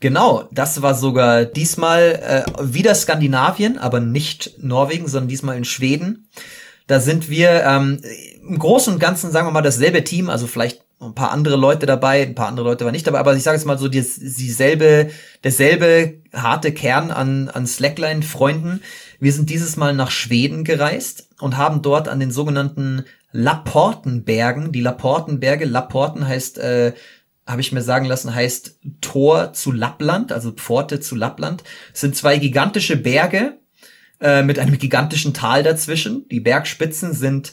Genau, 0.00 0.48
das 0.52 0.82
war 0.82 0.94
sogar 0.94 1.44
diesmal 1.44 2.44
äh, 2.46 2.52
wieder 2.60 2.94
Skandinavien, 2.94 3.78
aber 3.78 4.00
nicht 4.00 4.62
Norwegen, 4.62 5.08
sondern 5.08 5.28
diesmal 5.28 5.56
in 5.56 5.64
Schweden. 5.64 6.28
Da 6.86 7.00
sind 7.00 7.28
wir 7.28 7.64
ähm, 7.64 8.00
im 8.48 8.58
Großen 8.58 8.92
und 8.92 9.00
Ganzen, 9.00 9.32
sagen 9.32 9.46
wir 9.46 9.52
mal, 9.52 9.62
dasselbe 9.62 10.04
Team, 10.04 10.30
also 10.30 10.46
vielleicht 10.46 10.82
ein 11.00 11.14
paar 11.14 11.30
andere 11.30 11.56
Leute 11.56 11.84
dabei, 11.84 12.22
ein 12.22 12.34
paar 12.34 12.48
andere 12.48 12.66
Leute 12.66 12.84
waren 12.84 12.92
nicht 12.92 13.06
dabei, 13.06 13.18
aber 13.18 13.36
ich 13.36 13.42
sage 13.42 13.56
jetzt 13.56 13.66
mal 13.66 13.78
so, 13.78 13.88
dieselbe, 13.88 15.10
derselbe 15.44 16.22
harte 16.32 16.72
Kern 16.72 17.10
an, 17.10 17.48
an 17.48 17.66
Slackline-Freunden. 17.66 18.82
Wir 19.20 19.32
sind 19.32 19.50
dieses 19.50 19.76
Mal 19.76 19.94
nach 19.94 20.10
Schweden 20.10 20.64
gereist 20.64 21.28
und 21.38 21.56
haben 21.56 21.82
dort 21.82 22.08
an 22.08 22.20
den 22.20 22.30
sogenannten 22.30 23.04
Laportenbergen, 23.32 24.72
die 24.72 24.80
Laportenberge, 24.80 25.66
Laporten 25.66 26.26
heißt, 26.26 26.58
äh, 26.58 26.94
habe 27.46 27.60
ich 27.60 27.72
mir 27.72 27.82
sagen 27.82 28.06
lassen, 28.06 28.34
heißt 28.34 28.80
Tor 29.00 29.52
zu 29.52 29.72
Lappland, 29.72 30.32
also 30.32 30.52
Pforte 30.52 31.00
zu 31.00 31.14
Lappland, 31.14 31.62
das 31.92 32.00
sind 32.00 32.16
zwei 32.16 32.38
gigantische 32.38 32.96
Berge 32.96 33.58
äh, 34.20 34.42
mit 34.42 34.58
einem 34.58 34.78
gigantischen 34.78 35.34
Tal 35.34 35.62
dazwischen. 35.62 36.26
Die 36.28 36.40
Bergspitzen 36.40 37.12
sind 37.12 37.52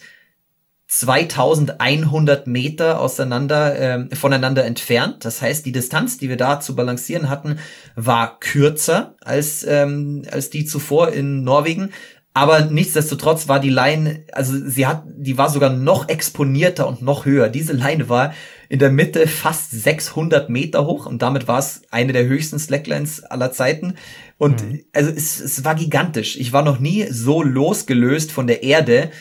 2100 0.87 2.45
Meter 2.45 2.99
auseinander, 2.99 3.79
äh, 3.79 4.15
voneinander 4.15 4.63
entfernt. 4.63 5.25
Das 5.25 5.41
heißt, 5.41 5.65
die 5.65 5.71
Distanz, 5.71 6.17
die 6.17 6.29
wir 6.29 6.37
da 6.37 6.59
zu 6.59 6.75
balancieren 6.75 7.29
hatten, 7.29 7.59
war 7.95 8.39
kürzer 8.39 9.15
als, 9.21 9.65
ähm, 9.67 10.23
als 10.31 10.51
die 10.51 10.65
zuvor 10.65 11.11
in 11.11 11.43
Norwegen. 11.43 11.91
Aber 12.35 12.65
nichtsdestotrotz 12.65 13.47
war 13.47 13.59
die 13.59 13.69
Line, 13.69 14.25
also 14.31 14.53
sie 14.57 14.87
hat, 14.87 15.03
die 15.05 15.37
war 15.37 15.49
sogar 15.49 15.69
noch 15.69 16.09
exponierter 16.09 16.87
und 16.87 17.03
noch 17.03 17.25
höher. 17.25 17.47
Diese 17.47 17.73
Line 17.73 18.09
war 18.09 18.33
in 18.69 18.79
der 18.79 18.89
Mitte 18.89 19.27
fast 19.27 19.69
600 19.69 20.49
Meter 20.49 20.87
hoch 20.87 21.05
und 21.05 21.21
damit 21.21 21.47
war 21.47 21.59
es 21.59 21.83
eine 21.91 22.11
der 22.11 22.25
höchsten 22.25 22.57
Slacklines 22.57 23.23
aller 23.23 23.51
Zeiten. 23.51 23.95
Und 24.39 24.63
mhm. 24.63 24.81
also 24.93 25.11
es, 25.11 25.39
es 25.39 25.63
war 25.63 25.75
gigantisch. 25.75 26.35
Ich 26.37 26.53
war 26.53 26.63
noch 26.63 26.79
nie 26.79 27.05
so 27.11 27.43
losgelöst 27.43 28.31
von 28.31 28.47
der 28.47 28.63
Erde. 28.63 29.11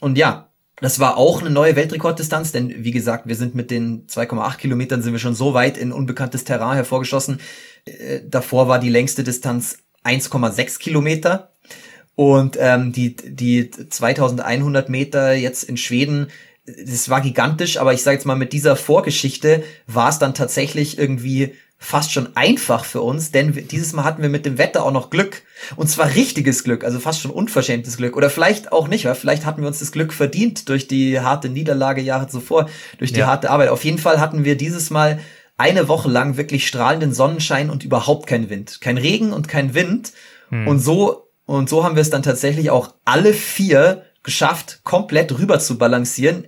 Und 0.00 0.18
ja, 0.18 0.50
das 0.80 0.98
war 0.98 1.16
auch 1.18 1.40
eine 1.40 1.50
neue 1.50 1.76
Weltrekorddistanz, 1.76 2.50
denn 2.50 2.84
wie 2.84 2.90
gesagt, 2.90 3.28
wir 3.28 3.36
sind 3.36 3.54
mit 3.54 3.70
den 3.70 4.08
2,8 4.08 4.56
Kilometern 4.56 5.02
sind 5.02 5.12
wir 5.12 5.20
schon 5.20 5.36
so 5.36 5.54
weit 5.54 5.78
in 5.78 5.92
unbekanntes 5.92 6.42
Terrain 6.42 6.74
hervorgeschossen. 6.74 7.38
Äh, 7.84 8.22
davor 8.26 8.66
war 8.66 8.80
die 8.80 8.90
längste 8.90 9.22
Distanz 9.22 9.78
1,6 10.04 10.78
Kilometer 10.80 11.55
und 12.16 12.56
ähm, 12.58 12.92
die 12.92 13.14
die 13.14 13.70
2100 13.70 14.88
Meter 14.88 15.34
jetzt 15.34 15.62
in 15.62 15.76
Schweden. 15.76 16.28
Das 16.66 17.08
war 17.08 17.20
gigantisch, 17.20 17.76
aber 17.76 17.94
ich 17.94 18.02
sage 18.02 18.16
jetzt 18.16 18.26
mal 18.26 18.34
mit 18.34 18.52
dieser 18.52 18.74
Vorgeschichte 18.74 19.62
war 19.86 20.08
es 20.08 20.18
dann 20.18 20.34
tatsächlich 20.34 20.98
irgendwie 20.98 21.54
fast 21.78 22.10
schon 22.10 22.34
einfach 22.36 22.84
für 22.84 23.02
uns, 23.02 23.30
denn 23.30 23.52
dieses 23.68 23.92
Mal 23.92 24.04
hatten 24.04 24.22
wir 24.22 24.30
mit 24.30 24.46
dem 24.46 24.58
Wetter 24.58 24.84
auch 24.84 24.90
noch 24.90 25.10
Glück. 25.10 25.42
Und 25.76 25.88
zwar 25.88 26.14
richtiges 26.14 26.64
Glück, 26.64 26.84
also 26.84 26.98
fast 26.98 27.20
schon 27.20 27.30
unverschämtes 27.30 27.98
Glück. 27.98 28.16
Oder 28.16 28.30
vielleicht 28.30 28.72
auch 28.72 28.88
nicht, 28.88 29.04
weil 29.04 29.14
vielleicht 29.14 29.44
hatten 29.44 29.60
wir 29.60 29.68
uns 29.68 29.78
das 29.78 29.92
Glück 29.92 30.12
verdient 30.12 30.68
durch 30.68 30.88
die 30.88 31.20
harte 31.20 31.48
Niederlage 31.48 32.00
Jahre 32.00 32.28
zuvor, 32.28 32.68
durch 32.98 33.12
die 33.12 33.20
ja. 33.20 33.26
harte 33.26 33.50
Arbeit. 33.50 33.68
Auf 33.68 33.84
jeden 33.84 33.98
Fall 33.98 34.20
hatten 34.20 34.44
wir 34.44 34.56
dieses 34.56 34.90
Mal 34.90 35.20
eine 35.58 35.86
Woche 35.88 36.10
lang 36.10 36.36
wirklich 36.36 36.66
strahlenden 36.66 37.14
Sonnenschein 37.14 37.70
und 37.70 37.84
überhaupt 37.84 38.26
kein 38.26 38.50
Wind. 38.50 38.80
Kein 38.80 38.98
Regen 38.98 39.32
und 39.32 39.46
kein 39.46 39.74
Wind. 39.74 40.12
Hm. 40.48 40.66
Und 40.66 40.80
so, 40.80 41.25
und 41.46 41.68
so 41.68 41.84
haben 41.84 41.94
wir 41.94 42.02
es 42.02 42.10
dann 42.10 42.22
tatsächlich 42.22 42.70
auch 42.70 42.94
alle 43.04 43.32
vier 43.32 44.04
geschafft, 44.22 44.80
komplett 44.82 45.38
rüber 45.38 45.58
zu 45.60 45.78
balancieren 45.78 46.46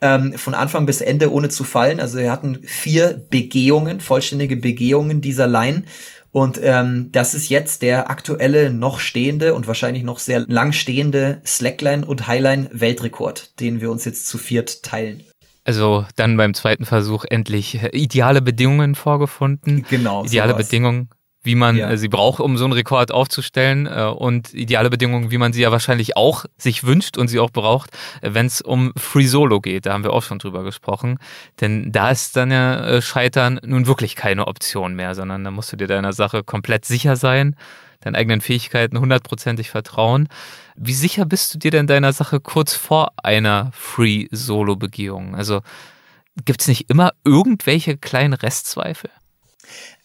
ähm, 0.00 0.34
von 0.34 0.54
Anfang 0.54 0.86
bis 0.86 1.00
Ende 1.00 1.32
ohne 1.32 1.48
zu 1.48 1.64
fallen. 1.64 1.98
Also 2.00 2.18
wir 2.18 2.30
hatten 2.30 2.60
vier 2.64 3.24
Begehungen, 3.30 4.00
vollständige 4.00 4.56
Begehungen 4.56 5.20
dieser 5.20 5.46
Line. 5.46 5.84
Und 6.30 6.58
ähm, 6.62 7.10
das 7.12 7.32
ist 7.34 7.48
jetzt 7.48 7.82
der 7.82 8.10
aktuelle, 8.10 8.70
noch 8.70 8.98
stehende 8.98 9.54
und 9.54 9.68
wahrscheinlich 9.68 10.02
noch 10.02 10.18
sehr 10.18 10.40
lang 10.40 10.72
stehende 10.72 11.40
Slackline 11.46 12.04
und 12.04 12.26
Highline 12.26 12.68
Weltrekord, 12.72 13.60
den 13.60 13.80
wir 13.80 13.90
uns 13.90 14.04
jetzt 14.04 14.26
zu 14.26 14.36
viert 14.36 14.82
teilen. 14.82 15.22
Also 15.62 16.04
dann 16.16 16.36
beim 16.36 16.52
zweiten 16.52 16.84
Versuch 16.84 17.24
endlich 17.24 17.80
ideale 17.92 18.42
Bedingungen 18.42 18.96
vorgefunden. 18.96 19.86
Genau. 19.88 20.24
Ideale 20.24 20.52
sowas. 20.52 20.66
Bedingungen 20.66 21.08
wie 21.44 21.54
man 21.54 21.76
ja. 21.76 21.90
Äh, 21.90 21.98
sie 21.98 22.08
braucht, 22.08 22.40
um 22.40 22.56
so 22.56 22.64
einen 22.64 22.72
Rekord 22.72 23.12
aufzustellen 23.12 23.86
äh, 23.86 24.04
und 24.04 24.52
ideale 24.54 24.90
Bedingungen, 24.90 25.30
wie 25.30 25.38
man 25.38 25.52
sie 25.52 25.62
ja 25.62 25.70
wahrscheinlich 25.70 26.16
auch 26.16 26.46
sich 26.56 26.84
wünscht 26.84 27.16
und 27.16 27.28
sie 27.28 27.38
auch 27.38 27.50
braucht, 27.50 27.90
äh, 28.22 28.30
wenn 28.32 28.46
es 28.46 28.60
um 28.60 28.92
Free 28.96 29.26
Solo 29.26 29.60
geht. 29.60 29.86
Da 29.86 29.92
haben 29.92 30.02
wir 30.02 30.12
auch 30.12 30.22
schon 30.22 30.38
drüber 30.38 30.64
gesprochen. 30.64 31.18
Denn 31.60 31.92
da 31.92 32.10
ist 32.10 32.34
dann 32.34 32.50
ja 32.50 33.00
Scheitern 33.00 33.60
nun 33.64 33.86
wirklich 33.86 34.16
keine 34.16 34.46
Option 34.46 34.94
mehr, 34.94 35.14
sondern 35.14 35.44
da 35.44 35.50
musst 35.50 35.70
du 35.72 35.76
dir 35.76 35.86
deiner 35.86 36.12
Sache 36.12 36.42
komplett 36.42 36.84
sicher 36.84 37.16
sein, 37.16 37.56
deinen 38.00 38.16
eigenen 38.16 38.40
Fähigkeiten 38.40 38.98
hundertprozentig 38.98 39.70
vertrauen. 39.70 40.28
Wie 40.76 40.94
sicher 40.94 41.26
bist 41.26 41.54
du 41.54 41.58
dir 41.58 41.70
denn 41.70 41.86
deiner 41.86 42.12
Sache 42.12 42.40
kurz 42.40 42.74
vor 42.74 43.12
einer 43.22 43.70
Free 43.74 44.26
Solo 44.30 44.76
Begehung? 44.76 45.34
Also 45.34 45.60
gibt 46.44 46.62
es 46.62 46.68
nicht 46.68 46.90
immer 46.90 47.12
irgendwelche 47.24 47.96
kleinen 47.96 48.32
Restzweifel? 48.32 49.10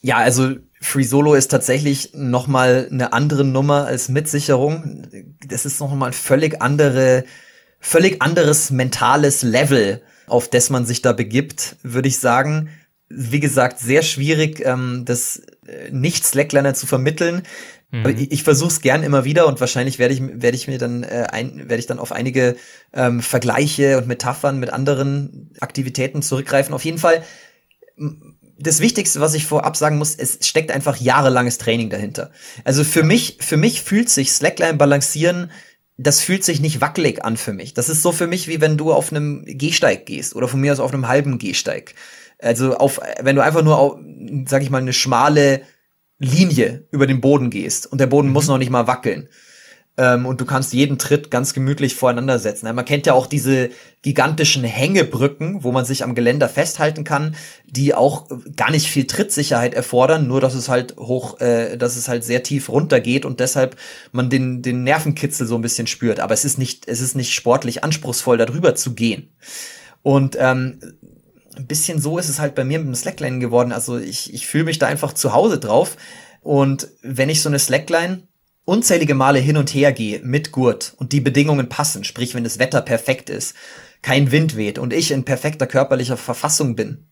Ja, 0.01 0.17
also 0.17 0.55
Free 0.81 1.03
Solo 1.03 1.33
ist 1.33 1.49
tatsächlich 1.49 2.11
noch 2.13 2.47
mal 2.47 2.87
eine 2.89 3.11
andere 3.11 3.43
Nummer 3.43 3.85
als 3.85 4.07
Mitsicherung. 4.09 5.07
Das 5.45 5.65
ist 5.65 5.79
noch 5.79 5.93
mal 5.93 6.07
ein 6.07 6.13
völlig 6.13 6.61
andere, 6.61 7.25
völlig 7.79 8.21
anderes 8.21 8.71
mentales 8.71 9.43
Level, 9.43 10.01
auf 10.27 10.49
das 10.49 10.69
man 10.69 10.85
sich 10.85 11.01
da 11.01 11.11
begibt, 11.11 11.75
würde 11.83 12.07
ich 12.07 12.19
sagen. 12.19 12.69
Wie 13.09 13.39
gesagt, 13.39 13.79
sehr 13.79 14.03
schwierig, 14.03 14.61
ähm, 14.63 15.03
das 15.05 15.41
äh, 15.67 15.91
nicht 15.91 16.25
Slackliner 16.25 16.73
zu 16.73 16.87
vermitteln. 16.87 17.41
Mhm. 17.91 18.05
ich, 18.17 18.31
ich 18.31 18.43
versuche 18.43 18.69
es 18.69 18.81
gern 18.81 19.03
immer 19.03 19.25
wieder 19.25 19.47
und 19.47 19.59
wahrscheinlich 19.59 19.97
werde 19.97 20.13
ich 20.13 20.21
werde 20.21 20.55
ich 20.55 20.67
mir 20.67 20.77
dann 20.77 21.03
äh, 21.03 21.25
ein, 21.31 21.69
werde 21.69 21.79
ich 21.79 21.87
dann 21.87 21.99
auf 21.99 22.11
einige 22.11 22.55
ähm, 22.93 23.21
Vergleiche 23.21 23.97
und 23.97 24.07
Metaphern 24.07 24.59
mit 24.59 24.71
anderen 24.71 25.51
Aktivitäten 25.59 26.21
zurückgreifen. 26.21 26.73
Auf 26.73 26.85
jeden 26.85 26.99
Fall 26.99 27.23
das 28.59 28.81
Wichtigste, 28.81 29.21
was 29.21 29.33
ich 29.33 29.45
vorab 29.45 29.77
sagen 29.77 29.97
muss, 29.97 30.15
es 30.15 30.39
steckt 30.41 30.71
einfach 30.71 30.97
jahrelanges 30.97 31.57
Training 31.57 31.89
dahinter. 31.89 32.31
Also 32.63 32.83
für 32.83 33.03
mich, 33.03 33.37
für 33.39 33.57
mich 33.57 33.81
fühlt 33.81 34.09
sich 34.09 34.31
Slackline 34.31 34.75
balancieren, 34.75 35.51
das 35.97 36.21
fühlt 36.21 36.43
sich 36.43 36.59
nicht 36.59 36.81
wackelig 36.81 37.23
an 37.23 37.37
für 37.37 37.53
mich. 37.53 37.73
Das 37.73 37.89
ist 37.89 38.01
so 38.01 38.11
für 38.11 38.27
mich, 38.27 38.47
wie 38.47 38.61
wenn 38.61 38.77
du 38.77 38.93
auf 38.93 39.11
einem 39.11 39.43
Gehsteig 39.45 40.05
gehst 40.05 40.35
oder 40.35 40.47
von 40.47 40.61
mir 40.61 40.71
aus 40.71 40.79
auf 40.79 40.93
einem 40.93 41.07
halben 41.07 41.37
Gehsteig. 41.37 41.93
Also 42.37 42.77
auf, 42.77 43.01
wenn 43.19 43.35
du 43.35 43.43
einfach 43.43 43.63
nur 43.63 43.77
auf, 43.77 43.97
sag 44.45 44.61
ich 44.61 44.69
mal, 44.69 44.81
eine 44.81 44.93
schmale 44.93 45.61
Linie 46.17 46.87
über 46.91 47.07
den 47.07 47.21
Boden 47.21 47.49
gehst 47.49 47.87
und 47.87 47.99
der 47.99 48.07
Boden 48.07 48.27
mhm. 48.27 48.33
muss 48.33 48.47
noch 48.47 48.57
nicht 48.57 48.71
mal 48.71 48.87
wackeln 48.87 49.29
ähm, 49.99 50.25
und 50.25 50.39
du 50.39 50.45
kannst 50.45 50.71
jeden 50.71 50.97
Tritt 50.97 51.29
ganz 51.29 51.53
gemütlich 51.53 51.93
voreinander 51.93 52.39
setzen. 52.39 52.73
Man 52.73 52.85
kennt 52.85 53.05
ja 53.05 53.13
auch 53.13 53.27
diese 53.27 53.69
gigantischen 54.01 54.63
Hängebrücken, 54.63 55.65
wo 55.65 55.73
man 55.73 55.83
sich 55.83 56.05
am 56.05 56.15
Geländer 56.15 56.47
festhalten 56.47 57.03
kann, 57.03 57.35
die 57.65 57.93
auch 57.93 58.29
gar 58.55 58.71
nicht 58.71 58.87
viel 58.87 59.07
Trittsicherheit 59.07 59.73
erfordern, 59.73 60.25
nur 60.25 60.39
dass 60.39 60.53
es 60.53 60.69
halt 60.69 60.95
hoch, 60.95 61.41
äh, 61.41 61.75
dass 61.75 61.97
es 61.97 62.07
halt 62.07 62.23
sehr 62.23 62.43
tief 62.43 62.69
runter 62.69 63.01
geht 63.01 63.25
und 63.25 63.41
deshalb 63.41 63.75
man 64.13 64.29
den, 64.29 64.61
den 64.61 64.85
Nervenkitzel 64.85 65.45
so 65.45 65.55
ein 65.55 65.61
bisschen 65.61 65.85
spürt. 65.85 66.21
Aber 66.21 66.33
es 66.33 66.45
ist 66.45 66.57
nicht, 66.57 66.87
es 66.87 67.01
ist 67.01 67.17
nicht 67.17 67.33
sportlich 67.33 67.83
anspruchsvoll, 67.83 68.37
darüber 68.37 68.75
zu 68.75 68.93
gehen. 68.93 69.33
Und 70.01 70.37
ähm, 70.39 70.79
ein 71.57 71.67
bisschen 71.67 71.99
so 71.99 72.17
ist 72.17 72.29
es 72.29 72.39
halt 72.39 72.55
bei 72.55 72.63
mir 72.63 72.79
mit 72.79 72.87
dem 72.87 72.95
Slackline 72.95 73.39
geworden. 73.39 73.73
Also 73.73 73.97
ich, 73.97 74.33
ich 74.33 74.47
fühle 74.47 74.63
mich 74.63 74.79
da 74.79 74.87
einfach 74.87 75.11
zu 75.11 75.33
Hause 75.33 75.59
drauf. 75.59 75.97
Und 76.41 76.87
wenn 77.01 77.27
ich 77.27 77.41
so 77.41 77.49
eine 77.49 77.59
Slackline 77.59 78.28
unzählige 78.69 79.15
Male 79.15 79.39
hin 79.39 79.57
und 79.57 79.73
her 79.73 79.91
gehe 79.91 80.21
mit 80.23 80.51
Gurt 80.51 80.93
und 80.97 81.11
die 81.11 81.21
Bedingungen 81.21 81.67
passen, 81.67 82.03
sprich 82.03 82.35
wenn 82.35 82.43
das 82.43 82.59
Wetter 82.59 82.81
perfekt 82.81 83.29
ist, 83.29 83.55
kein 84.01 84.31
Wind 84.31 84.55
weht 84.55 84.79
und 84.79 84.93
ich 84.93 85.11
in 85.11 85.25
perfekter 85.25 85.67
körperlicher 85.67 86.17
Verfassung 86.17 86.75
bin, 86.75 87.09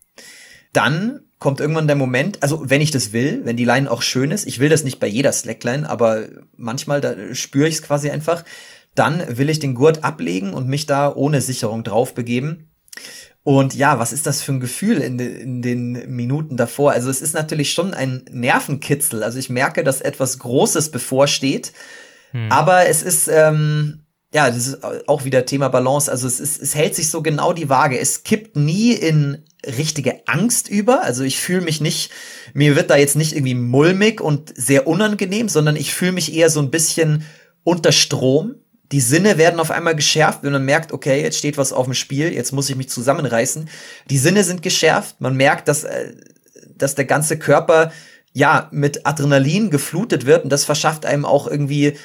dann 0.71 1.21
kommt 1.39 1.59
irgendwann 1.59 1.87
der 1.87 1.95
Moment, 1.95 2.41
also 2.41 2.69
wenn 2.69 2.81
ich 2.81 2.91
das 2.91 3.11
will, 3.11 3.41
wenn 3.43 3.57
die 3.57 3.65
Line 3.65 3.89
auch 3.89 4.01
schön 4.01 4.31
ist, 4.31 4.45
ich 4.45 4.59
will 4.59 4.69
das 4.69 4.83
nicht 4.83 4.99
bei 4.99 5.07
jeder 5.07 5.31
Slackline, 5.31 5.89
aber 5.89 6.27
manchmal 6.55 7.01
da 7.01 7.15
spüre 7.33 7.67
ich 7.67 7.75
es 7.75 7.83
quasi 7.83 8.09
einfach, 8.09 8.45
dann 8.95 9.37
will 9.37 9.49
ich 9.49 9.59
den 9.59 9.75
Gurt 9.75 10.03
ablegen 10.03 10.53
und 10.53 10.67
mich 10.67 10.85
da 10.85 11.13
ohne 11.13 11.41
Sicherung 11.41 11.83
drauf 11.83 12.13
begeben. 12.15 12.69
Und 13.47 13.75
ja, 13.75 13.97
was 13.97 14.11
ist 14.11 14.27
das 14.27 14.41
für 14.41 14.51
ein 14.51 14.59
Gefühl 14.59 14.97
in, 14.97 15.17
de, 15.17 15.41
in 15.41 15.61
den 15.61 16.13
Minuten 16.13 16.57
davor? 16.57 16.91
Also 16.91 17.09
es 17.09 17.21
ist 17.21 17.33
natürlich 17.33 17.71
schon 17.71 17.93
ein 17.93 18.25
Nervenkitzel. 18.29 19.23
Also 19.23 19.39
ich 19.39 19.49
merke, 19.49 19.85
dass 19.85 20.01
etwas 20.01 20.39
Großes 20.39 20.91
bevorsteht. 20.91 21.71
Hm. 22.31 22.51
Aber 22.51 22.87
es 22.89 23.03
ist, 23.03 23.29
ähm, 23.29 24.01
ja, 24.33 24.49
das 24.49 24.67
ist 24.67 24.83
auch 25.07 25.23
wieder 25.23 25.45
Thema 25.45 25.69
Balance. 25.69 26.11
Also 26.11 26.27
es, 26.27 26.41
ist, 26.41 26.61
es 26.61 26.75
hält 26.75 26.93
sich 26.93 27.09
so 27.09 27.21
genau 27.21 27.53
die 27.53 27.69
Waage. 27.69 27.97
Es 27.97 28.25
kippt 28.25 28.57
nie 28.57 28.91
in 28.91 29.45
richtige 29.65 30.27
Angst 30.27 30.67
über. 30.67 31.03
Also 31.03 31.23
ich 31.23 31.39
fühle 31.39 31.61
mich 31.61 31.79
nicht, 31.79 32.11
mir 32.53 32.75
wird 32.75 32.89
da 32.89 32.97
jetzt 32.97 33.15
nicht 33.15 33.31
irgendwie 33.31 33.55
mulmig 33.55 34.19
und 34.19 34.51
sehr 34.57 34.87
unangenehm, 34.87 35.47
sondern 35.47 35.77
ich 35.77 35.93
fühle 35.93 36.11
mich 36.11 36.35
eher 36.35 36.49
so 36.49 36.59
ein 36.59 36.69
bisschen 36.69 37.23
unter 37.63 37.93
Strom 37.93 38.55
die 38.91 39.01
Sinne 39.01 39.37
werden 39.37 39.59
auf 39.59 39.71
einmal 39.71 39.95
geschärft, 39.95 40.39
wenn 40.43 40.53
man 40.53 40.65
merkt, 40.65 40.91
okay, 40.91 41.21
jetzt 41.21 41.37
steht 41.37 41.57
was 41.57 41.73
auf 41.73 41.85
dem 41.85 41.93
Spiel, 41.93 42.33
jetzt 42.33 42.53
muss 42.53 42.69
ich 42.69 42.75
mich 42.75 42.89
zusammenreißen. 42.89 43.69
Die 44.09 44.17
Sinne 44.17 44.43
sind 44.43 44.61
geschärft, 44.61 45.19
man 45.19 45.35
merkt, 45.35 45.67
dass, 45.67 45.83
äh, 45.83 46.13
dass 46.75 46.95
der 46.95 47.05
ganze 47.05 47.37
Körper 47.37 47.91
ja 48.33 48.69
mit 48.71 49.05
Adrenalin 49.05 49.69
geflutet 49.69 50.25
wird 50.25 50.43
und 50.43 50.51
das 50.51 50.63
verschafft 50.63 51.05
einem 51.05 51.25
auch 51.25 51.47
irgendwie 51.47 51.97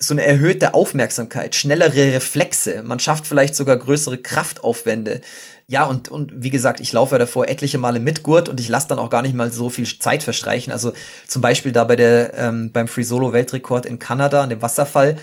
so 0.00 0.14
eine 0.14 0.24
erhöhte 0.24 0.74
Aufmerksamkeit, 0.74 1.56
schnellere 1.56 2.12
Reflexe, 2.12 2.84
man 2.84 3.00
schafft 3.00 3.26
vielleicht 3.26 3.56
sogar 3.56 3.76
größere 3.76 4.18
Kraftaufwände. 4.18 5.20
Ja, 5.66 5.84
und, 5.84 6.08
und 6.08 6.32
wie 6.36 6.50
gesagt, 6.50 6.80
ich 6.80 6.92
laufe 6.92 7.16
ja 7.16 7.18
davor 7.18 7.48
etliche 7.48 7.78
Male 7.78 7.98
mit 7.98 8.22
Gurt 8.22 8.48
und 8.48 8.60
ich 8.60 8.68
lasse 8.68 8.88
dann 8.88 8.98
auch 8.98 9.10
gar 9.10 9.22
nicht 9.22 9.34
mal 9.34 9.52
so 9.52 9.68
viel 9.68 9.86
Zeit 9.98 10.22
verstreichen. 10.22 10.72
Also 10.72 10.92
zum 11.26 11.42
Beispiel 11.42 11.72
da 11.72 11.84
bei 11.84 11.96
der, 11.96 12.32
ähm, 12.34 12.70
beim 12.72 12.88
Free 12.88 13.02
Solo 13.02 13.32
Weltrekord 13.32 13.84
in 13.84 13.98
Kanada, 13.98 14.42
an 14.42 14.50
dem 14.50 14.62
Wasserfall, 14.62 15.16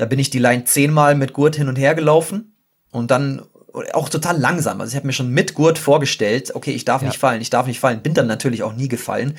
da 0.00 0.06
bin 0.06 0.18
ich 0.18 0.30
die 0.30 0.38
Line 0.38 0.64
zehnmal 0.64 1.14
mit 1.14 1.34
Gurt 1.34 1.56
hin 1.56 1.68
und 1.68 1.76
her 1.76 1.94
gelaufen 1.94 2.56
und 2.90 3.10
dann 3.10 3.42
auch 3.92 4.08
total 4.08 4.38
langsam. 4.38 4.80
Also 4.80 4.92
ich 4.92 4.96
habe 4.96 5.06
mir 5.06 5.12
schon 5.12 5.28
mit 5.28 5.52
Gurt 5.52 5.76
vorgestellt, 5.76 6.54
okay, 6.54 6.70
ich 6.70 6.86
darf 6.86 7.02
ja. 7.02 7.08
nicht 7.08 7.18
fallen, 7.18 7.42
ich 7.42 7.50
darf 7.50 7.66
nicht 7.66 7.80
fallen. 7.80 8.00
Bin 8.00 8.14
dann 8.14 8.26
natürlich 8.26 8.62
auch 8.62 8.72
nie 8.72 8.88
gefallen. 8.88 9.36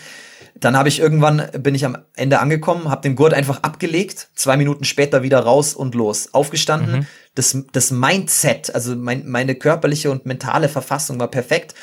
Dann 0.54 0.78
habe 0.78 0.88
ich 0.88 1.00
irgendwann, 1.00 1.48
bin 1.58 1.74
ich 1.74 1.84
am 1.84 1.98
Ende 2.16 2.38
angekommen, 2.40 2.92
habe 2.92 3.02
den 3.02 3.16
Gurt 3.16 3.34
einfach 3.34 3.64
abgelegt, 3.64 4.30
zwei 4.36 4.56
Minuten 4.56 4.84
später 4.84 5.24
wieder 5.24 5.40
raus 5.40 5.74
und 5.74 5.96
los. 5.96 6.32
Aufgestanden, 6.32 7.00
mhm. 7.00 7.08
das, 7.34 7.58
das 7.72 7.90
Mindset, 7.90 8.76
also 8.76 8.96
mein, 8.96 9.28
meine 9.28 9.56
körperliche 9.56 10.12
und 10.12 10.28
mentale 10.28 10.70
Verfassung 10.70 11.20
war 11.20 11.30
perfekt. 11.30 11.74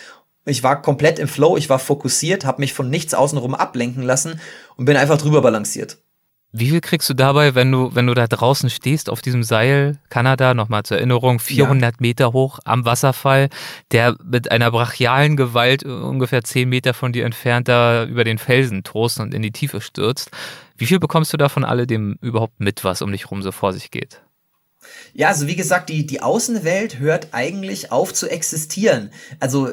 Ich 0.45 0.63
war 0.63 0.83
komplett 0.83 1.19
im 1.19 1.27
Flow, 1.27 1.57
ich 1.57 1.69
war 1.69 1.81
fokussiert, 1.81 2.45
habe 2.45 2.61
mich 2.61 2.75
von 2.75 2.89
nichts 2.89 3.13
außenrum 3.13 3.57
ablenken 3.57 4.05
lassen 4.05 4.41
und 4.77 4.85
bin 4.85 4.97
einfach 4.97 5.19
drüber 5.19 5.43
balanciert. 5.43 5.99
Wie 6.59 6.71
viel 6.71 6.81
kriegst 6.81 7.09
du 7.09 7.15
dabei, 7.15 7.55
wenn 7.55 7.71
du, 7.71 7.95
wenn 7.95 8.07
du 8.07 8.15
da 8.15 8.27
draußen 8.27 8.71
stehst 8.71 9.11
auf 9.11 9.21
diesem 9.21 9.43
Seil, 9.43 9.99
Kanada, 10.09 10.55
nochmal 10.55 10.83
zur 10.83 10.97
Erinnerung, 10.97 11.39
400 11.39 11.95
ja. 11.95 11.97
Meter 12.01 12.33
hoch 12.33 12.59
am 12.65 12.85
Wasserfall, 12.85 13.49
der 13.93 14.17
mit 14.25 14.51
einer 14.51 14.71
brachialen 14.71 15.37
Gewalt 15.37 15.85
ungefähr 15.85 16.43
10 16.43 16.69
Meter 16.69 16.95
von 16.95 17.13
dir 17.13 17.25
entfernt 17.25 17.69
da 17.69 18.05
über 18.05 18.25
den 18.25 18.39
Felsen 18.39 18.83
trost 18.83 19.21
und 19.21 19.35
in 19.35 19.43
die 19.43 19.53
Tiefe 19.53 19.81
stürzt. 19.81 20.31
Wie 20.77 20.87
viel 20.87 20.99
bekommst 20.99 21.33
du 21.33 21.37
da 21.37 21.49
von 21.49 21.65
alledem 21.65 22.19
überhaupt 22.21 22.59
mit, 22.61 22.83
was 22.85 23.03
um 23.03 23.13
dich 23.13 23.31
rum 23.31 23.43
so 23.43 23.53
vor 23.53 23.73
sich 23.73 23.91
geht? 23.91 24.23
Ja, 25.13 25.29
also 25.29 25.47
wie 25.47 25.57
gesagt, 25.57 25.91
die, 25.91 26.07
die 26.07 26.23
Außenwelt 26.23 26.99
hört 26.99 27.29
eigentlich 27.33 27.93
auf 27.93 28.13
zu 28.13 28.29
existieren. 28.29 29.11
Also, 29.41 29.71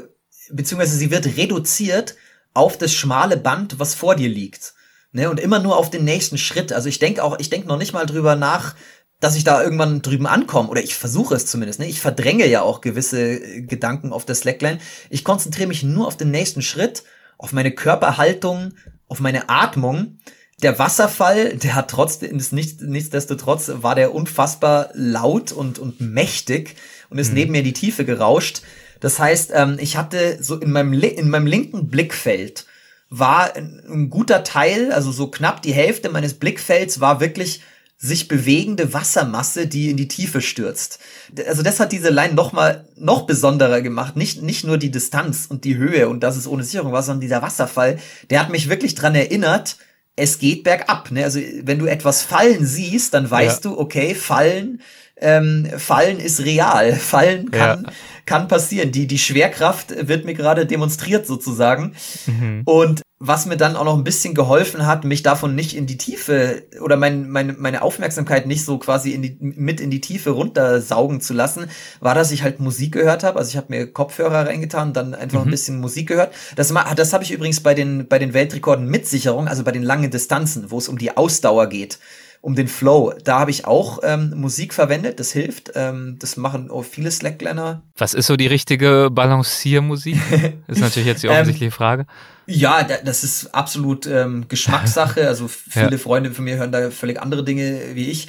beziehungsweise 0.52 0.98
sie 0.98 1.12
wird 1.12 1.38
reduziert 1.38 2.16
auf 2.54 2.78
das 2.78 2.94
schmale 2.94 3.38
Band, 3.38 3.80
was 3.80 3.96
vor 3.96 4.16
dir 4.16 4.30
liegt. 4.30 4.75
Ne, 5.16 5.30
und 5.30 5.40
immer 5.40 5.60
nur 5.60 5.78
auf 5.78 5.90
den 5.90 6.04
nächsten 6.04 6.38
Schritt. 6.38 6.74
Also 6.74 6.90
ich 6.90 7.00
denke 7.00 7.24
auch, 7.24 7.40
ich 7.40 7.50
denke 7.50 7.70
noch 7.70 7.78
nicht 7.78 7.94
mal 7.94 8.06
drüber 8.06 8.36
nach, 8.36 8.76
dass 9.22 9.38
ich 9.38 9.46
da 9.46 9.64
irgendwann 9.64 10.02
drüben 10.02 10.28
ankomme. 10.28 10.68
Oder 10.68 10.84
ich 10.84 10.96
versuche 10.96 11.36
es 11.36 11.46
zumindest. 11.46 11.80
Ne? 11.80 11.88
Ich 11.88 12.02
verdränge 12.02 12.46
ja 12.48 12.64
auch 12.64 12.82
gewisse 12.82 13.22
äh, 13.22 13.62
Gedanken 13.62 14.12
auf 14.12 14.26
der 14.26 14.36
Slackline. 14.36 14.80
Ich 15.10 15.24
konzentriere 15.24 15.70
mich 15.70 15.84
nur 15.84 16.06
auf 16.06 16.18
den 16.18 16.32
nächsten 16.32 16.62
Schritt, 16.62 17.04
auf 17.38 17.54
meine 17.54 17.72
Körperhaltung, 17.72 18.74
auf 19.08 19.22
meine 19.22 19.48
Atmung. 19.48 20.18
Der 20.62 20.80
Wasserfall, 20.80 21.56
der 21.56 21.76
hat 21.76 21.92
trotzdem, 21.92 22.36
ist 22.38 22.52
nicht, 22.52 22.82
nichtsdestotrotz 22.82 23.72
war 23.74 23.96
der 23.96 24.14
unfassbar 24.14 24.90
laut 24.96 25.54
und, 25.54 25.80
und 25.80 26.02
mächtig 26.02 26.76
und 27.10 27.20
ist 27.20 27.30
mhm. 27.30 27.36
neben 27.36 27.52
mir 27.54 27.60
in 27.60 27.64
die 27.64 27.72
Tiefe 27.72 28.04
gerauscht. 28.04 28.64
Das 29.00 29.18
heißt, 29.18 29.52
ähm, 29.54 29.78
ich 29.80 29.96
hatte 29.96 30.44
so 30.44 30.58
in 30.58 30.74
meinem, 30.74 30.92
in 30.92 31.30
meinem 31.30 31.48
linken 31.48 31.88
Blickfeld 31.88 32.66
war 33.10 33.56
ein 33.56 34.10
guter 34.10 34.44
Teil, 34.44 34.92
also 34.92 35.12
so 35.12 35.28
knapp 35.28 35.62
die 35.62 35.74
Hälfte 35.74 36.10
meines 36.10 36.34
Blickfelds 36.34 37.00
war 37.00 37.20
wirklich 37.20 37.62
sich 37.98 38.28
bewegende 38.28 38.94
Wassermasse, 38.94 39.68
die 39.68 39.90
in 39.90 39.98
die 39.98 40.08
Tiefe 40.08 40.42
stürzt. 40.42 41.00
Also 41.48 41.64
das 41.64 41.80
hat 41.80 41.92
diese 41.92 42.10
Line 42.10 42.34
noch 42.34 42.52
mal 42.52 42.88
noch 42.98 43.26
besonderer 43.26 43.82
gemacht. 43.82 44.16
Nicht, 44.16 44.42
nicht 44.42 44.66
nur 44.66 44.78
die 44.78 44.92
Distanz 44.92 45.46
und 45.50 45.64
die 45.64 45.78
Höhe 45.78 46.10
und 46.10 46.22
dass 46.22 46.36
es 46.36 46.48
ohne 46.48 46.64
Sicherung 46.64 46.92
war, 46.92 47.04
sondern 47.04 47.22
dieser 47.22 47.42
Wasserfall, 47.42 47.98
der 48.30 48.42
hat 48.42 48.50
mich 48.50 48.70
wirklich 48.70 48.96
dran 48.96 49.16
erinnert, 49.16 49.78
es 50.18 50.40
geht 50.40 50.64
bergab. 50.64 51.12
Ne? 51.12 51.24
Also 51.24 51.40
wenn 51.62 51.80
du 51.80 51.86
etwas 51.86 52.22
fallen 52.22 52.66
siehst, 52.66 53.14
dann 53.14 53.30
weißt 53.30 53.66
ja. 53.66 53.72
du, 53.72 53.80
okay, 53.80 54.14
fallen, 54.14 54.82
ähm, 55.18 55.68
fallen 55.78 56.20
ist 56.20 56.42
real. 56.42 56.94
Fallen 56.96 57.52
kann, 57.52 57.84
ja. 57.84 57.92
Kann 58.26 58.48
passieren. 58.48 58.92
Die, 58.92 59.08
die 59.08 59.20
Schwerkraft 59.20 60.08
wird 60.08 60.26
mir 60.26 60.34
gerade 60.34 60.66
demonstriert 60.66 61.26
sozusagen. 61.26 61.94
Mhm. 62.26 62.62
Und 62.66 63.02
was 63.18 63.46
mir 63.46 63.56
dann 63.56 63.78
auch 63.78 63.86
noch 63.86 63.98
ein 63.98 64.04
bisschen 64.04 64.34
geholfen 64.34 64.86
hat, 64.86 65.06
mich 65.06 65.24
davon 65.24 65.56
nicht 65.56 65.76
in 65.76 65.86
die 65.86 65.98
Tiefe 65.98 66.64
oder 66.82 66.98
mein, 66.98 67.30
meine, 67.30 67.54
meine 67.54 67.82
Aufmerksamkeit 67.82 68.46
nicht 68.46 68.66
so 68.66 68.78
quasi 68.78 69.12
in 69.12 69.22
die, 69.22 69.38
mit 69.40 69.80
in 69.80 69.90
die 69.90 70.02
Tiefe 70.02 70.32
runtersaugen 70.32 71.22
zu 71.22 71.34
lassen, 71.34 71.68
war, 72.02 72.14
dass 72.14 72.32
ich 72.32 72.44
halt 72.44 72.60
Musik 72.60 72.92
gehört 72.92 73.24
habe. 73.24 73.40
Also 73.40 73.52
ich 73.52 73.58
habe 73.58 73.68
mir 73.70 73.92
Kopfhörer 73.92 74.48
reingetan, 74.48 74.92
dann 74.92 75.14
einfach 75.14 75.40
mhm. 75.40 75.48
ein 75.48 75.52
bisschen 75.52 75.80
Musik 75.80 76.10
gehört. 76.10 76.34
Das, 76.58 76.74
das 76.96 77.14
habe 77.14 77.24
ich 77.24 77.32
übrigens 77.32 77.62
bei 77.62 77.74
den, 77.74 78.08
bei 78.08 78.20
den 78.20 78.34
Weltrekorden 78.34 78.88
mit 78.88 79.08
Sicherung, 79.08 79.48
also 79.48 79.64
bei 79.64 79.72
den 79.72 79.84
langen 79.84 80.12
Distanzen, 80.12 80.70
wo 80.70 80.78
es 80.78 80.90
um 80.90 80.98
die 80.98 81.16
Ausdauer 81.16 81.68
geht 81.68 82.00
um 82.46 82.54
den 82.54 82.68
Flow. 82.68 83.12
Da 83.24 83.40
habe 83.40 83.50
ich 83.50 83.66
auch 83.66 84.02
ähm, 84.04 84.32
Musik 84.36 84.76
verwendet, 84.76 85.20
das 85.20 85.32
hilft. 85.32 85.72
Ähm, 85.74 86.18
das 86.20 86.38
machen 86.38 86.70
auch 86.70 86.84
viele 86.84 87.10
Slackliner. 87.10 87.82
Was 87.98 88.14
ist 88.14 88.28
so 88.28 88.36
die 88.36 88.46
richtige 88.46 89.10
Balanciermusik? 89.12 90.18
ist 90.68 90.80
natürlich 90.80 91.08
jetzt 91.08 91.24
die 91.24 91.28
ähm, 91.28 91.34
offensichtliche 91.34 91.72
Frage. 91.72 92.06
Ja, 92.46 92.84
das 92.84 93.24
ist 93.24 93.56
absolut 93.56 94.06
ähm, 94.06 94.46
Geschmackssache. 94.48 95.28
Also 95.28 95.48
viele 95.48 95.94
ja. 95.94 95.98
Freunde 95.98 96.30
von 96.30 96.46
mir 96.46 96.58
hören 96.58 96.72
da 96.72 96.92
völlig 96.92 97.20
andere 97.20 97.44
Dinge 97.44 97.82
wie 97.94 98.12
ich. 98.12 98.28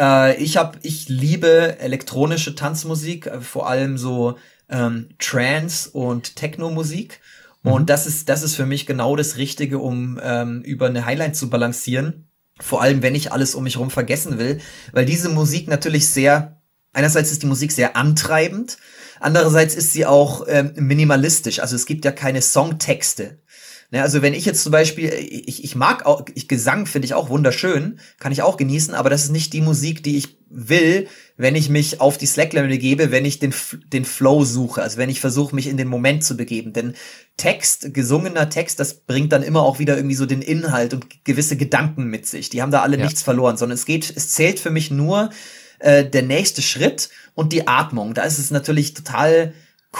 Äh, 0.00 0.42
ich 0.42 0.56
habe, 0.56 0.78
ich 0.80 1.10
liebe 1.10 1.78
elektronische 1.78 2.54
Tanzmusik, 2.54 3.26
äh, 3.26 3.42
vor 3.42 3.68
allem 3.68 3.98
so 3.98 4.38
ähm, 4.70 5.10
Trance 5.18 5.90
und 5.90 6.36
Techno-Musik. 6.36 7.20
Und 7.62 7.82
mhm. 7.82 7.86
das 7.86 8.06
ist, 8.06 8.30
das 8.30 8.42
ist 8.42 8.54
für 8.54 8.64
mich 8.64 8.86
genau 8.86 9.14
das 9.14 9.36
Richtige, 9.36 9.78
um 9.78 10.18
ähm, 10.22 10.62
über 10.62 10.86
eine 10.86 11.04
Highline 11.04 11.34
zu 11.34 11.50
balancieren. 11.50 12.27
Vor 12.60 12.82
allem, 12.82 13.02
wenn 13.02 13.14
ich 13.14 13.32
alles 13.32 13.54
um 13.54 13.64
mich 13.64 13.76
herum 13.76 13.90
vergessen 13.90 14.38
will, 14.38 14.60
weil 14.92 15.04
diese 15.04 15.28
Musik 15.28 15.68
natürlich 15.68 16.08
sehr, 16.08 16.60
einerseits 16.92 17.30
ist 17.30 17.42
die 17.42 17.46
Musik 17.46 17.72
sehr 17.72 17.96
antreibend, 17.96 18.78
andererseits 19.20 19.74
ist 19.74 19.92
sie 19.92 20.06
auch 20.06 20.46
ähm, 20.48 20.72
minimalistisch. 20.76 21.60
Also 21.60 21.76
es 21.76 21.86
gibt 21.86 22.04
ja 22.04 22.12
keine 22.12 22.42
Songtexte. 22.42 23.38
Ne, 23.90 24.02
also 24.02 24.20
wenn 24.20 24.34
ich 24.34 24.44
jetzt 24.44 24.62
zum 24.62 24.72
Beispiel, 24.72 25.10
ich, 25.12 25.64
ich 25.64 25.74
mag 25.74 26.04
auch, 26.04 26.26
ich, 26.34 26.46
Gesang 26.46 26.84
finde 26.84 27.06
ich 27.06 27.14
auch 27.14 27.30
wunderschön, 27.30 28.00
kann 28.18 28.32
ich 28.32 28.42
auch 28.42 28.58
genießen, 28.58 28.94
aber 28.94 29.08
das 29.08 29.24
ist 29.24 29.32
nicht 29.32 29.54
die 29.54 29.62
Musik, 29.62 30.02
die 30.02 30.18
ich 30.18 30.36
will, 30.50 31.08
wenn 31.38 31.54
ich 31.54 31.70
mich 31.70 32.00
auf 32.00 32.18
die 32.18 32.26
Slackline 32.26 32.68
begebe, 32.68 33.12
wenn 33.12 33.24
ich 33.24 33.38
den, 33.38 33.54
den 33.92 34.04
Flow 34.04 34.44
suche, 34.44 34.82
also 34.82 34.98
wenn 34.98 35.08
ich 35.08 35.20
versuche, 35.20 35.54
mich 35.54 35.68
in 35.68 35.76
den 35.76 35.86
Moment 35.86 36.24
zu 36.24 36.36
begeben. 36.36 36.72
Denn 36.72 36.94
Text, 37.36 37.94
gesungener 37.94 38.50
Text, 38.50 38.80
das 38.80 38.94
bringt 38.94 39.32
dann 39.32 39.44
immer 39.44 39.62
auch 39.62 39.78
wieder 39.78 39.96
irgendwie 39.96 40.16
so 40.16 40.26
den 40.26 40.42
Inhalt 40.42 40.92
und 40.92 41.24
gewisse 41.24 41.56
Gedanken 41.56 42.04
mit 42.06 42.26
sich. 42.26 42.50
Die 42.50 42.60
haben 42.60 42.72
da 42.72 42.82
alle 42.82 42.98
ja. 42.98 43.04
nichts 43.04 43.22
verloren, 43.22 43.56
sondern 43.56 43.76
es 43.76 43.86
geht, 43.86 44.12
es 44.14 44.30
zählt 44.30 44.58
für 44.58 44.70
mich 44.70 44.90
nur 44.90 45.30
äh, 45.78 46.04
der 46.04 46.22
nächste 46.22 46.60
Schritt 46.60 47.08
und 47.34 47.52
die 47.52 47.68
Atmung. 47.68 48.14
Da 48.14 48.22
ist 48.22 48.38
es 48.38 48.50
natürlich 48.50 48.94
total 48.94 49.54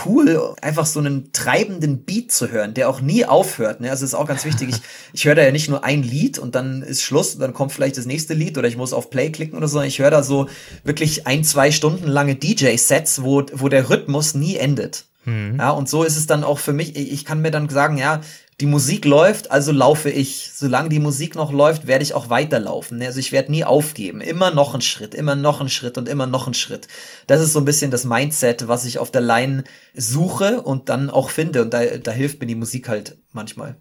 cool, 0.04 0.54
einfach 0.60 0.86
so 0.86 1.00
einen 1.00 1.32
treibenden 1.32 2.04
Beat 2.04 2.32
zu 2.32 2.50
hören, 2.50 2.74
der 2.74 2.88
auch 2.88 3.00
nie 3.00 3.24
aufhört. 3.24 3.80
Ne? 3.80 3.90
Also 3.90 4.04
ist 4.04 4.14
auch 4.14 4.26
ganz 4.26 4.44
wichtig. 4.44 4.70
Ich, 4.70 4.80
ich 5.12 5.24
höre 5.24 5.34
da 5.34 5.42
ja 5.42 5.52
nicht 5.52 5.68
nur 5.68 5.84
ein 5.84 6.02
Lied 6.02 6.38
und 6.38 6.54
dann 6.54 6.82
ist 6.82 7.02
Schluss 7.02 7.34
und 7.34 7.40
dann 7.40 7.54
kommt 7.54 7.72
vielleicht 7.72 7.96
das 7.96 8.06
nächste 8.06 8.34
Lied 8.34 8.58
oder 8.58 8.68
ich 8.68 8.76
muss 8.76 8.92
auf 8.92 9.10
Play 9.10 9.30
klicken 9.30 9.56
oder 9.56 9.68
so. 9.68 9.80
Ich 9.82 9.98
höre 9.98 10.10
da 10.10 10.22
so 10.22 10.48
wirklich 10.84 11.26
ein, 11.26 11.44
zwei 11.44 11.70
Stunden 11.70 12.06
lange 12.06 12.34
DJ-Sets, 12.34 13.22
wo, 13.22 13.44
wo 13.52 13.68
der 13.68 13.90
Rhythmus 13.90 14.34
nie 14.34 14.56
endet. 14.56 15.04
Mhm. 15.24 15.56
Ja, 15.58 15.70
und 15.70 15.88
so 15.88 16.04
ist 16.04 16.16
es 16.16 16.26
dann 16.26 16.44
auch 16.44 16.58
für 16.58 16.72
mich. 16.72 16.96
Ich 16.96 17.24
kann 17.24 17.40
mir 17.40 17.50
dann 17.50 17.68
sagen, 17.68 17.98
ja, 17.98 18.20
die 18.60 18.66
Musik 18.66 19.04
läuft, 19.04 19.50
also 19.52 19.70
laufe 19.70 20.10
ich. 20.10 20.50
Solange 20.52 20.88
die 20.88 20.98
Musik 20.98 21.36
noch 21.36 21.52
läuft, 21.52 21.86
werde 21.86 22.02
ich 22.02 22.14
auch 22.14 22.28
weiterlaufen. 22.28 23.00
Also 23.02 23.20
ich 23.20 23.30
werde 23.30 23.52
nie 23.52 23.64
aufgeben. 23.64 24.20
Immer 24.20 24.50
noch 24.50 24.74
ein 24.74 24.80
Schritt, 24.80 25.14
immer 25.14 25.36
noch 25.36 25.60
ein 25.60 25.68
Schritt 25.68 25.96
und 25.96 26.08
immer 26.08 26.26
noch 26.26 26.48
ein 26.48 26.54
Schritt. 26.54 26.88
Das 27.28 27.40
ist 27.40 27.52
so 27.52 27.60
ein 27.60 27.64
bisschen 27.64 27.92
das 27.92 28.04
Mindset, 28.04 28.66
was 28.66 28.84
ich 28.84 28.98
auf 28.98 29.12
der 29.12 29.20
Line 29.20 29.62
suche 29.94 30.62
und 30.62 30.88
dann 30.88 31.08
auch 31.08 31.30
finde. 31.30 31.62
Und 31.62 31.72
da, 31.72 31.84
da 31.84 32.10
hilft 32.10 32.40
mir 32.40 32.46
die 32.46 32.56
Musik 32.56 32.88
halt 32.88 33.18
manchmal. 33.32 33.76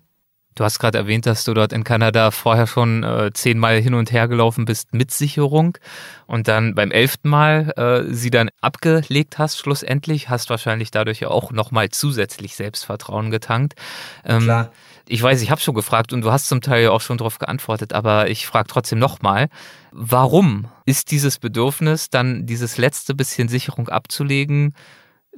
Du 0.58 0.64
hast 0.64 0.80
gerade 0.80 0.98
erwähnt, 0.98 1.28
dass 1.28 1.44
du 1.44 1.54
dort 1.54 1.72
in 1.72 1.84
Kanada 1.84 2.32
vorher 2.32 2.66
schon 2.66 3.04
äh, 3.04 3.30
zehnmal 3.32 3.80
hin 3.80 3.94
und 3.94 4.12
her 4.12 4.28
gelaufen 4.28 4.66
bist 4.66 4.92
mit 4.92 5.12
Sicherung 5.12 5.78
und 6.26 6.48
dann 6.48 6.74
beim 6.74 6.90
elften 6.90 7.30
Mal 7.30 7.74
äh, 7.78 8.12
sie 8.12 8.32
dann 8.32 8.50
abgelegt 8.60 9.38
hast 9.38 9.60
schlussendlich, 9.60 10.30
hast 10.30 10.50
wahrscheinlich 10.50 10.90
dadurch 10.90 11.20
ja 11.20 11.28
auch 11.28 11.52
nochmal 11.52 11.90
zusätzlich 11.90 12.56
Selbstvertrauen 12.56 13.30
getankt. 13.30 13.76
Ähm, 14.26 14.42
Klar. 14.42 14.72
Ich 15.08 15.22
weiß, 15.22 15.44
ich 15.44 15.52
habe 15.52 15.62
schon 15.62 15.76
gefragt 15.76 16.12
und 16.12 16.22
du 16.22 16.32
hast 16.32 16.48
zum 16.48 16.62
Teil 16.62 16.86
ja 16.86 16.90
auch 16.90 17.02
schon 17.02 17.20
darauf 17.20 17.38
geantwortet, 17.38 17.94
aber 17.94 18.28
ich 18.32 18.48
frage 18.48 18.68
trotzdem 18.68 18.98
nochmal, 18.98 19.50
warum 19.92 20.70
ist 20.86 21.12
dieses 21.12 21.38
Bedürfnis, 21.38 22.10
dann 22.10 22.48
dieses 22.48 22.80
letzte 22.80 23.14
bisschen 23.14 23.48
Sicherung 23.48 23.90
abzulegen, 23.90 24.74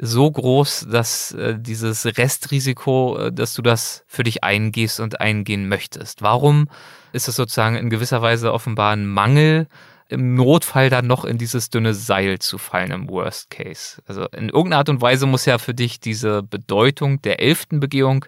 so 0.01 0.31
groß, 0.31 0.87
dass 0.89 1.31
äh, 1.33 1.55
dieses 1.59 2.05
Restrisiko, 2.05 3.17
äh, 3.17 3.31
dass 3.31 3.53
du 3.53 3.61
das 3.61 4.03
für 4.07 4.23
dich 4.23 4.43
eingehst 4.43 4.99
und 4.99 5.19
eingehen 5.19 5.67
möchtest? 5.67 6.21
Warum 6.21 6.69
ist 7.11 7.27
es 7.27 7.35
sozusagen 7.35 7.75
in 7.75 7.89
gewisser 7.89 8.21
Weise 8.21 8.53
offenbar 8.53 8.93
ein 8.93 9.05
Mangel, 9.05 9.67
im 10.07 10.35
Notfall 10.35 10.89
dann 10.89 11.05
noch 11.05 11.23
in 11.23 11.37
dieses 11.37 11.69
dünne 11.69 11.93
Seil 11.93 12.39
zu 12.39 12.57
fallen 12.57 12.91
im 12.91 13.09
Worst 13.09 13.49
Case? 13.49 14.01
Also 14.07 14.25
in 14.27 14.49
irgendeiner 14.49 14.79
Art 14.79 14.89
und 14.89 15.01
Weise 15.01 15.25
muss 15.25 15.45
ja 15.45 15.57
für 15.57 15.73
dich 15.73 15.99
diese 15.99 16.43
Bedeutung 16.43 17.21
der 17.21 17.41
elften 17.41 17.79
Begehung 17.79 18.25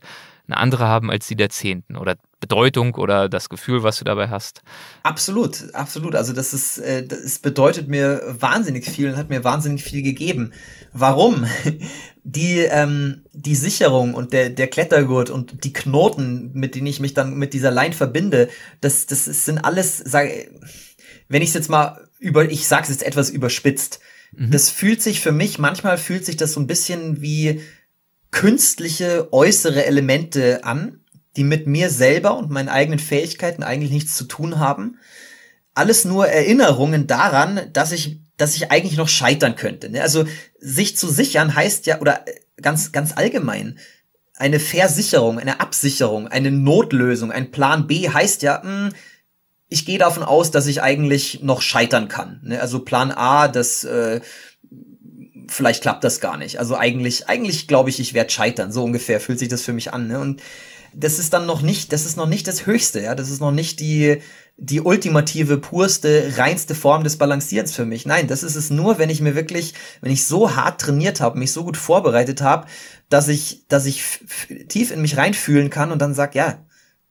eine 0.47 0.57
andere 0.57 0.87
haben 0.87 1.09
als 1.09 1.27
die 1.27 1.35
der 1.35 1.49
zehnten 1.49 1.95
oder 1.95 2.17
Bedeutung 2.41 2.95
oder 2.95 3.29
das 3.29 3.47
Gefühl, 3.47 3.83
was 3.83 3.99
du 3.99 4.03
dabei 4.03 4.27
hast. 4.27 4.61
Absolut, 5.03 5.73
absolut. 5.73 6.15
Also 6.15 6.33
das 6.33 6.53
ist, 6.53 6.79
äh, 6.79 7.07
das 7.07 7.39
bedeutet 7.39 7.87
mir 7.87 8.21
wahnsinnig 8.39 8.89
viel 8.89 9.09
und 9.09 9.15
hat 9.15 9.29
mir 9.29 9.45
wahnsinnig 9.45 9.83
viel 9.83 10.01
gegeben. 10.01 10.51
Warum? 10.91 11.45
Die, 12.23 12.59
ähm, 12.59 13.23
die 13.33 13.55
Sicherung 13.55 14.13
und 14.13 14.31
der, 14.31 14.51
der 14.51 14.67
Klettergurt 14.67 15.31
und 15.31 15.63
die 15.63 15.73
Knoten, 15.73 16.51
mit 16.53 16.75
denen 16.75 16.85
ich 16.85 16.99
mich 16.99 17.15
dann 17.15 17.33
mit 17.33 17.51
dieser 17.51 17.71
Line 17.71 17.93
verbinde, 17.93 18.47
das, 18.79 19.07
das 19.07 19.25
sind 19.25 19.57
alles, 19.57 19.97
sage, 19.97 20.47
wenn 21.29 21.41
ich 21.41 21.47
es 21.47 21.55
jetzt 21.55 21.71
mal 21.71 22.07
über, 22.19 22.43
ich 22.43 22.67
sag's 22.67 22.89
jetzt 22.89 23.01
etwas 23.01 23.31
überspitzt, 23.31 24.01
mhm. 24.33 24.51
das 24.51 24.69
fühlt 24.69 25.01
sich 25.01 25.19
für 25.19 25.31
mich, 25.31 25.57
manchmal 25.57 25.97
fühlt 25.97 26.23
sich 26.23 26.37
das 26.37 26.53
so 26.53 26.59
ein 26.59 26.67
bisschen 26.67 27.23
wie 27.23 27.61
künstliche 28.29 29.33
äußere 29.33 29.85
Elemente 29.85 30.63
an, 30.63 31.00
die 31.37 31.43
mit 31.43 31.67
mir 31.67 31.89
selber 31.89 32.37
und 32.37 32.49
meinen 32.49 32.69
eigenen 32.69 32.99
Fähigkeiten 32.99 33.63
eigentlich 33.63 33.91
nichts 33.91 34.15
zu 34.15 34.25
tun 34.25 34.59
haben. 34.59 34.97
Alles 35.73 36.03
nur 36.05 36.27
Erinnerungen 36.27 37.07
daran, 37.07 37.69
dass 37.71 37.91
ich, 37.91 38.19
dass 38.37 38.55
ich 38.55 38.71
eigentlich 38.71 38.97
noch 38.97 39.07
scheitern 39.07 39.55
könnte. 39.55 39.89
Ne? 39.89 40.01
Also 40.01 40.25
sich 40.59 40.97
zu 40.97 41.07
sichern 41.07 41.55
heißt 41.55 41.85
ja, 41.85 42.01
oder 42.01 42.25
ganz, 42.61 42.91
ganz 42.91 43.15
allgemein, 43.15 43.79
eine 44.35 44.59
Versicherung, 44.59 45.39
eine 45.39 45.59
Absicherung, 45.59 46.27
eine 46.27 46.51
Notlösung, 46.51 47.31
ein 47.31 47.51
Plan 47.51 47.87
B 47.87 48.09
heißt 48.09 48.41
ja, 48.41 48.61
mh, 48.63 48.87
hm, 48.87 48.93
ich 49.69 49.85
gehe 49.85 49.97
davon 49.97 50.23
aus, 50.23 50.51
dass 50.51 50.67
ich 50.67 50.81
eigentlich 50.81 51.43
noch 51.43 51.61
scheitern 51.61 52.09
kann. 52.09 52.41
Ne? 52.43 52.59
Also 52.59 52.79
Plan 52.79 53.09
A, 53.09 53.47
das 53.47 53.85
äh, 53.85 54.19
vielleicht 55.47 55.81
klappt 55.81 56.03
das 56.03 56.19
gar 56.19 56.35
nicht. 56.35 56.59
Also 56.59 56.75
eigentlich, 56.75 57.29
eigentlich 57.29 57.67
glaube 57.67 57.89
ich, 57.89 57.99
ich 58.01 58.13
werde 58.13 58.31
scheitern. 58.31 58.73
So 58.73 58.83
ungefähr 58.83 59.21
fühlt 59.21 59.39
sich 59.39 59.47
das 59.47 59.61
für 59.61 59.71
mich 59.71 59.93
an. 59.93 60.07
Ne? 60.07 60.19
Und 60.19 60.41
das 60.93 61.19
ist 61.19 61.33
dann 61.33 61.45
noch 61.45 61.61
nicht, 61.61 61.93
das 61.93 62.05
ist 62.05 62.17
noch 62.17 62.27
nicht 62.27 62.47
das 62.47 62.65
Höchste, 62.65 63.01
ja. 63.01 63.15
Das 63.15 63.29
ist 63.29 63.39
noch 63.39 63.51
nicht 63.51 63.79
die, 63.79 64.21
die 64.57 64.81
ultimative, 64.81 65.57
purste, 65.57 66.33
reinste 66.37 66.75
Form 66.75 67.03
des 67.03 67.17
Balancierens 67.17 67.73
für 67.73 67.85
mich. 67.85 68.05
Nein, 68.05 68.27
das 68.27 68.43
ist 68.43 68.55
es 68.55 68.69
nur, 68.69 68.99
wenn 68.99 69.09
ich 69.09 69.21
mir 69.21 69.35
wirklich, 69.35 69.73
wenn 70.01 70.11
ich 70.11 70.25
so 70.25 70.55
hart 70.55 70.81
trainiert 70.81 71.21
habe, 71.21 71.39
mich 71.39 71.51
so 71.51 71.63
gut 71.63 71.77
vorbereitet 71.77 72.41
habe, 72.41 72.67
dass 73.09 73.27
ich, 73.27 73.65
dass 73.67 73.85
ich 73.85 74.03
tief 74.67 74.91
in 74.91 75.01
mich 75.01 75.17
reinfühlen 75.17 75.69
kann 75.69 75.91
und 75.91 75.99
dann 75.99 76.13
sag, 76.13 76.35
ja, 76.35 76.65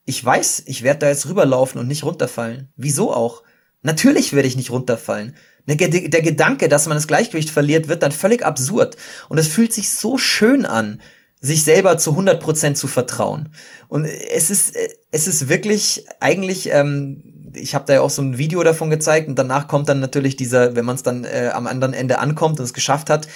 ich 0.05 0.25
weiß, 0.25 0.65
ich 0.67 0.83
werde 0.83 1.01
da 1.01 1.09
jetzt 1.09 1.29
rüberlaufen 1.29 1.81
und 1.81 1.87
nicht 1.87 2.05
runterfallen. 2.05 2.69
Wieso 2.77 3.15
auch? 3.15 3.43
Natürlich 3.83 4.33
werde 4.33 4.49
ich 4.49 4.57
nicht 4.57 4.71
runterfallen. 4.71 5.35
Der, 5.67 5.89
der 5.89 6.23
Gedanke, 6.23 6.69
dass 6.69 6.87
man 6.87 6.97
das 6.97 7.07
Gleichgewicht 7.07 7.51
verliert, 7.51 7.89
wird 7.89 8.03
dann 8.03 8.13
völlig 8.13 8.45
absurd. 8.45 8.97
Und 9.29 9.39
es 9.39 9.49
fühlt 9.49 9.73
sich 9.73 9.91
so 9.91 10.19
schön 10.19 10.67
an, 10.67 11.01
sich 11.41 11.65
selber 11.65 11.97
zu 11.97 12.13
100% 12.13 12.75
zu 12.75 12.87
vertrauen. 12.87 13.49
Und 13.89 14.05
es 14.05 14.51
ist, 14.51 14.75
es 15.11 15.27
ist 15.27 15.49
wirklich 15.49 16.05
eigentlich, 16.21 16.71
ähm, 16.71 17.53
ich 17.55 17.75
habe 17.75 17.87
da 17.87 17.95
ja 17.95 18.01
auch 18.03 18.11
so 18.11 18.23
ein 18.23 18.39
Video 18.39 18.63
davon 18.63 18.91
gezeigt 18.91 19.29
und 19.29 19.39
danach 19.39 19.67
kommt 19.67 19.89
dann 19.89 20.01
natürlich 20.01 20.37
dieser, 20.37 20.77
wenn 20.77 20.85
man 20.85 20.97
es 20.97 21.03
dann 21.03 21.25
äh, 21.25 21.51
am 21.53 21.67
anderen 21.67 21.95
Ende 21.95 22.19
ankommt 22.19 22.61
und 22.61 22.65
es 22.65 22.75
geschafft 22.75 23.09
hat, 23.11 23.27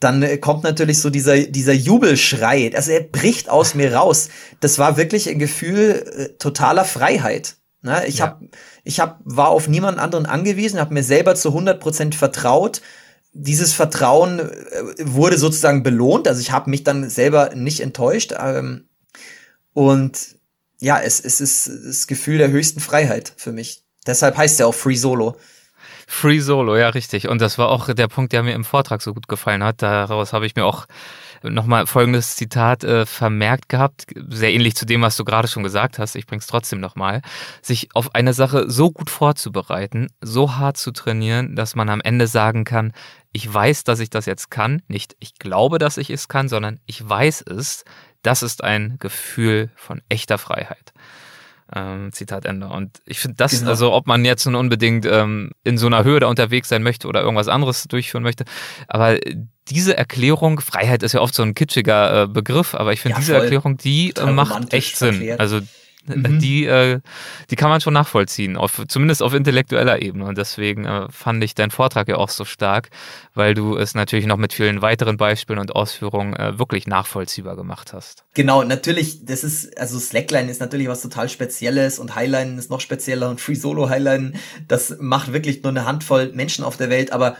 dann 0.00 0.22
äh, 0.22 0.36
kommt 0.36 0.64
natürlich 0.64 1.00
so 1.00 1.08
dieser, 1.08 1.38
dieser 1.38 1.72
Jubelschrei. 1.72 2.70
Also 2.74 2.92
er 2.92 3.00
bricht 3.00 3.48
aus 3.48 3.74
mir 3.74 3.94
raus. 3.94 4.28
Das 4.60 4.78
war 4.78 4.98
wirklich 4.98 5.28
ein 5.28 5.38
Gefühl 5.38 6.04
äh, 6.16 6.28
totaler 6.38 6.84
Freiheit. 6.84 7.56
Ne? 7.80 8.02
Ich 8.06 8.18
ja. 8.18 8.26
hab, 8.26 8.40
ich 8.84 9.00
hab, 9.00 9.20
war 9.24 9.48
auf 9.48 9.68
niemanden 9.68 10.00
anderen 10.00 10.26
angewiesen, 10.26 10.78
habe 10.78 10.92
mir 10.92 11.02
selber 11.04 11.34
zu 11.34 11.48
100% 11.48 12.14
vertraut 12.14 12.82
dieses 13.38 13.74
Vertrauen 13.74 14.40
äh, 14.40 14.82
wurde 15.00 15.38
sozusagen 15.38 15.82
belohnt. 15.82 16.26
Also 16.26 16.40
ich 16.40 16.52
habe 16.52 16.70
mich 16.70 16.84
dann 16.84 17.08
selber 17.10 17.54
nicht 17.54 17.80
enttäuscht. 17.80 18.32
Ähm, 18.38 18.88
und 19.72 20.36
ja, 20.80 20.98
es, 20.98 21.20
es 21.20 21.40
ist 21.40 21.70
das 21.86 22.06
Gefühl 22.06 22.38
der 22.38 22.50
höchsten 22.50 22.80
Freiheit 22.80 23.32
für 23.36 23.52
mich. 23.52 23.82
Deshalb 24.06 24.36
heißt 24.36 24.60
er 24.60 24.68
auch 24.68 24.74
Free 24.74 24.96
Solo. 24.96 25.36
Free 26.06 26.40
Solo, 26.40 26.76
ja, 26.76 26.88
richtig. 26.90 27.28
Und 27.28 27.40
das 27.40 27.58
war 27.58 27.68
auch 27.68 27.92
der 27.92 28.08
Punkt, 28.08 28.32
der 28.32 28.42
mir 28.42 28.54
im 28.54 28.64
Vortrag 28.64 29.02
so 29.02 29.12
gut 29.12 29.28
gefallen 29.28 29.64
hat. 29.64 29.82
Daraus 29.82 30.32
habe 30.32 30.46
ich 30.46 30.54
mir 30.54 30.64
auch 30.64 30.86
nochmal 31.42 31.86
folgendes 31.86 32.36
Zitat 32.36 32.84
äh, 32.84 33.06
vermerkt 33.06 33.68
gehabt, 33.68 34.06
sehr 34.28 34.52
ähnlich 34.52 34.76
zu 34.76 34.86
dem, 34.86 35.02
was 35.02 35.16
du 35.16 35.24
gerade 35.24 35.48
schon 35.48 35.62
gesagt 35.62 35.98
hast. 35.98 36.16
Ich 36.16 36.26
bring's 36.26 36.46
trotzdem 36.46 36.80
nochmal. 36.80 37.22
Sich 37.62 37.88
auf 37.94 38.14
eine 38.14 38.32
Sache 38.32 38.70
so 38.70 38.90
gut 38.90 39.10
vorzubereiten, 39.10 40.08
so 40.20 40.56
hart 40.56 40.76
zu 40.76 40.90
trainieren, 40.90 41.56
dass 41.56 41.74
man 41.74 41.88
am 41.88 42.00
Ende 42.00 42.26
sagen 42.26 42.64
kann, 42.64 42.92
ich 43.32 43.52
weiß, 43.52 43.84
dass 43.84 44.00
ich 44.00 44.10
das 44.10 44.26
jetzt 44.26 44.50
kann. 44.50 44.82
Nicht 44.88 45.16
ich 45.18 45.34
glaube, 45.34 45.78
dass 45.78 45.98
ich 45.98 46.10
es 46.10 46.28
kann, 46.28 46.48
sondern 46.48 46.80
ich 46.86 47.06
weiß 47.06 47.42
es. 47.42 47.84
Das 48.22 48.42
ist 48.42 48.64
ein 48.64 48.96
Gefühl 48.98 49.70
von 49.76 50.00
echter 50.08 50.38
Freiheit. 50.38 50.92
Ähm, 51.74 52.12
Zitat 52.12 52.44
Ende. 52.44 52.68
Und 52.68 53.00
ich 53.06 53.18
finde 53.18 53.36
das, 53.38 53.58
genau. 53.58 53.70
also 53.70 53.92
ob 53.92 54.06
man 54.06 54.24
jetzt 54.24 54.44
nun 54.44 54.54
unbedingt 54.54 55.04
ähm, 55.04 55.50
in 55.64 55.78
so 55.78 55.86
einer 55.86 56.04
Höhe 56.04 56.20
da 56.20 56.28
unterwegs 56.28 56.68
sein 56.68 56.82
möchte 56.82 57.08
oder 57.08 57.22
irgendwas 57.22 57.48
anderes 57.48 57.84
durchführen 57.84 58.22
möchte, 58.22 58.44
aber 58.86 59.18
diese 59.68 59.96
Erklärung, 59.96 60.60
Freiheit 60.60 61.02
ist 61.02 61.12
ja 61.12 61.20
oft 61.20 61.34
so 61.34 61.42
ein 61.42 61.54
kitschiger 61.54 62.22
äh, 62.22 62.26
Begriff, 62.28 62.74
aber 62.74 62.92
ich 62.92 63.00
finde 63.00 63.14
ja, 63.14 63.18
diese 63.18 63.34
Erklärung, 63.34 63.76
die 63.78 64.14
äh, 64.16 64.26
macht 64.26 64.72
echt 64.72 64.96
Sinn. 64.96 65.14
Erklärt. 65.14 65.40
Also 65.40 65.60
mhm. 66.08 66.38
die, 66.38 66.66
äh, 66.66 67.00
die 67.50 67.56
kann 67.56 67.70
man 67.70 67.80
schon 67.80 67.94
nachvollziehen, 67.94 68.56
auf, 68.56 68.82
zumindest 68.88 69.22
auf 69.22 69.34
intellektueller 69.34 70.02
Ebene. 70.02 70.26
Und 70.26 70.38
deswegen 70.38 70.84
äh, 70.84 71.06
fand 71.10 71.42
ich 71.44 71.54
deinen 71.54 71.70
Vortrag 71.70 72.08
ja 72.08 72.16
auch 72.16 72.28
so 72.28 72.44
stark, 72.44 72.90
weil 73.34 73.54
du 73.54 73.76
es 73.76 73.94
natürlich 73.94 74.26
noch 74.26 74.36
mit 74.36 74.52
vielen 74.52 74.82
weiteren 74.82 75.16
Beispielen 75.16 75.58
und 75.58 75.74
Ausführungen 75.74 76.34
äh, 76.34 76.58
wirklich 76.58 76.86
nachvollziehbar 76.86 77.56
gemacht 77.56 77.92
hast. 77.92 78.24
Genau, 78.34 78.62
natürlich, 78.62 79.24
das 79.24 79.44
ist, 79.44 79.78
also 79.78 79.98
Slackline 79.98 80.50
ist 80.50 80.60
natürlich 80.60 80.88
was 80.88 81.02
total 81.02 81.28
Spezielles 81.28 81.98
und 81.98 82.14
Highline 82.14 82.58
ist 82.58 82.70
noch 82.70 82.80
spezieller 82.80 83.30
und 83.30 83.40
Free 83.40 83.54
Solo 83.54 83.88
Highline, 83.88 84.34
das 84.68 84.96
macht 85.00 85.32
wirklich 85.32 85.62
nur 85.62 85.70
eine 85.70 85.86
Handvoll 85.86 86.32
Menschen 86.32 86.64
auf 86.64 86.76
der 86.76 86.90
Welt, 86.90 87.12
aber 87.12 87.36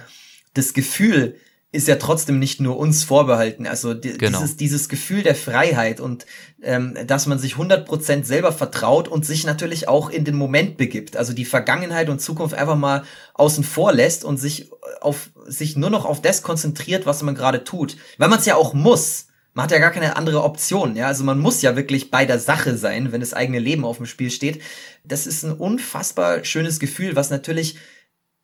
das 0.54 0.72
Gefühl, 0.72 1.36
ist 1.72 1.88
ja 1.88 1.96
trotzdem 1.96 2.38
nicht 2.38 2.60
nur 2.60 2.78
uns 2.78 3.04
vorbehalten. 3.04 3.66
Also 3.66 3.92
die, 3.92 4.16
genau. 4.16 4.38
dieses, 4.38 4.56
dieses 4.56 4.88
Gefühl 4.88 5.22
der 5.22 5.34
Freiheit 5.34 6.00
und 6.00 6.26
ähm, 6.62 6.96
dass 7.06 7.26
man 7.26 7.38
sich 7.38 7.54
100% 7.54 8.24
selber 8.24 8.52
vertraut 8.52 9.08
und 9.08 9.26
sich 9.26 9.44
natürlich 9.44 9.88
auch 9.88 10.08
in 10.08 10.24
den 10.24 10.36
Moment 10.36 10.76
begibt. 10.76 11.16
Also 11.16 11.32
die 11.32 11.44
Vergangenheit 11.44 12.08
und 12.08 12.20
Zukunft 12.20 12.54
einfach 12.54 12.76
mal 12.76 13.04
außen 13.34 13.64
vor 13.64 13.92
lässt 13.92 14.24
und 14.24 14.38
sich 14.38 14.70
auf 15.00 15.30
sich 15.46 15.76
nur 15.76 15.90
noch 15.90 16.04
auf 16.04 16.22
das 16.22 16.42
konzentriert, 16.42 17.04
was 17.04 17.22
man 17.22 17.34
gerade 17.34 17.64
tut. 17.64 17.96
Weil 18.16 18.28
man 18.28 18.38
es 18.38 18.46
ja 18.46 18.54
auch 18.54 18.72
muss. 18.72 19.26
Man 19.52 19.64
hat 19.64 19.72
ja 19.72 19.78
gar 19.78 19.90
keine 19.90 20.16
andere 20.16 20.42
Option, 20.42 20.96
ja. 20.96 21.06
Also 21.06 21.24
man 21.24 21.38
muss 21.38 21.62
ja 21.62 21.76
wirklich 21.76 22.10
bei 22.10 22.26
der 22.26 22.38
Sache 22.38 22.76
sein, 22.76 23.10
wenn 23.10 23.20
das 23.20 23.32
eigene 23.32 23.58
Leben 23.58 23.84
auf 23.84 23.96
dem 23.96 24.06
Spiel 24.06 24.30
steht. 24.30 24.62
Das 25.02 25.26
ist 25.26 25.44
ein 25.44 25.52
unfassbar 25.52 26.44
schönes 26.44 26.78
Gefühl, 26.78 27.16
was 27.16 27.30
natürlich 27.30 27.76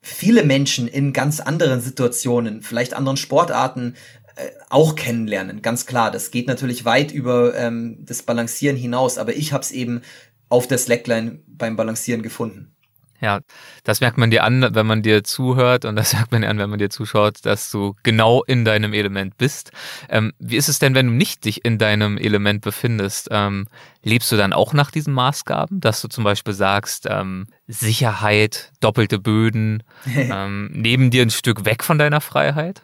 viele 0.02 0.44
Menschen 0.44 0.88
in 0.88 1.12
ganz 1.12 1.40
anderen 1.40 1.80
Situationen, 1.80 2.60
vielleicht 2.60 2.92
anderen 2.92 3.16
Sportarten, 3.16 3.94
äh, 4.36 4.50
auch 4.68 4.96
kennenlernen. 4.96 5.62
Ganz 5.62 5.86
klar, 5.86 6.10
das 6.10 6.30
geht 6.30 6.48
natürlich 6.48 6.84
weit 6.84 7.12
über 7.12 7.54
ähm, 7.54 7.98
das 8.00 8.22
Balancieren 8.22 8.76
hinaus, 8.76 9.16
aber 9.16 9.34
ich 9.34 9.52
habe 9.52 9.62
es 9.62 9.70
eben 9.70 10.02
auf 10.48 10.66
der 10.66 10.78
Slackline 10.78 11.40
beim 11.46 11.76
Balancieren 11.76 12.22
gefunden. 12.22 12.74
Ja, 13.22 13.40
das 13.84 14.00
merkt 14.00 14.18
man 14.18 14.32
dir 14.32 14.42
an, 14.42 14.74
wenn 14.74 14.84
man 14.84 15.02
dir 15.02 15.22
zuhört 15.22 15.84
und 15.84 15.94
das 15.94 16.12
merkt 16.14 16.32
man 16.32 16.42
dir 16.42 16.48
an, 16.48 16.58
wenn 16.58 16.68
man 16.68 16.80
dir 16.80 16.90
zuschaut, 16.90 17.46
dass 17.46 17.70
du 17.70 17.94
genau 18.02 18.42
in 18.42 18.64
deinem 18.64 18.92
Element 18.92 19.38
bist. 19.38 19.70
Ähm, 20.08 20.32
wie 20.40 20.56
ist 20.56 20.68
es 20.68 20.80
denn, 20.80 20.96
wenn 20.96 21.06
du 21.06 21.12
nicht 21.12 21.44
dich 21.44 21.64
in 21.64 21.78
deinem 21.78 22.18
Element 22.18 22.62
befindest? 22.62 23.28
Ähm, 23.30 23.68
lebst 24.02 24.32
du 24.32 24.36
dann 24.36 24.52
auch 24.52 24.72
nach 24.72 24.90
diesen 24.90 25.14
Maßgaben, 25.14 25.80
dass 25.80 26.02
du 26.02 26.08
zum 26.08 26.24
Beispiel 26.24 26.52
sagst, 26.52 27.06
ähm, 27.08 27.46
Sicherheit, 27.68 28.72
doppelte 28.80 29.20
Böden, 29.20 29.84
ähm, 30.06 30.70
neben 30.72 31.10
dir 31.10 31.22
ein 31.22 31.30
Stück 31.30 31.64
weg 31.64 31.84
von 31.84 31.98
deiner 31.98 32.20
Freiheit? 32.20 32.82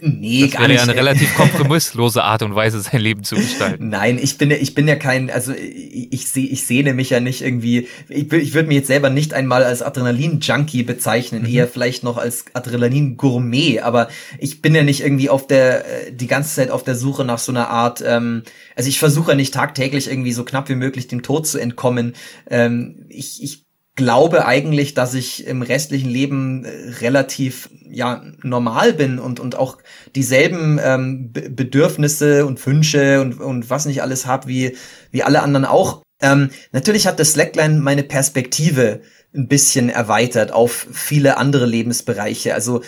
Nee, 0.00 0.42
das 0.42 0.50
gar 0.52 0.60
wäre 0.62 0.72
nicht. 0.72 0.78
ja 0.78 0.82
eine 0.84 0.96
relativ 0.96 1.34
kompromisslose 1.34 2.24
Art 2.24 2.42
und 2.42 2.54
Weise, 2.54 2.80
sein 2.80 3.00
Leben 3.00 3.24
zu 3.24 3.36
gestalten. 3.36 3.90
Nein, 3.90 4.18
ich 4.20 4.38
bin 4.38 4.50
ja, 4.50 4.56
ich 4.56 4.74
bin 4.74 4.88
ja 4.88 4.96
kein, 4.96 5.30
also 5.30 5.52
ich, 5.52 6.12
ich 6.12 6.28
sehe, 6.28 6.46
ich 6.48 6.66
sehne 6.66 6.94
mich 6.94 7.10
ja 7.10 7.20
nicht 7.20 7.42
irgendwie, 7.42 7.88
ich, 8.08 8.32
ich 8.32 8.54
würde 8.54 8.68
mich 8.68 8.76
jetzt 8.78 8.86
selber 8.86 9.10
nicht 9.10 9.34
einmal 9.34 9.62
als 9.64 9.82
Adrenalin-Junkie 9.82 10.82
bezeichnen, 10.82 11.42
Mhm. 11.42 11.48
eher 11.54 11.68
vielleicht 11.68 12.04
noch 12.04 12.16
als 12.16 12.46
Adrenalin-Gourmet, 12.54 13.80
aber 13.80 14.08
ich 14.38 14.62
bin 14.62 14.74
ja 14.74 14.82
nicht 14.82 15.02
irgendwie 15.02 15.28
auf 15.28 15.46
der, 15.46 16.06
äh, 16.08 16.12
die 16.12 16.26
ganze 16.26 16.54
Zeit 16.54 16.70
auf 16.70 16.84
der 16.84 16.94
Suche 16.94 17.24
nach 17.24 17.38
so 17.38 17.52
einer 17.52 17.68
Art, 17.68 18.02
ähm, 18.06 18.42
also 18.76 18.88
ich 18.88 18.98
versuche 18.98 19.32
ja 19.32 19.36
nicht 19.36 19.52
tagtäglich 19.54 20.08
irgendwie 20.08 20.32
so 20.32 20.44
knapp 20.44 20.68
wie 20.68 20.74
möglich 20.74 21.06
dem 21.08 21.22
Tod 21.22 21.46
zu 21.46 21.58
entkommen. 21.58 22.14
Ähm, 22.50 23.04
ich, 23.08 23.42
ich 23.42 23.63
glaube 23.96 24.46
eigentlich, 24.46 24.94
dass 24.94 25.14
ich 25.14 25.46
im 25.46 25.62
restlichen 25.62 26.10
Leben 26.10 26.64
äh, 26.64 26.70
relativ 27.00 27.70
ja 27.88 28.24
normal 28.42 28.92
bin 28.92 29.18
und 29.18 29.38
und 29.40 29.56
auch 29.56 29.78
dieselben 30.16 30.80
ähm, 30.82 31.32
Be- 31.32 31.50
Bedürfnisse 31.50 32.44
und 32.46 32.64
Wünsche 32.66 33.20
und 33.20 33.40
und 33.40 33.70
was 33.70 33.86
nicht 33.86 34.02
alles 34.02 34.26
habe 34.26 34.48
wie 34.48 34.76
wie 35.12 35.22
alle 35.22 35.42
anderen 35.42 35.64
auch. 35.64 36.02
Ähm, 36.20 36.50
natürlich 36.72 37.06
hat 37.06 37.20
das 37.20 37.32
Slackline 37.32 37.80
meine 37.80 38.02
Perspektive 38.02 39.00
ein 39.36 39.48
bisschen 39.48 39.88
erweitert 39.88 40.52
auf 40.52 40.86
viele 40.92 41.36
andere 41.36 41.66
Lebensbereiche. 41.66 42.54
Also 42.54 42.82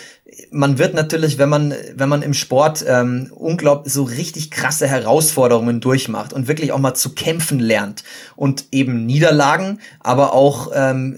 man 0.51 0.77
wird 0.77 0.93
natürlich, 0.93 1.37
wenn 1.37 1.49
man 1.49 1.73
wenn 1.95 2.09
man 2.09 2.21
im 2.21 2.33
Sport 2.33 2.83
ähm, 2.87 3.31
unglaublich 3.33 3.93
so 3.93 4.03
richtig 4.03 4.51
krasse 4.51 4.87
Herausforderungen 4.87 5.79
durchmacht 5.79 6.33
und 6.33 6.47
wirklich 6.47 6.71
auch 6.71 6.79
mal 6.79 6.95
zu 6.95 7.13
kämpfen 7.13 7.59
lernt 7.59 8.03
und 8.35 8.65
eben 8.71 9.05
Niederlagen, 9.05 9.79
aber 9.99 10.33
auch 10.33 10.71
ähm, 10.73 11.17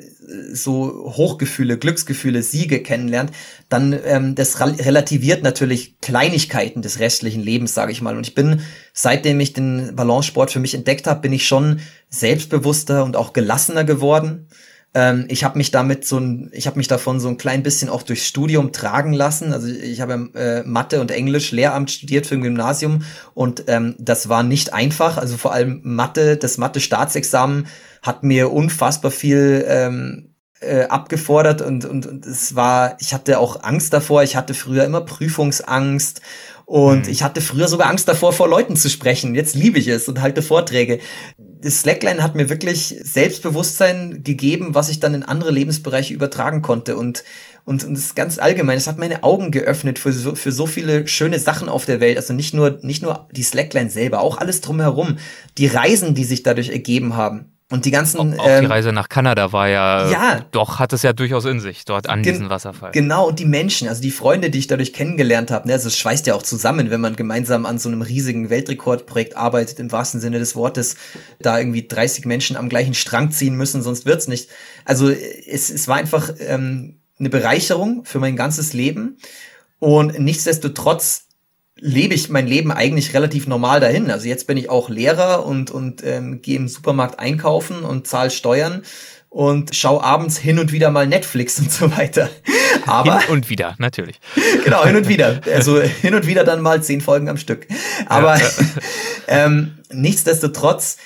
so 0.54 1.12
Hochgefühle, 1.16 1.78
Glücksgefühle, 1.78 2.44
Siege 2.44 2.84
kennenlernt, 2.84 3.32
dann 3.68 3.98
ähm, 4.06 4.36
das 4.36 4.60
relativiert 4.60 5.44
natürlich 5.44 6.00
Kleinigkeiten 6.02 6.82
des 6.82 7.00
restlichen 7.00 7.42
Lebens, 7.42 7.74
sage 7.74 7.92
ich 7.92 8.02
mal. 8.02 8.16
Und 8.16 8.28
ich 8.28 8.36
bin, 8.36 8.62
seitdem 8.94 9.40
ich 9.40 9.54
den 9.54 9.96
Balancesport 9.96 10.52
für 10.52 10.60
mich 10.60 10.76
entdeckt 10.76 11.08
habe, 11.08 11.22
bin 11.22 11.34
ich 11.34 11.48
schon 11.48 11.80
selbstbewusster 12.10 13.04
und 13.04 13.16
auch 13.16 13.34
gelassener 13.34 13.84
geworden. 13.84 14.48
Ähm, 14.94 15.26
ich 15.30 15.44
habe 15.44 15.58
mich 15.58 15.72
damit 15.72 16.06
so 16.06 16.20
ein, 16.20 16.50
ich 16.52 16.66
habe 16.66 16.78
mich 16.78 16.88
davon 16.88 17.20
so 17.20 17.28
ein 17.28 17.38
klein 17.38 17.62
bisschen 17.62 17.90
auch 17.90 18.02
durchs 18.02 18.26
Studium 18.26 18.72
tragen 18.72 19.14
lassen. 19.14 19.54
Also 19.54 19.68
ich 19.68 20.02
habe 20.02 20.30
äh, 20.34 20.64
Mathe 20.68 21.00
und 21.00 21.12
Englisch 21.12 21.52
Lehramt 21.52 21.92
studiert 21.92 22.26
für 22.26 22.36
ein 22.36 22.42
Gymnasium 22.42 23.04
und 23.34 23.66
ähm, 23.68 23.96
das 24.00 24.30
war 24.30 24.44
nicht 24.44 24.74
einfach. 24.74 25.18
Also 25.18 25.38
vor 25.38 25.54
allem 25.54 25.82
Mathe, 25.84 26.38
das 26.38 26.58
Mathe-Staatsexamen 26.58 27.68
hat 28.02 28.24
mir 28.24 28.52
unfassbar 28.52 29.12
viel 29.12 29.64
ähm, 29.68 30.29
äh, 30.62 30.84
abgefordert 30.84 31.62
und, 31.62 31.86
und, 31.86 32.06
und 32.06 32.26
es 32.26 32.56
war, 32.56 32.98
ich 33.00 33.14
hatte 33.14 33.40
auch 33.40 33.64
Angst 33.64 33.94
davor. 33.94 34.24
Ich 34.24 34.36
hatte 34.36 34.54
früher 34.54 34.84
immer 34.84 35.02
Prüfungsangst 35.02 36.22
und 36.66 37.08
ich 37.08 37.24
hatte 37.24 37.42
früher 37.42 37.68
sogar 37.68 37.90
Angst 37.90 38.08
davor, 38.08 38.34
vor 38.34 38.48
Leuten 38.48 38.76
zu 38.76 38.90
sprechen. 38.90 39.36
Jetzt 39.36 39.56
liebe 39.56 39.80
ich 39.80 39.88
es 39.88 40.08
und 40.08 40.22
halte 40.22 40.42
Vorträge. 40.42 41.00
Das 41.38 41.80
Slackline 41.80 42.22
hat 42.22 42.36
mir 42.36 42.50
wirklich 42.50 42.96
Selbstbewusstsein 43.02 44.22
gegeben, 44.24 44.76
was 44.76 44.90
ich 44.90 45.00
dann 45.00 45.14
in 45.14 45.24
andere 45.24 45.52
Lebensbereiche 45.52 46.14
übertragen 46.14 46.62
konnte 46.62 46.96
und 46.96 47.24
und, 47.66 47.84
und 47.84 47.94
das 47.94 48.06
ist 48.06 48.16
ganz 48.16 48.40
allgemein. 48.40 48.78
Es 48.78 48.88
hat 48.88 48.98
meine 48.98 49.22
Augen 49.22 49.52
geöffnet 49.52 50.00
für 50.00 50.12
so, 50.12 50.34
für 50.34 50.52
so 50.52 50.66
viele 50.66 51.08
schöne 51.08 51.38
Sachen 51.38 51.70
auf 51.70 51.86
der 51.86 52.00
Welt. 52.00 52.18
Also 52.18 52.34
nicht 52.34 52.52
nur, 52.52 52.80
nicht 52.82 53.04
nur 53.04 53.28
die 53.32 53.44
Slackline 53.44 53.92
selber, 53.92 54.22
auch 54.22 54.40
alles 54.40 54.62
drumherum. 54.62 55.18
Die 55.60 55.68
Reisen, 55.68 56.16
die 56.16 56.24
sich 56.24 56.42
dadurch 56.42 56.70
ergeben 56.70 57.16
haben. 57.16 57.59
Und 57.72 57.86
die 57.86 57.92
ganzen. 57.92 58.20
Auch 58.40 58.46
die 58.46 58.50
ähm, 58.50 58.66
Reise 58.66 58.92
nach 58.92 59.10
Kanada 59.10 59.52
war 59.52 59.68
ja, 59.68 60.10
Ja. 60.10 60.46
doch, 60.52 60.80
hat 60.80 60.92
es 60.92 61.04
ja 61.04 61.14
durchaus 61.14 61.46
in 61.46 61.60
sich, 61.60 61.86
dort 61.86 62.10
an 62.10 62.24
diesem 62.24 62.50
Wasserfall. 62.50 62.92
Genau, 62.92 63.28
und 63.28 63.38
die 63.38 63.46
Menschen, 63.46 63.88
also 63.88 64.02
die 64.02 64.10
Freunde, 64.10 64.50
die 64.50 64.58
ich 64.58 64.66
dadurch 64.66 64.92
kennengelernt 64.92 65.52
habe, 65.52 65.68
ne, 65.68 65.74
also 65.74 65.88
es 65.88 65.98
schweißt 65.98 66.26
ja 66.26 66.34
auch 66.34 66.42
zusammen, 66.42 66.90
wenn 66.90 67.00
man 67.00 67.16
gemeinsam 67.16 67.68
an 67.68 67.78
so 67.78 67.90
einem 67.90 68.02
riesigen 68.02 68.50
Weltrekordprojekt 68.50 69.38
arbeitet, 69.38 69.80
im 69.80 69.92
wahrsten 69.92 70.20
Sinne 70.20 70.40
des 70.40 70.56
Wortes, 70.56 70.96
da 71.40 71.60
irgendwie 71.60 71.88
30 71.88 72.26
Menschen 72.26 72.58
am 72.58 72.70
gleichen 72.70 72.96
Strang 72.96 73.30
ziehen 73.30 73.56
müssen, 73.56 73.84
sonst 73.84 74.08
wird's 74.08 74.28
nicht. 74.28 74.50
Also 74.86 75.10
es, 75.10 75.70
es 75.70 75.88
war 75.88 75.98
einfach 75.98 76.32
ähm, 76.40 77.00
eine 77.20 77.30
Bereicherung 77.30 78.04
für 78.04 78.18
mein 78.20 78.36
ganzes 78.36 78.74
Leben 78.74 79.18
und 79.78 80.18
nichtsdestotrotz 80.20 81.28
lebe 81.80 82.14
ich 82.14 82.30
mein 82.30 82.48
Leben 82.48 82.72
eigentlich 82.72 83.14
relativ 83.14 83.48
normal 83.48 83.80
dahin. 83.80 84.12
Also 84.12 84.28
jetzt 84.28 84.48
bin 84.48 84.58
ich 84.58 84.70
auch 84.70 84.90
Lehrer 84.90 85.46
und, 85.46 85.72
und 85.72 86.04
ähm, 86.04 86.42
gehe 86.42 86.58
im 86.58 86.68
Supermarkt 86.68 87.20
einkaufen 87.20 87.84
und 87.84 88.08
zahle 88.08 88.32
Steuern 88.32 88.84
und 89.30 89.76
schaue 89.76 90.04
abends 90.04 90.38
hin 90.38 90.60
und 90.60 90.72
wieder 90.72 90.90
mal 90.90 91.08
Netflix 91.08 91.60
und 91.60 91.72
so 91.72 91.96
weiter. 91.96 92.30
Aber 92.86 93.20
Hin 93.20 93.30
und 93.30 93.50
wieder, 93.50 93.76
natürlich. 93.78 94.20
genau, 94.64 94.86
hin 94.86 94.96
und 94.96 95.08
wieder. 95.08 95.42
Also 95.54 95.80
hin 95.82 96.16
und 96.16 96.28
wieder 96.28 96.44
dann 96.44 96.62
mal 96.62 96.82
zehn 96.84 97.02
Folgen 97.02 97.30
am 97.30 97.38
Stück. 97.38 97.68
Aber 98.08 98.40
ähm, 99.28 99.78
nichtsdestotrotz 99.92 100.98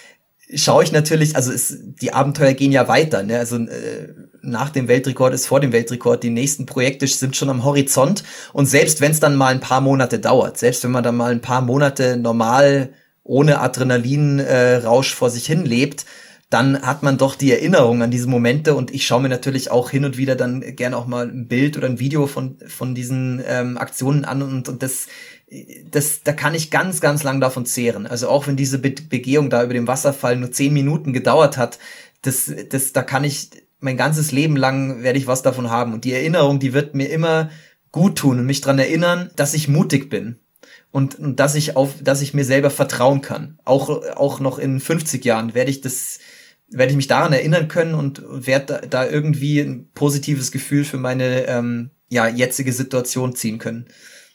schaue 0.56 0.84
ich 0.84 0.92
natürlich, 0.92 1.36
also 1.36 1.52
es, 1.52 1.78
die 1.80 2.14
Abenteuer 2.14 2.54
gehen 2.54 2.72
ja 2.72 2.88
weiter. 2.88 3.24
Ne? 3.24 3.40
Also 3.40 3.58
äh, 3.58 4.14
nach 4.42 4.70
dem 4.70 4.88
Weltrekord 4.88 5.34
ist 5.34 5.48
vor 5.48 5.60
dem 5.60 5.72
Weltrekord. 5.72 6.24
Die 6.24 6.30
nächsten 6.30 6.66
Projekte 6.66 7.08
sind 7.08 7.36
schon 7.36 7.50
am 7.50 7.64
Horizont. 7.64 8.24
Und 8.52 8.66
selbst 8.66 9.02
wenn 9.02 9.12
es 9.12 9.20
dann 9.20 9.36
mal 9.36 9.54
ein 9.54 9.60
paar 9.60 9.82
Monate 9.82 10.20
dauert, 10.20 10.58
selbst 10.58 10.84
wenn 10.84 10.92
man 10.92 11.04
dann 11.04 11.16
mal 11.16 11.32
ein 11.32 11.42
paar 11.42 11.62
Monate 11.62 12.18
normal 12.18 12.90
ohne 13.24 13.60
Adrenalinrausch 13.60 15.14
äh, 15.14 15.16
vor 15.16 15.30
sich 15.30 15.46
hin 15.46 15.66
lebt, 15.66 16.06
dann 16.50 16.84
hat 16.84 17.02
man 17.02 17.18
doch 17.18 17.34
die 17.34 17.52
Erinnerung 17.52 18.04
an 18.04 18.12
diese 18.12 18.28
Momente 18.28 18.76
und 18.76 18.94
ich 18.94 19.08
schaue 19.08 19.24
mir 19.24 19.30
natürlich 19.30 19.72
auch 19.72 19.90
hin 19.90 20.06
und 20.06 20.18
wieder 20.18 20.36
dann 20.36 20.62
gerne 20.76 20.98
auch 20.98 21.08
mal 21.08 21.28
ein 21.28 21.48
Bild 21.48 21.78
oder 21.78 21.88
ein 21.88 22.00
Video 22.00 22.28
von, 22.28 22.58
von 22.68 22.94
diesen 22.94 23.42
ähm, 23.48 23.78
Aktionen 23.80 24.24
an 24.24 24.44
und, 24.44 24.70
und 24.70 24.84
das, 24.84 25.08
das, 25.90 26.24
da 26.24 26.34
kann 26.34 26.56
ich 26.56 26.72
ganz, 26.72 27.02
ganz 27.02 27.24
lang 27.24 27.40
davon 27.40 27.66
zehren. 27.66 28.08
Also 28.08 28.30
auch 28.30 28.48
wenn 28.48 28.56
diese 28.56 28.80
Be 28.80 28.92
Begehung 28.92 29.50
da 29.50 29.64
über 29.64 29.74
dem 29.74 29.88
Wasserfall 29.88 30.36
nur 30.36 30.52
zehn 30.52 30.74
Minuten 30.74 31.14
gedauert 31.14 31.58
hat, 31.58 31.80
das, 32.22 32.52
das, 32.70 32.94
da 32.94 33.04
kann 33.04 33.24
ich 33.24 33.50
mein 33.80 33.98
ganzes 33.98 34.32
Leben 34.32 34.56
lang 34.56 35.04
werde 35.04 35.20
ich 35.20 35.28
was 35.28 35.42
davon 35.42 35.70
haben 35.70 35.94
und 35.94 36.06
die 36.06 36.14
Erinnerung, 36.14 36.60
die 36.60 36.74
wird 36.74 36.96
mir 36.96 37.10
immer 37.10 37.50
gut 37.92 38.18
tun 38.18 38.40
und 38.40 38.46
mich 38.46 38.62
dran 38.62 38.80
erinnern, 38.80 39.30
dass 39.36 39.54
ich 39.54 39.68
mutig 39.68 40.10
bin 40.10 40.40
und, 40.92 41.20
und 41.20 41.40
dass 41.40 41.56
ich 41.56 41.76
auf, 41.76 41.96
dass 42.02 42.22
ich 42.22 42.34
mir 42.34 42.46
selber 42.46 42.70
vertrauen 42.70 43.22
kann. 43.22 43.60
Auch, 43.66 43.90
auch 44.16 44.40
noch 44.40 44.58
in 44.58 44.80
50 44.80 45.26
Jahren 45.26 45.54
werde 45.54 45.70
ich 45.70 45.82
das, 45.82 46.20
werde 46.70 46.92
ich 46.92 46.96
mich 46.96 47.08
daran 47.08 47.34
erinnern 47.34 47.68
können 47.68 47.94
und 47.94 48.24
werde 48.28 48.66
da, 48.66 49.04
da 49.04 49.10
irgendwie 49.10 49.60
ein 49.60 49.90
positives 49.94 50.52
Gefühl 50.52 50.86
für 50.86 50.98
meine 50.98 51.46
ähm, 51.48 51.90
ja, 52.10 52.28
jetzige 52.28 52.72
Situation 52.72 53.36
ziehen 53.36 53.60
können. 53.60 53.88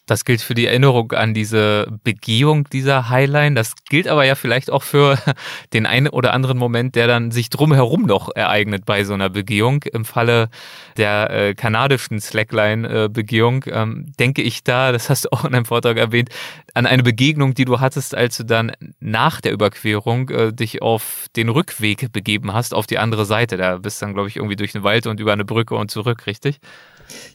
Das 0.08 0.24
gilt 0.24 0.40
für 0.40 0.54
die 0.54 0.66
Erinnerung 0.66 1.12
an 1.12 1.34
diese 1.34 1.86
Begehung 2.02 2.66
dieser 2.70 3.10
Highline. 3.10 3.54
Das 3.54 3.74
gilt 3.88 4.08
aber 4.08 4.24
ja 4.24 4.34
vielleicht 4.34 4.70
auch 4.70 4.82
für 4.82 5.18
den 5.74 5.84
einen 5.84 6.08
oder 6.08 6.32
anderen 6.32 6.56
Moment, 6.56 6.94
der 6.94 7.06
dann 7.06 7.30
sich 7.30 7.50
drumherum 7.50 8.06
noch 8.06 8.34
ereignet 8.34 8.86
bei 8.86 9.04
so 9.04 9.12
einer 9.12 9.28
Begehung. 9.28 9.82
Im 9.82 10.06
Falle 10.06 10.48
der 10.96 11.30
äh, 11.30 11.54
kanadischen 11.54 12.20
Slackline-Begehung 12.20 13.66
ähm, 13.68 14.12
denke 14.18 14.40
ich 14.40 14.64
da, 14.64 14.92
das 14.92 15.10
hast 15.10 15.26
du 15.26 15.32
auch 15.32 15.44
in 15.44 15.54
einem 15.54 15.66
Vortrag 15.66 15.98
erwähnt, 15.98 16.30
an 16.72 16.86
eine 16.86 17.02
Begegnung, 17.02 17.52
die 17.52 17.66
du 17.66 17.78
hattest, 17.78 18.14
als 18.14 18.38
du 18.38 18.44
dann 18.44 18.72
nach 19.00 19.42
der 19.42 19.52
Überquerung 19.52 20.30
äh, 20.30 20.52
dich 20.54 20.80
auf 20.80 21.26
den 21.36 21.50
Rückweg 21.50 22.10
begeben 22.12 22.54
hast, 22.54 22.72
auf 22.72 22.86
die 22.86 22.96
andere 22.96 23.26
Seite. 23.26 23.58
Da 23.58 23.76
bist 23.76 24.00
dann, 24.00 24.14
glaube 24.14 24.30
ich, 24.30 24.36
irgendwie 24.36 24.56
durch 24.56 24.72
den 24.72 24.84
Wald 24.84 25.06
und 25.06 25.20
über 25.20 25.34
eine 25.34 25.44
Brücke 25.44 25.74
und 25.74 25.90
zurück, 25.90 26.26
richtig? 26.26 26.60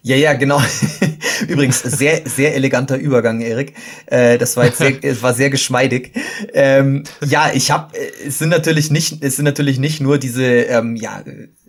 Ja, 0.02 0.16
ja, 0.16 0.34
genau. 0.34 0.62
Übrigens, 1.48 1.82
sehr, 1.82 2.22
sehr 2.26 2.56
eleganter 2.56 2.98
Übergang, 2.98 3.42
Erik. 3.42 3.74
Äh, 4.06 4.38
das 4.38 4.58
war 4.58 4.66
jetzt 4.66 4.78
sehr, 4.78 4.94
es 5.04 5.22
war 5.22 5.34
sehr 5.34 5.50
geschmeidig. 5.50 6.12
Ähm, 6.54 7.04
ja, 7.26 7.52
ich 7.54 7.72
habe, 7.72 7.94
es 8.26 8.40
sind 8.40 8.50
natürlich 8.50 8.92
nicht, 8.92 9.24
es 9.24 9.36
sind 9.36 9.46
natürlich 9.46 9.80
nicht 9.80 10.02
nur 10.02 10.18
diese, 10.18 10.44
ähm, 10.44 10.96
ja, 10.96 11.24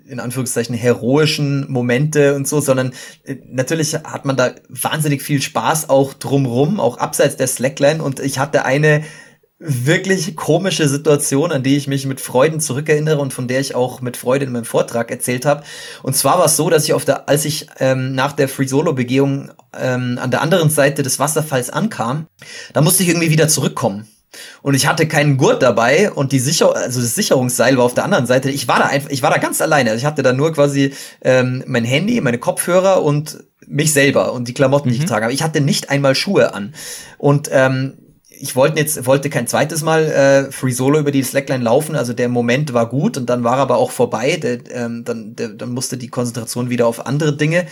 in 0.07 0.21
Anführungszeichen 0.21 0.75
heroischen 0.75 1.71
Momente 1.71 2.35
und 2.35 2.47
so, 2.47 2.61
sondern 2.61 2.93
äh, 3.25 3.37
natürlich 3.51 3.95
hat 3.95 4.25
man 4.25 4.37
da 4.37 4.53
wahnsinnig 4.69 5.23
viel 5.23 5.41
Spaß 5.41 5.89
auch 5.89 6.15
drumrum, 6.15 6.79
auch 6.79 6.99
abseits 6.99 7.37
der 7.37 7.47
Slackline. 7.47 8.03
Und 8.03 8.21
ich 8.21 8.39
hatte 8.39 8.65
eine 8.65 9.05
wirklich 9.59 10.35
komische 10.37 10.89
Situation, 10.89 11.53
an 11.53 11.63
die 11.63 11.77
ich 11.77 11.87
mich 11.87 12.07
mit 12.07 12.21
Freuden 12.21 12.61
zurückerinnere 12.61 13.19
und 13.19 13.33
von 13.33 13.49
der 13.49 13.61
ich 13.61 13.75
auch 13.75 14.01
mit 14.01 14.17
Freude 14.17 14.45
in 14.45 14.53
meinem 14.53 14.65
Vortrag 14.65 15.11
erzählt 15.11 15.47
habe. 15.47 15.63
Und 16.03 16.17
zwar 16.17 16.39
war 16.39 16.47
es 16.47 16.57
so, 16.57 16.71
dass 16.71 16.85
ich 16.85 16.93
auf 16.93 17.05
der, 17.05 17.29
als 17.29 17.45
ich 17.45 17.69
ähm, 17.79 18.15
nach 18.15 18.33
der 18.33 18.49
Free 18.49 18.67
Solo 18.67 18.93
Begehung 18.93 19.53
ähm, 19.79 20.19
an 20.21 20.31
der 20.31 20.43
anderen 20.43 20.71
Seite 20.71 21.03
des 21.03 21.19
Wasserfalls 21.19 21.71
ankam, 21.71 22.27
da 22.73 22.81
musste 22.81 23.05
ich 23.05 23.09
irgendwie 23.09 23.31
wieder 23.31 23.49
zurückkommen. 23.49 24.09
Und 24.63 24.75
ich 24.75 24.89
hatte 24.89 25.07
keinen 25.07 25.37
Gurt 25.37 25.63
dabei 25.63 26.11
und 26.11 26.33
die 26.33 26.41
Sicher 26.41 26.75
also 26.75 27.01
das 27.01 27.15
Sicherungsseil 27.15 27.77
war 27.77 27.85
auf 27.85 27.95
der 27.95 28.05
anderen 28.05 28.27
Seite. 28.27 28.51
Ich 28.51 28.67
war 28.67 28.81
da 28.81 28.87
einfach, 28.87 29.11
ich 29.11 29.23
war 29.23 29.31
da 29.31 29.39
ganz 29.39 29.61
alleine. 29.61 29.91
Also 29.91 30.01
ich 30.01 30.07
hatte 30.07 30.25
da 30.25 30.33
nur 30.33 30.53
quasi 30.53 30.93
ähm, 31.23 31.63
mein 31.69 31.85
Handy, 31.85 32.21
meine 32.21 32.39
Kopfhörer 32.39 33.05
und 33.05 33.45
mich 33.67 33.93
selber 33.93 34.33
und 34.33 34.49
die 34.49 34.55
Klamotten, 34.55 34.89
die 34.89 34.97
ich 34.97 35.03
mhm. 35.03 35.07
trage. 35.07 35.27
Aber 35.27 35.33
ich 35.33 35.45
hatte 35.45 35.61
nicht 35.61 35.91
einmal 35.91 36.17
Schuhe 36.17 36.53
an. 36.53 36.75
Und 37.17 37.49
ähm, 37.53 37.95
ich 38.41 38.57
wollte 38.57 38.79
jetzt 38.79 39.07
wollte 39.07 39.31
kein 39.31 39.47
zweites 39.47 39.83
Mal 39.83 40.05
äh, 40.05 40.53
Free 40.53 40.73
Solo 40.73 40.99
über 40.99 41.11
die 41.11 41.23
Slackline 41.23 41.65
laufen, 41.65 41.97
also 41.97 42.13
der 42.13 42.29
Moment 42.29 42.73
war 42.73 42.89
gut 42.89 43.17
und 43.17 43.31
dann 43.31 43.45
war 43.45 43.57
aber 43.57 43.77
auch 43.77 43.91
vorbei. 43.91 44.37
Der, 44.37 44.59
ähm, 44.71 45.05
dann, 45.05 45.37
der, 45.37 45.49
dann 45.51 45.71
musste 45.71 45.97
die 45.97 46.09
Konzentration 46.09 46.71
wieder 46.71 46.87
auf 46.87 47.07
andere 47.07 47.37
Dinge 47.37 47.67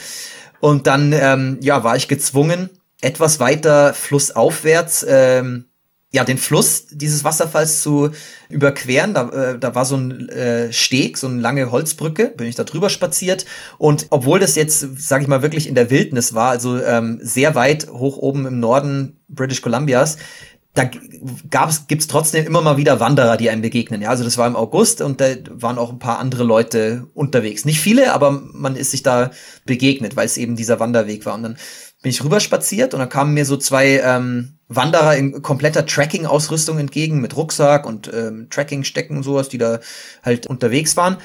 und 0.61 0.87
dann 0.87 1.13
ähm, 1.13 1.59
ja 1.61 1.85
war 1.85 1.97
ich 1.97 2.09
gezwungen 2.09 2.71
etwas 3.01 3.41
weiter 3.41 3.95
flussaufwärts 3.95 5.05
ähm, 5.09 5.67
ja, 6.13 6.25
den 6.25 6.37
Fluss 6.37 6.89
dieses 6.91 7.25
Wasserfalls 7.25 7.81
zu 7.81 8.11
überqueren. 8.51 9.15
Da, 9.15 9.29
äh, 9.31 9.59
da 9.59 9.75
war 9.75 9.87
so 9.87 9.97
ein 9.97 10.29
äh, 10.29 10.71
Steg, 10.71 11.17
so 11.17 11.27
eine 11.27 11.41
lange 11.41 11.71
Holzbrücke, 11.71 12.35
bin 12.37 12.47
ich 12.47 12.55
da 12.55 12.65
drüber 12.65 12.91
spaziert. 12.91 13.47
Und 13.79 14.07
obwohl 14.11 14.39
das 14.39 14.55
jetzt, 14.55 14.87
sage 15.01 15.23
ich 15.23 15.29
mal, 15.29 15.41
wirklich 15.41 15.67
in 15.67 15.75
der 15.75 15.91
Wildnis 15.91 16.35
war, 16.35 16.51
also 16.51 16.81
ähm, 16.83 17.19
sehr 17.23 17.55
weit 17.55 17.89
hoch 17.89 18.19
oben 18.19 18.47
im 18.47 18.61
Norden 18.61 19.21
British 19.29 19.63
Columbias, 19.63 20.19
da 20.75 20.89
gab's, 21.51 21.87
gibt's 21.87 22.07
trotzdem 22.07 22.47
immer 22.47 22.62
mal 22.62 22.79
wieder 22.79 22.99
Wanderer, 22.99 23.37
die 23.37 23.51
einem 23.51 23.61
begegnen. 23.61 24.01
Ja, 24.01 24.09
also 24.09 24.25
das 24.25 24.39
war 24.39 24.47
im 24.47 24.57
August 24.57 25.03
und 25.03 25.20
da 25.20 25.27
waren 25.51 25.77
auch 25.77 25.91
ein 25.91 25.99
paar 25.99 26.18
andere 26.18 26.45
Leute 26.45 27.09
unterwegs. 27.12 27.66
Nicht 27.66 27.81
viele, 27.81 28.14
aber 28.14 28.31
man 28.31 28.77
ist 28.77 28.91
sich 28.91 29.03
da 29.03 29.31
begegnet, 29.66 30.16
weil 30.16 30.25
es 30.25 30.39
eben 30.39 30.57
dieser 30.57 30.81
Wanderweg 30.81 31.27
war. 31.27 31.35
Und 31.35 31.43
dann 31.43 31.57
bin 32.03 32.11
ich 32.11 32.25
rüber 32.25 32.41
spaziert 32.41 32.95
und 32.95 33.01
dann 33.01 33.11
kamen 33.11 33.35
mir 33.35 33.45
so 33.45 33.59
zwei 33.59 34.01
ähm, 34.03 34.59
Wanderer 34.68 35.14
in 35.14 35.43
kompletter 35.43 35.85
Tracking-Ausrüstung 35.85 36.79
entgegen 36.79 37.20
mit 37.20 37.37
Rucksack 37.37 37.85
und 37.85 38.11
ähm, 38.12 38.49
Tracking-Stecken 38.49 39.18
und 39.18 39.25
sowas, 39.25 39.51
die 39.51 39.59
da 39.59 39.79
halt 40.23 40.47
unterwegs 40.47 40.97
waren. 40.97 41.18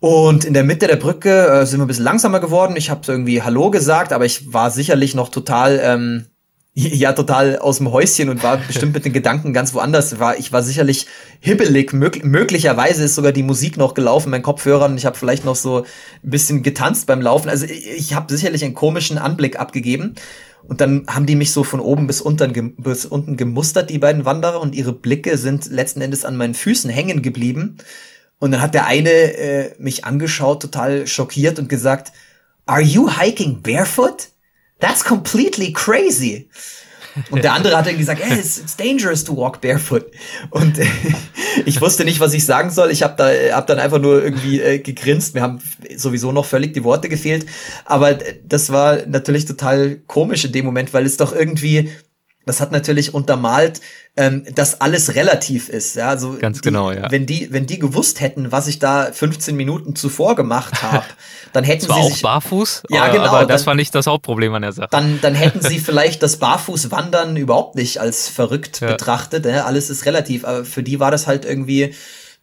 Und 0.00 0.44
in 0.44 0.54
der 0.54 0.64
Mitte 0.64 0.86
der 0.86 0.96
Brücke 0.96 1.48
äh, 1.48 1.66
sind 1.66 1.80
wir 1.80 1.84
ein 1.84 1.88
bisschen 1.88 2.04
langsamer 2.04 2.40
geworden. 2.40 2.76
Ich 2.76 2.88
habe 2.88 3.00
irgendwie 3.06 3.42
Hallo 3.42 3.70
gesagt, 3.70 4.12
aber 4.12 4.24
ich 4.24 4.52
war 4.54 4.70
sicherlich 4.70 5.14
noch 5.14 5.28
total 5.28 5.80
ähm, 5.82 6.26
ja 6.74 7.12
total 7.12 7.58
aus 7.58 7.78
dem 7.78 7.92
Häuschen 7.92 8.28
und 8.28 8.42
war 8.42 8.56
bestimmt 8.56 8.94
mit 8.94 9.04
den 9.04 9.12
Gedanken 9.12 9.52
ganz 9.52 9.74
woanders. 9.74 10.18
War 10.18 10.36
ich 10.38 10.52
war 10.52 10.62
sicherlich 10.62 11.06
hibbelig. 11.40 11.92
Mög 11.92 12.24
möglicherweise 12.24 13.04
ist 13.04 13.14
sogar 13.14 13.32
die 13.32 13.44
Musik 13.44 13.76
noch 13.76 13.94
gelaufen, 13.94 14.30
mein 14.30 14.42
Kopfhörer 14.42 14.86
und 14.86 14.96
ich 14.96 15.06
habe 15.06 15.16
vielleicht 15.16 15.44
noch 15.44 15.54
so 15.54 15.84
ein 16.24 16.30
bisschen 16.30 16.62
getanzt 16.62 17.06
beim 17.06 17.22
Laufen. 17.22 17.48
Also 17.48 17.64
ich, 17.66 17.86
ich 17.86 18.14
habe 18.14 18.34
sicherlich 18.34 18.64
einen 18.64 18.74
komischen 18.74 19.18
Anblick 19.18 19.58
abgegeben. 19.58 20.16
Und 20.66 20.80
dann 20.80 21.04
haben 21.06 21.26
die 21.26 21.36
mich 21.36 21.52
so 21.52 21.62
von 21.62 21.78
oben 21.78 22.06
bis 22.06 22.22
unten, 22.22 22.74
bis 22.76 23.04
unten 23.04 23.36
gemustert, 23.36 23.90
die 23.90 23.98
beiden 23.98 24.24
Wanderer, 24.24 24.62
und 24.62 24.74
ihre 24.74 24.94
Blicke 24.94 25.36
sind 25.36 25.66
letzten 25.66 26.00
Endes 26.00 26.24
an 26.24 26.36
meinen 26.36 26.54
Füßen 26.54 26.88
hängen 26.88 27.20
geblieben. 27.20 27.76
Und 28.38 28.50
dann 28.50 28.62
hat 28.62 28.72
der 28.72 28.86
eine 28.86 29.10
äh, 29.10 29.74
mich 29.78 30.06
angeschaut, 30.06 30.62
total 30.62 31.06
schockiert 31.06 31.58
und 31.58 31.68
gesagt, 31.68 32.12
Are 32.66 32.80
you 32.80 33.10
hiking 33.10 33.60
barefoot? 33.60 34.28
That's 34.80 35.04
completely 35.04 35.72
crazy. 35.72 36.48
Und 37.30 37.44
der 37.44 37.52
andere 37.52 37.76
hat 37.76 37.86
dann 37.86 37.96
gesagt, 37.96 38.22
hey, 38.22 38.38
it's, 38.38 38.58
it's 38.58 38.76
dangerous 38.76 39.22
to 39.24 39.36
walk 39.36 39.60
barefoot. 39.60 40.06
Und 40.50 40.78
äh, 40.78 40.86
ich 41.64 41.80
wusste 41.80 42.04
nicht, 42.04 42.20
was 42.20 42.34
ich 42.34 42.44
sagen 42.44 42.70
soll. 42.70 42.90
Ich 42.90 43.02
habe 43.02 43.14
da 43.16 43.56
hab 43.56 43.66
dann 43.66 43.78
einfach 43.78 44.00
nur 44.00 44.22
irgendwie 44.22 44.60
äh, 44.60 44.78
gegrinst. 44.78 45.34
Mir 45.34 45.42
haben 45.42 45.60
sowieso 45.96 46.32
noch 46.32 46.44
völlig 46.44 46.74
die 46.74 46.84
Worte 46.84 47.08
gefehlt. 47.08 47.46
Aber 47.84 48.14
das 48.44 48.70
war 48.70 49.06
natürlich 49.06 49.44
total 49.44 49.96
komisch 50.06 50.44
in 50.44 50.52
dem 50.52 50.64
Moment, 50.64 50.92
weil 50.92 51.06
es 51.06 51.16
doch 51.16 51.32
irgendwie 51.32 51.90
das 52.46 52.60
hat 52.60 52.72
natürlich 52.72 53.14
untermalt, 53.14 53.80
ähm, 54.16 54.44
dass 54.54 54.80
alles 54.80 55.14
relativ 55.14 55.68
ist. 55.68 55.96
Ja, 55.96 56.08
also 56.08 56.36
ganz 56.38 56.60
die, 56.60 56.68
genau. 56.68 56.92
Ja. 56.92 57.10
Wenn 57.10 57.26
die, 57.26 57.52
wenn 57.52 57.66
die 57.66 57.78
gewusst 57.78 58.20
hätten, 58.20 58.52
was 58.52 58.66
ich 58.66 58.78
da 58.78 59.10
15 59.10 59.56
Minuten 59.56 59.96
zuvor 59.96 60.36
gemacht 60.36 60.82
habe, 60.82 61.04
dann 61.52 61.64
hätten 61.64 61.86
Zwar 61.86 61.96
sie 61.96 62.02
auch 62.02 62.10
sich 62.10 62.22
barfuß. 62.22 62.82
Ja, 62.90 63.08
genau. 63.08 63.24
Aber 63.24 63.46
das 63.46 63.62
dann, 63.62 63.68
war 63.68 63.74
nicht 63.74 63.94
das 63.94 64.06
Hauptproblem 64.06 64.54
an 64.54 64.62
der 64.62 64.72
Sache. 64.72 64.88
Dann, 64.90 65.20
dann 65.20 65.34
hätten 65.34 65.62
sie 65.62 65.78
vielleicht 65.80 66.22
das 66.22 66.36
Barfußwandern 66.36 67.36
überhaupt 67.36 67.74
nicht 67.74 68.00
als 68.00 68.28
verrückt 68.28 68.80
ja. 68.80 68.88
betrachtet. 68.88 69.46
Ja? 69.46 69.64
Alles 69.64 69.90
ist 69.90 70.06
relativ. 70.06 70.44
Aber 70.44 70.64
für 70.64 70.82
die 70.82 71.00
war 71.00 71.10
das 71.10 71.26
halt 71.26 71.44
irgendwie 71.44 71.94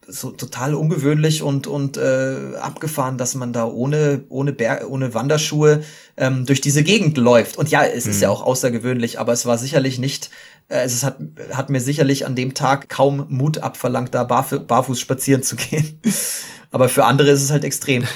so 0.07 0.31
total 0.31 0.73
ungewöhnlich 0.73 1.43
und 1.43 1.67
und 1.67 1.97
äh, 1.97 2.55
abgefahren, 2.59 3.17
dass 3.17 3.35
man 3.35 3.53
da 3.53 3.65
ohne 3.65 4.23
ohne 4.29 4.51
Ber 4.51 4.87
ohne 4.89 5.13
Wanderschuhe 5.13 5.83
ähm, 6.17 6.45
durch 6.45 6.61
diese 6.61 6.83
Gegend 6.83 7.17
läuft. 7.17 7.57
Und 7.57 7.69
ja, 7.69 7.83
es 7.83 8.05
mhm. 8.05 8.11
ist 8.11 8.21
ja 8.21 8.29
auch 8.29 8.41
außergewöhnlich, 8.41 9.19
aber 9.19 9.33
es 9.33 9.45
war 9.45 9.57
sicherlich 9.57 9.99
nicht 9.99 10.29
äh, 10.71 10.83
es 10.83 11.03
hat, 11.03 11.17
hat 11.53 11.69
mir 11.69 11.81
sicherlich 11.81 12.25
an 12.25 12.35
dem 12.35 12.53
Tag 12.53 12.89
kaum 12.89 13.25
Mut 13.29 13.59
abverlangt, 13.59 14.15
da 14.15 14.23
barf 14.23 14.57
barfuß 14.67 14.99
spazieren 14.99 15.43
zu 15.43 15.55
gehen. 15.57 15.99
Aber 16.73 16.87
für 16.87 17.03
andere 17.03 17.29
ist 17.29 17.43
es 17.43 17.51
halt 17.51 17.63
extrem. 17.63 18.07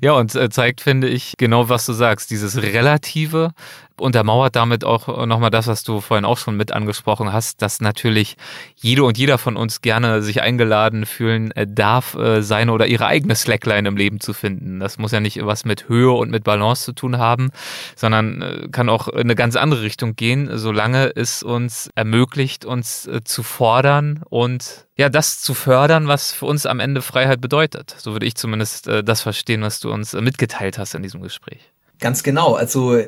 Ja, 0.00 0.12
und 0.12 0.34
äh, 0.34 0.50
zeigt, 0.50 0.80
finde 0.80 1.08
ich, 1.08 1.34
genau 1.38 1.68
was 1.68 1.86
du 1.86 1.92
sagst. 1.92 2.30
Dieses 2.30 2.60
Relative 2.60 3.52
untermauert 4.00 4.56
damit 4.56 4.84
auch 4.84 5.26
nochmal 5.26 5.50
das, 5.50 5.66
was 5.66 5.82
du 5.82 6.00
vorhin 6.00 6.24
auch 6.24 6.38
schon 6.38 6.56
mit 6.56 6.72
angesprochen 6.72 7.32
hast, 7.32 7.62
dass 7.62 7.80
natürlich 7.80 8.36
jede 8.76 9.04
und 9.04 9.16
jeder 9.18 9.38
von 9.38 9.56
uns 9.56 9.80
gerne 9.82 10.22
sich 10.22 10.42
eingeladen 10.42 11.06
fühlen 11.06 11.50
äh, 11.52 11.66
darf, 11.68 12.14
äh, 12.14 12.42
seine 12.42 12.72
oder 12.72 12.86
ihre 12.86 13.06
eigene 13.06 13.34
Slackline 13.34 13.88
im 13.88 13.96
Leben 13.96 14.20
zu 14.20 14.32
finden. 14.32 14.80
Das 14.80 14.98
muss 14.98 15.12
ja 15.12 15.20
nicht 15.20 15.44
was 15.44 15.64
mit 15.64 15.88
Höhe 15.88 16.12
und 16.12 16.30
mit 16.30 16.44
Balance 16.44 16.84
zu 16.84 16.92
tun 16.92 17.18
haben, 17.18 17.50
sondern 17.96 18.42
äh, 18.42 18.68
kann 18.70 18.88
auch 18.88 19.08
in 19.08 19.20
eine 19.20 19.34
ganz 19.34 19.56
andere 19.56 19.82
Richtung 19.82 20.16
gehen, 20.16 20.50
solange 20.54 21.14
es 21.14 21.42
uns 21.42 21.90
ermöglicht, 21.94 22.64
uns 22.64 23.08
zu 23.24 23.42
fordern 23.42 24.22
und 24.28 24.86
ja, 24.96 25.08
das 25.08 25.40
zu 25.40 25.54
fördern, 25.54 26.06
was 26.06 26.32
für 26.32 26.46
uns 26.46 26.66
am 26.66 26.80
Ende 26.80 27.02
Freiheit 27.02 27.40
bedeutet. 27.40 27.94
So 27.98 28.12
würde 28.12 28.26
ich 28.26 28.36
zumindest 28.36 28.86
das 28.86 29.22
verstehen, 29.22 29.62
was 29.62 29.80
du 29.80 29.92
uns 29.92 30.12
mitgeteilt 30.12 30.78
hast 30.78 30.94
in 30.94 31.02
diesem 31.02 31.20
Gespräch. 31.20 31.72
Ganz 32.00 32.22
genau. 32.22 32.54
Also 32.54 32.98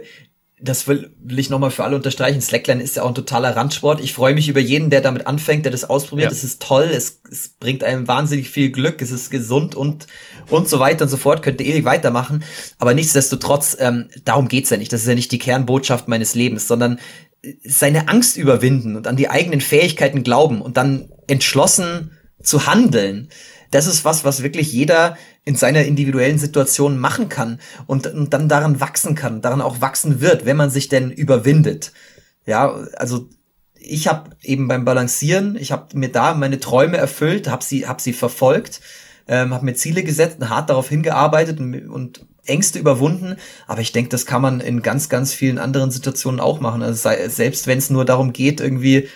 das 0.59 0.89
will, 0.89 1.15
will 1.23 1.39
ich 1.39 1.51
nochmal 1.51 1.71
für 1.71 1.85
alle 1.85 1.97
unterstreichen. 1.97 2.41
Slackline 2.41 2.83
ist 2.83 2.97
ja 2.97 3.03
auch 3.03 3.09
ein 3.09 3.15
totaler 3.15 3.55
Randsport. 3.55 4.01
Ich 4.01 4.15
freue 4.15 4.35
mich 4.35 4.49
über 4.49 4.61
jeden, 4.61 4.89
der 4.89 5.03
damit 5.03 5.27
anfängt, 5.27 5.67
der 5.67 5.73
das 5.73 5.85
ausprobiert. 5.85 6.33
Es 6.33 6.45
ist 6.45 6.63
toll, 6.63 6.89
es, 6.93 7.21
es 7.31 7.49
bringt 7.49 7.85
einem 7.85 8.09
wahnsinnig 8.09 8.49
viel 8.49 8.71
Glück, 8.71 9.03
es 9.03 9.11
ist 9.11 9.31
gesund 9.31 9.75
und, 9.75 10.07
und 10.49 10.67
so 10.69 10.81
weiter 10.81 11.05
und 11.05 11.11
so 11.11 11.19
fort. 11.19 11.43
Könnte 11.43 11.63
ewig 11.63 11.85
weitermachen. 11.85 12.43
Aber 12.79 12.95
nichtsdestotrotz, 12.95 13.77
ähm, 13.79 14.09
darum 14.25 14.49
geht's 14.49 14.71
ja 14.71 14.79
nicht. 14.79 14.93
Das 14.93 15.03
ist 15.03 15.09
ja 15.09 15.15
nicht 15.15 15.31
die 15.31 15.39
Kernbotschaft 15.39 16.09
meines 16.09 16.35
Lebens, 16.35 16.67
sondern 16.67 17.01
seine 17.63 18.09
Angst 18.09 18.39
überwinden 18.39 18.97
und 18.97 19.07
an 19.07 19.17
die 19.17 19.29
eigenen 19.29 19.61
Fähigkeiten 19.61 20.23
glauben 20.23 20.63
und 20.63 20.79
dann 20.79 21.11
entschlossen 21.27 22.13
zu 22.43 22.67
handeln 22.67 23.29
das 23.71 23.87
ist 23.87 24.05
was, 24.05 24.25
was 24.25 24.43
wirklich 24.43 24.73
jeder 24.73 25.17
in 25.47 25.55
seiner 25.55 25.85
individuellen 25.85 26.39
Situation 26.39 26.99
machen 26.99 27.31
kann 27.31 27.61
und, 27.87 28.09
und 28.09 28.35
dann 28.35 28.49
daran 28.49 28.81
wachsen 28.81 29.15
kann, 29.15 29.41
daran 29.41 29.63
auch 29.63 29.81
wachsen 29.81 30.21
wird, 30.21 30.45
wenn 30.45 30.57
man 30.57 30.71
sich 30.71 30.89
denn 30.89 31.11
überwindet. 31.11 31.93
Ja, 32.45 32.75
also 32.97 33.31
ich 33.75 34.09
habe 34.09 34.31
eben 34.43 34.67
beim 34.67 34.85
Balancieren, 34.85 35.57
ich 35.57 35.71
habe 35.71 35.97
mir 35.97 36.11
da 36.11 36.35
meine 36.35 36.59
Träume 36.59 36.97
erfüllt, 36.97 37.49
habe 37.49 37.65
sie, 37.65 37.87
hab 37.87 38.01
sie 38.01 38.13
verfolgt, 38.13 38.81
ähm, 39.29 39.55
habe 39.55 39.65
mir 39.65 39.75
Ziele 39.75 40.03
gesetzt 40.03 40.39
hart 40.41 40.69
darauf 40.69 40.89
hingearbeitet 40.89 41.61
und, 41.61 41.89
und 41.89 42.27
Ängste 42.45 42.81
überwunden. 42.81 43.37
Aber 43.69 43.81
ich 43.81 43.93
denke, 43.93 44.09
das 44.11 44.27
kann 44.27 44.43
man 44.43 44.61
in 44.61 44.83
ganz, 44.83 45.09
ganz 45.09 45.33
vielen 45.33 45.59
anderen 45.59 45.93
Situationen 45.93 46.41
auch 46.41 46.59
machen. 46.59 46.83
Also 46.83 47.01
sei, 47.01 47.29
selbst 47.29 47.69
wenn 47.69 47.79
es 47.79 47.89
nur 47.89 48.05
darum 48.05 48.33
geht, 48.33 48.61
irgendwie 48.61 49.09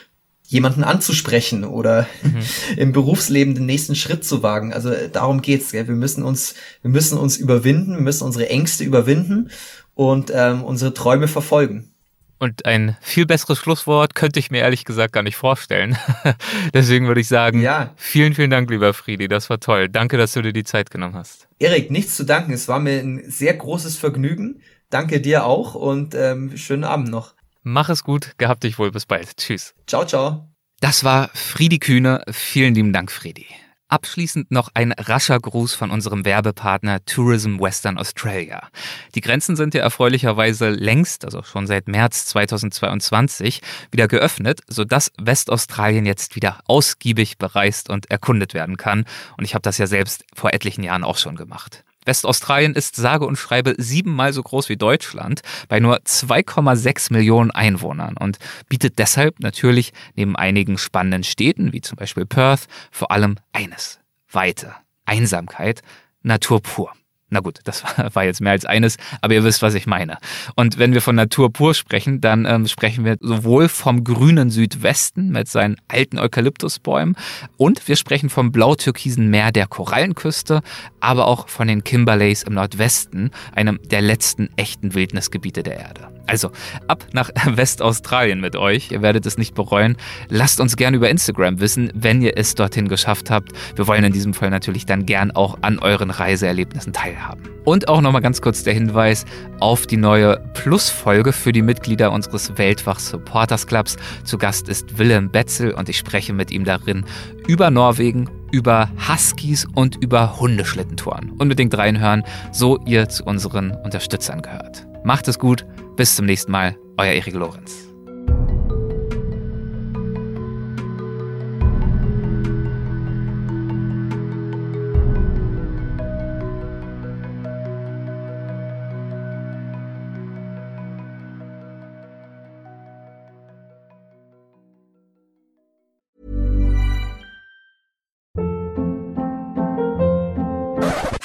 jemanden 0.50 0.82
anzusprechen 0.82 1.64
oder 1.64 2.08
mhm. 2.22 2.42
im 2.76 2.92
Berufsleben 2.92 3.54
den 3.54 3.66
nächsten 3.66 3.94
Schritt 3.94 4.24
zu 4.24 4.42
wagen. 4.42 4.72
Also 4.72 4.90
äh, 4.90 5.08
darum 5.08 5.42
geht's. 5.42 5.70
Gell? 5.70 5.86
Wir 5.86 5.94
müssen 5.94 6.24
uns, 6.24 6.56
wir 6.82 6.90
müssen 6.90 7.16
uns 7.18 7.36
überwinden, 7.36 7.94
wir 7.94 8.02
müssen 8.02 8.24
unsere 8.24 8.48
Ängste 8.50 8.82
überwinden 8.82 9.50
und 9.94 10.32
ähm, 10.34 10.64
unsere 10.64 10.92
Träume 10.92 11.28
verfolgen. 11.28 11.92
Und 12.40 12.66
ein 12.66 12.96
viel 13.00 13.26
besseres 13.26 13.58
Schlusswort 13.58 14.16
könnte 14.16 14.40
ich 14.40 14.50
mir 14.50 14.58
ehrlich 14.58 14.84
gesagt 14.84 15.12
gar 15.12 15.22
nicht 15.22 15.36
vorstellen. 15.36 15.96
Deswegen 16.74 17.06
würde 17.06 17.20
ich 17.20 17.28
sagen, 17.28 17.60
ja. 17.60 17.92
vielen, 17.96 18.34
vielen 18.34 18.50
Dank, 18.50 18.70
lieber 18.70 18.92
Friedi. 18.92 19.28
Das 19.28 19.50
war 19.50 19.60
toll. 19.60 19.88
Danke, 19.88 20.16
dass 20.16 20.32
du 20.32 20.42
dir 20.42 20.52
die 20.52 20.64
Zeit 20.64 20.90
genommen 20.90 21.14
hast. 21.14 21.46
Erik, 21.60 21.92
nichts 21.92 22.16
zu 22.16 22.24
danken. 22.24 22.52
Es 22.52 22.66
war 22.66 22.80
mir 22.80 22.98
ein 22.98 23.22
sehr 23.30 23.54
großes 23.54 23.98
Vergnügen. 23.98 24.62
Danke 24.88 25.20
dir 25.20 25.44
auch 25.44 25.76
und 25.76 26.16
ähm, 26.16 26.56
schönen 26.56 26.84
Abend 26.84 27.10
noch. 27.10 27.34
Mach 27.62 27.88
es 27.88 28.04
gut, 28.04 28.32
gehabt 28.38 28.64
dich 28.64 28.78
wohl, 28.78 28.90
bis 28.90 29.06
bald. 29.06 29.36
Tschüss. 29.36 29.74
Ciao, 29.86 30.04
ciao. 30.06 30.48
Das 30.80 31.04
war 31.04 31.28
Friedi 31.34 31.78
Kühne. 31.78 32.24
Vielen 32.30 32.74
lieben 32.74 32.92
Dank, 32.92 33.12
Friedi. 33.12 33.46
Abschließend 33.88 34.52
noch 34.52 34.70
ein 34.72 34.92
rascher 34.92 35.38
Gruß 35.38 35.74
von 35.74 35.90
unserem 35.90 36.24
Werbepartner 36.24 37.04
Tourism 37.04 37.58
Western 37.58 37.98
Australia. 37.98 38.68
Die 39.16 39.20
Grenzen 39.20 39.56
sind 39.56 39.74
ja 39.74 39.82
erfreulicherweise 39.82 40.70
längst, 40.70 41.24
also 41.24 41.42
schon 41.42 41.66
seit 41.66 41.88
März 41.88 42.26
2022, 42.26 43.60
wieder 43.90 44.06
geöffnet, 44.06 44.60
sodass 44.68 45.10
Westaustralien 45.20 46.06
jetzt 46.06 46.36
wieder 46.36 46.60
ausgiebig 46.66 47.36
bereist 47.36 47.90
und 47.90 48.08
erkundet 48.10 48.54
werden 48.54 48.76
kann. 48.76 49.06
Und 49.36 49.44
ich 49.44 49.54
habe 49.54 49.62
das 49.62 49.76
ja 49.76 49.88
selbst 49.88 50.24
vor 50.34 50.54
etlichen 50.54 50.84
Jahren 50.84 51.02
auch 51.02 51.18
schon 51.18 51.34
gemacht. 51.34 51.84
Westaustralien 52.04 52.74
ist 52.74 52.96
sage 52.96 53.26
und 53.26 53.36
schreibe 53.36 53.74
siebenmal 53.78 54.32
so 54.32 54.42
groß 54.42 54.68
wie 54.68 54.76
Deutschland 54.76 55.42
bei 55.68 55.80
nur 55.80 55.98
2,6 55.98 57.12
Millionen 57.12 57.50
Einwohnern 57.50 58.16
und 58.16 58.38
bietet 58.68 58.98
deshalb 58.98 59.40
natürlich 59.40 59.92
neben 60.14 60.36
einigen 60.36 60.78
spannenden 60.78 61.24
Städten 61.24 61.72
wie 61.72 61.80
zum 61.80 61.96
Beispiel 61.96 62.26
Perth 62.26 62.66
vor 62.90 63.10
allem 63.10 63.36
eines. 63.52 63.98
Weite, 64.30 64.74
Einsamkeit, 65.04 65.82
Natur 66.22 66.62
pur. 66.62 66.92
Na 67.30 67.40
gut, 67.40 67.60
das 67.64 67.84
war 68.12 68.24
jetzt 68.24 68.40
mehr 68.40 68.52
als 68.52 68.66
eines, 68.66 68.96
aber 69.20 69.34
ihr 69.34 69.44
wisst, 69.44 69.62
was 69.62 69.74
ich 69.74 69.86
meine. 69.86 70.18
Und 70.56 70.78
wenn 70.78 70.92
wir 70.92 71.00
von 71.00 71.14
Natur 71.14 71.52
pur 71.52 71.74
sprechen, 71.74 72.20
dann 72.20 72.44
ähm, 72.44 72.66
sprechen 72.66 73.04
wir 73.04 73.16
sowohl 73.20 73.68
vom 73.68 74.04
grünen 74.04 74.50
Südwesten 74.50 75.30
mit 75.30 75.48
seinen 75.48 75.76
alten 75.88 76.18
Eukalyptusbäumen 76.18 77.16
und 77.56 77.86
wir 77.88 77.96
sprechen 77.96 78.30
vom 78.30 78.52
blau-türkisen 78.52 79.28
Meer 79.30 79.52
der 79.52 79.66
Korallenküste, 79.66 80.60
aber 80.98 81.26
auch 81.26 81.48
von 81.48 81.68
den 81.68 81.84
Kimberleys 81.84 82.42
im 82.42 82.54
Nordwesten, 82.54 83.30
einem 83.52 83.78
der 83.90 84.02
letzten 84.02 84.50
echten 84.56 84.94
Wildnisgebiete 84.94 85.62
der 85.62 85.78
Erde. 85.78 86.19
Also 86.26 86.50
ab 86.86 87.04
nach 87.12 87.30
Westaustralien 87.46 88.40
mit 88.40 88.56
euch. 88.56 88.90
Ihr 88.90 89.02
werdet 89.02 89.26
es 89.26 89.38
nicht 89.38 89.54
bereuen. 89.54 89.96
Lasst 90.28 90.60
uns 90.60 90.76
gerne 90.76 90.96
über 90.96 91.10
Instagram 91.10 91.60
wissen, 91.60 91.90
wenn 91.94 92.22
ihr 92.22 92.36
es 92.36 92.54
dorthin 92.54 92.88
geschafft 92.88 93.30
habt. 93.30 93.52
Wir 93.76 93.86
wollen 93.86 94.04
in 94.04 94.12
diesem 94.12 94.34
Fall 94.34 94.50
natürlich 94.50 94.86
dann 94.86 95.06
gern 95.06 95.30
auch 95.30 95.58
an 95.62 95.78
euren 95.78 96.10
Reiseerlebnissen 96.10 96.92
teilhaben. 96.92 97.42
Und 97.64 97.88
auch 97.88 98.00
nochmal 98.00 98.22
ganz 98.22 98.40
kurz 98.40 98.62
der 98.62 98.74
Hinweis 98.74 99.26
auf 99.60 99.86
die 99.86 99.98
neue 99.98 100.38
Plus-Folge 100.54 101.32
für 101.32 101.52
die 101.52 101.62
Mitglieder 101.62 102.10
unseres 102.10 102.56
Weltwach 102.56 102.98
Supporters 102.98 103.66
Clubs. 103.66 103.96
Zu 104.24 104.38
Gast 104.38 104.68
ist 104.68 104.98
Willem 104.98 105.30
Betzel 105.30 105.72
und 105.72 105.88
ich 105.88 105.98
spreche 105.98 106.32
mit 106.32 106.50
ihm 106.50 106.64
darin 106.64 107.04
über 107.46 107.70
Norwegen, 107.70 108.28
über 108.50 108.90
Huskies 109.08 109.66
und 109.74 109.96
über 109.96 110.40
Hundeschlittentouren. 110.40 111.30
Unbedingt 111.38 111.76
reinhören, 111.76 112.24
so 112.52 112.78
ihr 112.86 113.08
zu 113.08 113.24
unseren 113.24 113.72
Unterstützern 113.72 114.42
gehört. 114.42 114.86
Macht 115.04 115.28
es 115.28 115.38
gut, 115.38 115.64
bis 116.00 116.16
zum 116.16 116.24
nächsten 116.24 116.50
Mal, 116.50 116.78
euer 116.96 117.12
Erik 117.12 117.34
Lorenz. 117.34 117.86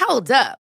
Hold 0.06 0.30
up. 0.30 0.65